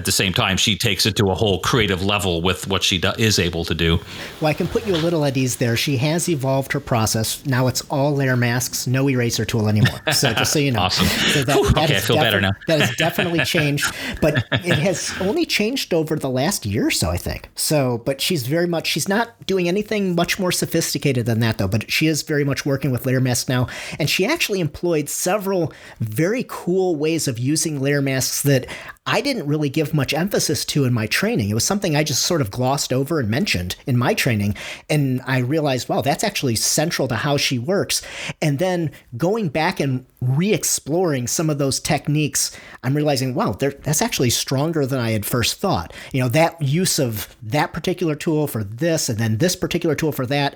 at 0.00 0.06
the 0.06 0.12
same 0.12 0.32
time, 0.32 0.56
she 0.56 0.78
takes 0.78 1.04
it 1.04 1.14
to 1.16 1.26
a 1.30 1.34
whole 1.34 1.60
creative 1.60 2.02
level 2.02 2.40
with 2.40 2.66
what 2.66 2.82
she 2.82 2.96
do- 2.96 3.12
is 3.18 3.38
able 3.38 3.66
to 3.66 3.74
do. 3.74 4.00
Well, 4.40 4.48
I 4.48 4.54
can 4.54 4.66
put 4.66 4.86
you 4.86 4.94
a 4.94 4.96
little 4.96 5.26
at 5.26 5.36
ease 5.36 5.56
there. 5.56 5.76
She 5.76 5.98
has 5.98 6.26
evolved 6.26 6.72
her 6.72 6.80
process. 6.80 7.44
Now 7.44 7.66
it's 7.66 7.82
all 7.90 8.14
layer 8.14 8.36
masks, 8.36 8.86
no 8.86 9.08
eraser 9.10 9.44
tool 9.44 9.68
anymore. 9.68 10.00
So 10.12 10.32
just 10.32 10.54
so 10.54 10.58
you 10.58 10.72
know. 10.72 10.80
awesome. 10.84 11.06
So 11.06 11.44
that, 11.44 11.54
Whew, 11.54 11.70
that 11.72 11.84
okay, 11.84 11.96
I 11.98 12.00
feel 12.00 12.16
defi- 12.16 12.24
better 12.24 12.40
now. 12.40 12.52
that 12.66 12.80
has 12.80 12.96
definitely 12.96 13.44
changed, 13.44 13.94
but 14.22 14.46
it 14.52 14.78
has 14.78 15.12
only 15.20 15.44
changed 15.44 15.92
over 15.92 16.16
the 16.16 16.30
last 16.30 16.64
year 16.64 16.86
or 16.86 16.90
so, 16.90 17.10
I 17.10 17.18
think. 17.18 17.50
So, 17.56 17.98
but 18.06 18.22
she's 18.22 18.46
very 18.46 18.66
much, 18.66 18.86
she's 18.86 19.08
not 19.08 19.44
doing 19.46 19.68
anything 19.68 20.14
much 20.14 20.38
more 20.38 20.50
sophisticated 20.50 21.26
than 21.26 21.40
that, 21.40 21.58
though, 21.58 21.68
but 21.68 21.90
she 21.90 22.06
is 22.06 22.22
very 22.22 22.44
much 22.44 22.64
working 22.64 22.90
with 22.90 23.04
layer 23.04 23.20
masks 23.20 23.48
now. 23.50 23.68
And 23.98 24.08
she 24.08 24.24
actually 24.24 24.60
employed 24.60 25.10
several 25.10 25.72
very 26.00 26.46
cool 26.48 26.96
ways 26.96 27.28
of 27.28 27.38
using 27.38 27.80
layer 27.80 28.00
masks 28.00 28.42
that 28.44 28.66
I 29.06 29.20
didn't 29.20 29.46
really 29.46 29.68
give 29.68 29.89
give 29.90 29.96
much 29.96 30.14
emphasis 30.14 30.64
to 30.64 30.84
in 30.84 30.92
my 30.92 31.06
training. 31.08 31.50
It 31.50 31.54
was 31.54 31.64
something 31.64 31.96
I 31.96 32.04
just 32.04 32.24
sort 32.24 32.40
of 32.40 32.50
glossed 32.52 32.92
over 32.92 33.18
and 33.18 33.28
mentioned 33.28 33.74
in 33.86 33.96
my 33.96 34.14
training. 34.14 34.54
And 34.88 35.20
I 35.26 35.38
realized, 35.38 35.88
wow, 35.88 36.00
that's 36.00 36.22
actually 36.22 36.54
central 36.56 37.08
to 37.08 37.16
how 37.16 37.36
she 37.36 37.58
works. 37.58 38.02
And 38.40 38.60
then 38.60 38.92
going 39.16 39.48
back 39.48 39.80
and 39.80 40.06
re 40.20 40.52
exploring 40.52 41.26
some 41.26 41.50
of 41.50 41.58
those 41.58 41.80
techniques, 41.80 42.56
I'm 42.84 42.94
realizing, 42.94 43.34
wow, 43.34 43.52
that's 43.52 44.02
actually 44.02 44.30
stronger 44.30 44.86
than 44.86 45.00
I 45.00 45.10
had 45.10 45.26
first 45.26 45.56
thought. 45.58 45.92
You 46.12 46.22
know, 46.22 46.28
that 46.28 46.60
use 46.62 47.00
of 47.00 47.34
that 47.42 47.72
particular 47.72 48.14
tool 48.14 48.46
for 48.46 48.62
this 48.62 49.08
and 49.08 49.18
then 49.18 49.38
this 49.38 49.56
particular 49.56 49.96
tool 49.96 50.12
for 50.12 50.26
that 50.26 50.54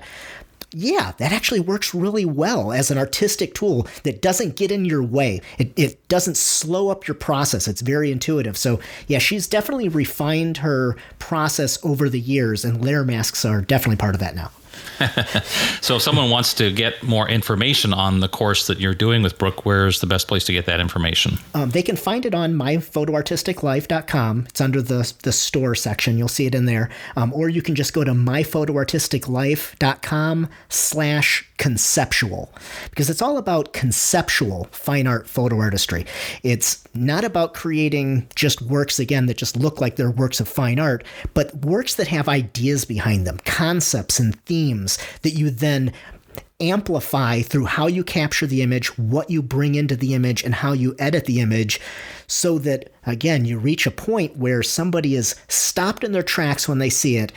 yeah, 0.71 1.13
that 1.17 1.31
actually 1.31 1.59
works 1.59 1.93
really 1.93 2.25
well 2.25 2.71
as 2.71 2.91
an 2.91 2.97
artistic 2.97 3.53
tool 3.53 3.87
that 4.03 4.21
doesn't 4.21 4.55
get 4.55 4.71
in 4.71 4.85
your 4.85 5.03
way. 5.03 5.41
It, 5.57 5.77
it 5.77 6.07
doesn't 6.07 6.37
slow 6.37 6.89
up 6.89 7.07
your 7.07 7.15
process. 7.15 7.67
It's 7.67 7.81
very 7.81 8.11
intuitive. 8.11 8.57
So, 8.57 8.79
yeah, 9.07 9.19
she's 9.19 9.47
definitely 9.47 9.89
refined 9.89 10.57
her 10.57 10.95
process 11.19 11.83
over 11.83 12.09
the 12.09 12.19
years, 12.19 12.65
and 12.65 12.83
layer 12.83 13.03
masks 13.03 13.45
are 13.45 13.61
definitely 13.61 13.97
part 13.97 14.15
of 14.15 14.19
that 14.19 14.35
now. 14.35 14.51
so 15.81 15.97
if 15.97 16.01
someone 16.01 16.29
wants 16.29 16.53
to 16.55 16.71
get 16.71 17.03
more 17.03 17.29
information 17.29 17.93
on 17.93 18.21
the 18.21 18.27
course 18.27 18.67
that 18.67 18.79
you're 18.79 18.93
doing 18.93 19.21
with 19.21 19.37
Brooke, 19.37 19.65
where's 19.65 19.99
the 19.99 20.07
best 20.07 20.27
place 20.27 20.43
to 20.45 20.53
get 20.53 20.65
that 20.65 20.79
information? 20.79 21.37
Um, 21.53 21.69
they 21.71 21.83
can 21.83 21.95
find 21.95 22.25
it 22.25 22.33
on 22.33 22.53
myphotoartisticlife.com. 22.53 24.45
It's 24.49 24.61
under 24.61 24.81
the, 24.81 25.13
the 25.23 25.31
store 25.31 25.75
section. 25.75 26.17
You'll 26.17 26.27
see 26.27 26.45
it 26.45 26.55
in 26.55 26.65
there. 26.65 26.89
Um, 27.15 27.31
or 27.33 27.49
you 27.49 27.61
can 27.61 27.75
just 27.75 27.93
go 27.93 28.03
to 28.03 28.11
myphotoartisticlife.com 28.11 30.49
slash 30.69 31.49
conceptual 31.57 32.51
because 32.89 33.09
it's 33.09 33.21
all 33.21 33.37
about 33.37 33.73
conceptual 33.73 34.67
fine 34.71 35.07
art 35.07 35.27
photo 35.27 35.59
artistry. 35.59 36.05
It's 36.43 36.83
not 36.93 37.23
about 37.23 37.53
creating 37.53 38.27
just 38.35 38.61
works 38.61 38.99
again 38.99 39.25
that 39.27 39.37
just 39.37 39.55
look 39.55 39.79
like 39.79 39.95
they're 39.95 40.11
works 40.11 40.39
of 40.39 40.47
fine 40.47 40.79
art, 40.79 41.03
but 41.33 41.55
works 41.55 41.95
that 41.95 42.07
have 42.07 42.27
ideas 42.27 42.85
behind 42.85 43.25
them, 43.25 43.39
concepts 43.45 44.19
and 44.19 44.35
themes 44.45 44.97
that 45.21 45.31
you 45.31 45.49
then 45.49 45.93
amplify 46.59 47.41
through 47.41 47.65
how 47.65 47.87
you 47.87 48.03
capture 48.03 48.47
the 48.47 48.61
image, 48.61 48.97
what 48.97 49.29
you 49.29 49.41
bring 49.41 49.75
into 49.75 49.95
the 49.95 50.13
image, 50.13 50.43
and 50.43 50.55
how 50.55 50.71
you 50.71 50.95
edit 50.99 51.25
the 51.25 51.41
image, 51.41 51.79
so 52.27 52.57
that, 52.59 52.91
again, 53.05 53.45
you 53.45 53.59
reach 53.59 53.85
a 53.85 53.91
point 53.91 54.37
where 54.37 54.63
somebody 54.63 55.15
is 55.15 55.35
stopped 55.47 56.03
in 56.03 56.11
their 56.11 56.23
tracks 56.23 56.67
when 56.67 56.79
they 56.79 56.89
see 56.89 57.17
it. 57.17 57.31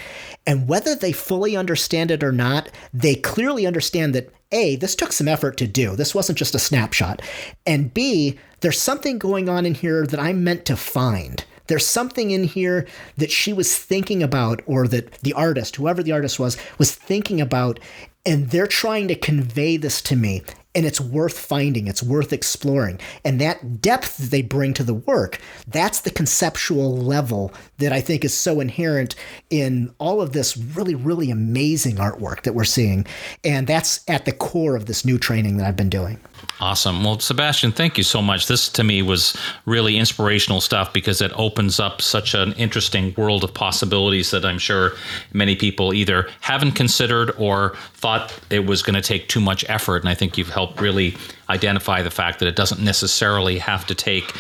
And 0.47 0.69
whether 0.69 0.95
they 0.95 1.13
fully 1.13 1.57
understand 1.57 2.11
it 2.11 2.23
or 2.23 2.33
not, 2.33 2.71
they 2.95 3.15
clearly 3.15 3.67
understand 3.67 4.15
that 4.15 4.33
A, 4.53 4.77
this 4.77 4.95
took 4.95 5.13
some 5.13 5.29
effort 5.29 5.57
to 5.59 5.67
do. 5.67 5.97
This 5.97 6.15
wasn't 6.15 6.39
just 6.39 6.55
a 6.55 6.59
snapshot. 6.59 7.21
And 7.67 7.93
B, 7.93 8.39
there's 8.61 8.81
something 8.81 9.19
going 9.19 9.49
on 9.49 9.67
in 9.67 9.75
here 9.75 10.07
that 10.07 10.21
I'm 10.21 10.45
meant 10.45 10.65
to 10.67 10.77
find. 10.77 11.45
There's 11.69 11.87
something 11.87 12.31
in 12.31 12.45
here 12.45 12.87
that 13.17 13.31
she 13.31 13.53
was 13.53 13.77
thinking 13.77 14.23
about, 14.23 14.63
or 14.67 14.89
that 14.89 15.13
the 15.21 15.33
artist, 15.35 15.77
whoever 15.77 16.03
the 16.03 16.13
artist 16.13 16.39
was, 16.39 16.57
was 16.79 16.93
thinking 16.93 17.41
about, 17.41 17.79
and 18.27 18.51
they're 18.51 18.67
trying 18.67 19.09
to 19.09 19.15
convey 19.15 19.77
this 19.77 20.03
to 20.03 20.17
me 20.17 20.43
and 20.79 20.87
it's 20.87 21.01
worth 21.01 21.37
finding 21.37 21.89
it's 21.89 22.05
worth 22.05 22.33
exploring 22.33 23.01
and 23.25 23.41
that 23.41 23.83
depth 23.83 24.17
they 24.31 24.41
bring 24.41 24.73
to 24.73 24.85
the 24.85 24.95
work 24.95 25.41
that's 25.67 26.03
the 26.03 26.11
conceptual 26.11 26.97
level 26.97 27.53
that 27.79 27.93
i 27.93 28.01
think 28.01 28.25
is 28.25 28.33
so 28.33 28.61
inherent 28.61 29.17
in 29.51 29.93
all 29.99 30.21
of 30.21 30.33
this 30.33 30.57
really 30.57 30.95
really 30.95 31.33
amazing 31.33 31.97
artwork 31.97 32.43
that 32.43 32.55
we're 32.55 32.63
seeing 32.63 33.05
and 33.43 33.67
that's 33.67 34.09
at 34.09 34.25
the 34.25 34.31
core 34.31 34.77
of 34.77 34.87
this 34.87 35.05
new 35.05 35.19
training 35.19 35.57
that 35.57 35.67
i've 35.67 35.75
been 35.75 35.91
doing 35.91 36.21
Awesome. 36.61 37.05
Well, 37.05 37.21
Sebastian, 37.21 37.71
thank 37.71 37.97
you 37.97 38.03
so 38.03 38.21
much. 38.21 38.49
This 38.49 38.69
to 38.71 38.83
me 38.83 39.01
was 39.01 39.37
really 39.65 39.97
inspirational 39.97 40.61
stuff 40.61 40.93
because 40.93 41.21
it 41.21 41.31
opens 41.37 41.79
up 41.79 42.03
such 42.03 42.35
an 42.35 42.53
interesting 42.55 43.15
world 43.17 43.45
of 43.45 43.55
possibilities 43.55 44.33
that 44.33 44.45
I'm 44.45 44.59
sure 44.59 44.93
many 45.33 45.55
people 45.55 45.95
either 45.95 46.29
haven't 46.41 46.73
considered 46.73 47.31
or 47.39 47.77
thought 47.95 48.37
it 48.51 48.67
was 48.67 48.83
going 48.83 48.95
to 48.95 49.03
take 49.03 49.29
too 49.29 49.41
much 49.41 49.65
effort. 49.69 50.03
And 50.03 50.09
I 50.09 50.15
think 50.15 50.37
you've 50.37 50.51
helped 50.51 50.68
really 50.81 51.17
identify 51.49 52.03
the 52.03 52.11
fact 52.11 52.39
that 52.41 52.49
it 52.49 52.57
doesn't 52.57 52.83
necessarily 52.83 53.59
have 53.59 53.87
to 53.87 53.95
take 53.95 54.35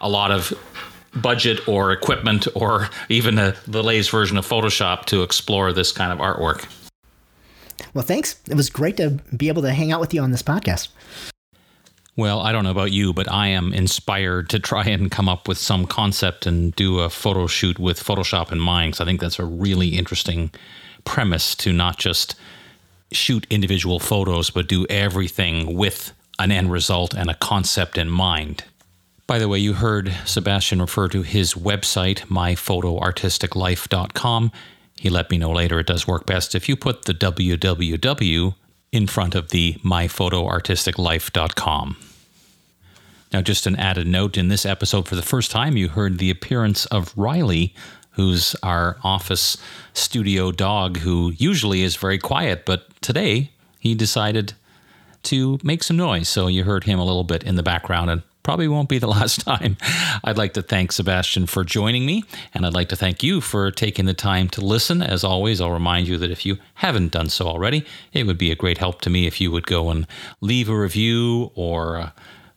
a 0.00 0.08
lot 0.08 0.30
of 0.30 0.52
budget 1.14 1.66
or 1.66 1.92
equipment 1.92 2.46
or 2.54 2.88
even 3.08 3.38
a, 3.38 3.54
the 3.66 3.82
latest 3.82 4.10
version 4.10 4.36
of 4.36 4.46
Photoshop 4.46 5.04
to 5.06 5.22
explore 5.22 5.72
this 5.72 5.92
kind 5.92 6.12
of 6.12 6.18
artwork. 6.18 6.68
Well, 7.94 8.04
thanks. 8.04 8.40
It 8.48 8.54
was 8.54 8.70
great 8.70 8.96
to 8.98 9.20
be 9.36 9.48
able 9.48 9.62
to 9.62 9.72
hang 9.72 9.90
out 9.92 10.00
with 10.00 10.14
you 10.14 10.22
on 10.22 10.30
this 10.30 10.42
podcast. 10.42 10.88
Well, 12.16 12.40
I 12.40 12.52
don't 12.52 12.64
know 12.64 12.70
about 12.70 12.92
you, 12.92 13.12
but 13.12 13.30
I 13.30 13.48
am 13.48 13.72
inspired 13.72 14.50
to 14.50 14.58
try 14.58 14.84
and 14.84 15.10
come 15.10 15.28
up 15.28 15.48
with 15.48 15.58
some 15.58 15.86
concept 15.86 16.44
and 16.44 16.74
do 16.76 17.00
a 17.00 17.08
photo 17.08 17.46
shoot 17.46 17.78
with 17.78 18.02
Photoshop 18.02 18.52
in 18.52 18.60
mind. 18.60 18.92
Because 18.92 19.00
I 19.00 19.04
think 19.06 19.20
that's 19.20 19.38
a 19.38 19.44
really 19.44 19.96
interesting 19.96 20.50
premise 21.04 21.54
to 21.56 21.72
not 21.72 21.98
just 21.98 22.34
shoot 23.12 23.46
individual 23.50 23.98
photos, 23.98 24.50
but 24.50 24.68
do 24.68 24.86
everything 24.88 25.76
with 25.76 26.12
an 26.38 26.52
end 26.52 26.72
result 26.72 27.14
and 27.14 27.30
a 27.30 27.34
concept 27.34 27.98
in 27.98 28.08
mind. 28.08 28.64
By 29.26 29.38
the 29.38 29.48
way, 29.48 29.58
you 29.58 29.74
heard 29.74 30.14
Sebastian 30.24 30.80
refer 30.80 31.08
to 31.08 31.20
his 31.22 31.52
website, 31.54 32.20
myphotoartisticlife.com. 32.26 34.52
He 34.98 35.08
let 35.08 35.30
me 35.30 35.38
know 35.38 35.52
later 35.52 35.78
it 35.78 35.86
does 35.86 36.06
work 36.06 36.26
best 36.26 36.54
if 36.54 36.68
you 36.68 36.76
put 36.76 37.04
the 37.04 37.14
www 37.14 38.54
in 38.92 39.06
front 39.06 39.34
of 39.34 39.48
the 39.50 39.74
myphotoartisticlife.com. 39.84 41.96
Now, 43.32 43.40
just 43.40 43.66
an 43.66 43.76
added 43.76 44.08
note 44.08 44.36
in 44.36 44.48
this 44.48 44.66
episode, 44.66 45.06
for 45.06 45.14
the 45.14 45.22
first 45.22 45.52
time, 45.52 45.76
you 45.76 45.88
heard 45.88 46.18
the 46.18 46.30
appearance 46.30 46.84
of 46.86 47.16
Riley, 47.16 47.72
who's 48.20 48.54
our 48.62 48.98
office 49.02 49.56
studio 49.94 50.52
dog, 50.52 50.98
who 50.98 51.32
usually 51.38 51.80
is 51.80 51.96
very 51.96 52.18
quiet, 52.18 52.66
but 52.66 52.84
today 53.00 53.50
he 53.78 53.94
decided 53.94 54.52
to 55.22 55.58
make 55.62 55.82
some 55.82 55.96
noise. 55.96 56.28
So 56.28 56.46
you 56.46 56.64
heard 56.64 56.84
him 56.84 56.98
a 56.98 57.04
little 57.04 57.24
bit 57.24 57.42
in 57.44 57.54
the 57.54 57.62
background, 57.62 58.10
and 58.10 58.22
probably 58.42 58.68
won't 58.68 58.90
be 58.90 58.98
the 58.98 59.06
last 59.18 59.40
time. 59.40 59.78
I'd 60.22 60.36
like 60.36 60.52
to 60.52 60.60
thank 60.60 60.92
Sebastian 60.92 61.46
for 61.46 61.64
joining 61.64 62.04
me, 62.04 62.24
and 62.52 62.66
I'd 62.66 62.74
like 62.74 62.90
to 62.90 62.96
thank 62.96 63.22
you 63.22 63.40
for 63.40 63.70
taking 63.70 64.04
the 64.04 64.12
time 64.12 64.50
to 64.50 64.60
listen. 64.60 65.00
As 65.00 65.24
always, 65.24 65.58
I'll 65.58 65.70
remind 65.70 66.06
you 66.06 66.18
that 66.18 66.30
if 66.30 66.44
you 66.44 66.58
haven't 66.74 67.12
done 67.12 67.30
so 67.30 67.46
already, 67.46 67.86
it 68.12 68.26
would 68.26 68.38
be 68.38 68.50
a 68.50 68.54
great 68.54 68.76
help 68.76 69.00
to 69.00 69.08
me 69.08 69.26
if 69.26 69.40
you 69.40 69.50
would 69.50 69.66
go 69.66 69.88
and 69.88 70.06
leave 70.42 70.68
a 70.68 70.78
review 70.78 71.52
or 71.54 71.96
uh, 71.96 72.10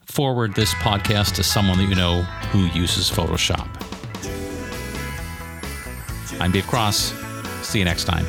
forward 0.03 0.55
this 0.55 0.73
podcast 0.73 1.35
to 1.35 1.43
someone 1.43 1.77
that 1.77 1.87
you 1.87 1.95
know 1.95 2.23
who 2.51 2.65
uses 2.77 3.09
Photoshop. 3.09 3.92
I'm 6.39 6.51
Dave 6.51 6.67
Cross. 6.67 7.13
See 7.61 7.79
you 7.79 7.85
next 7.85 8.05
time. 8.05 8.25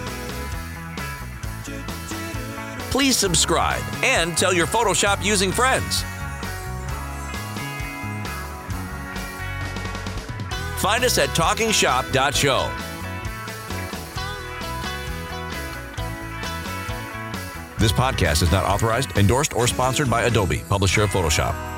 Please 2.90 3.16
subscribe 3.16 3.82
and 4.04 4.36
tell 4.38 4.52
your 4.52 4.66
Photoshop 4.66 5.24
using 5.24 5.50
friends. 5.50 6.02
Find 10.80 11.02
us 11.02 11.18
at 11.18 11.30
talkingshop.show. 11.30 12.70
This 17.78 17.92
podcast 17.92 18.42
is 18.42 18.52
not 18.52 18.64
authorized, 18.64 19.16
endorsed, 19.18 19.54
or 19.54 19.66
sponsored 19.66 20.08
by 20.08 20.22
Adobe, 20.22 20.62
publisher 20.68 21.02
of 21.02 21.10
Photoshop. 21.10 21.73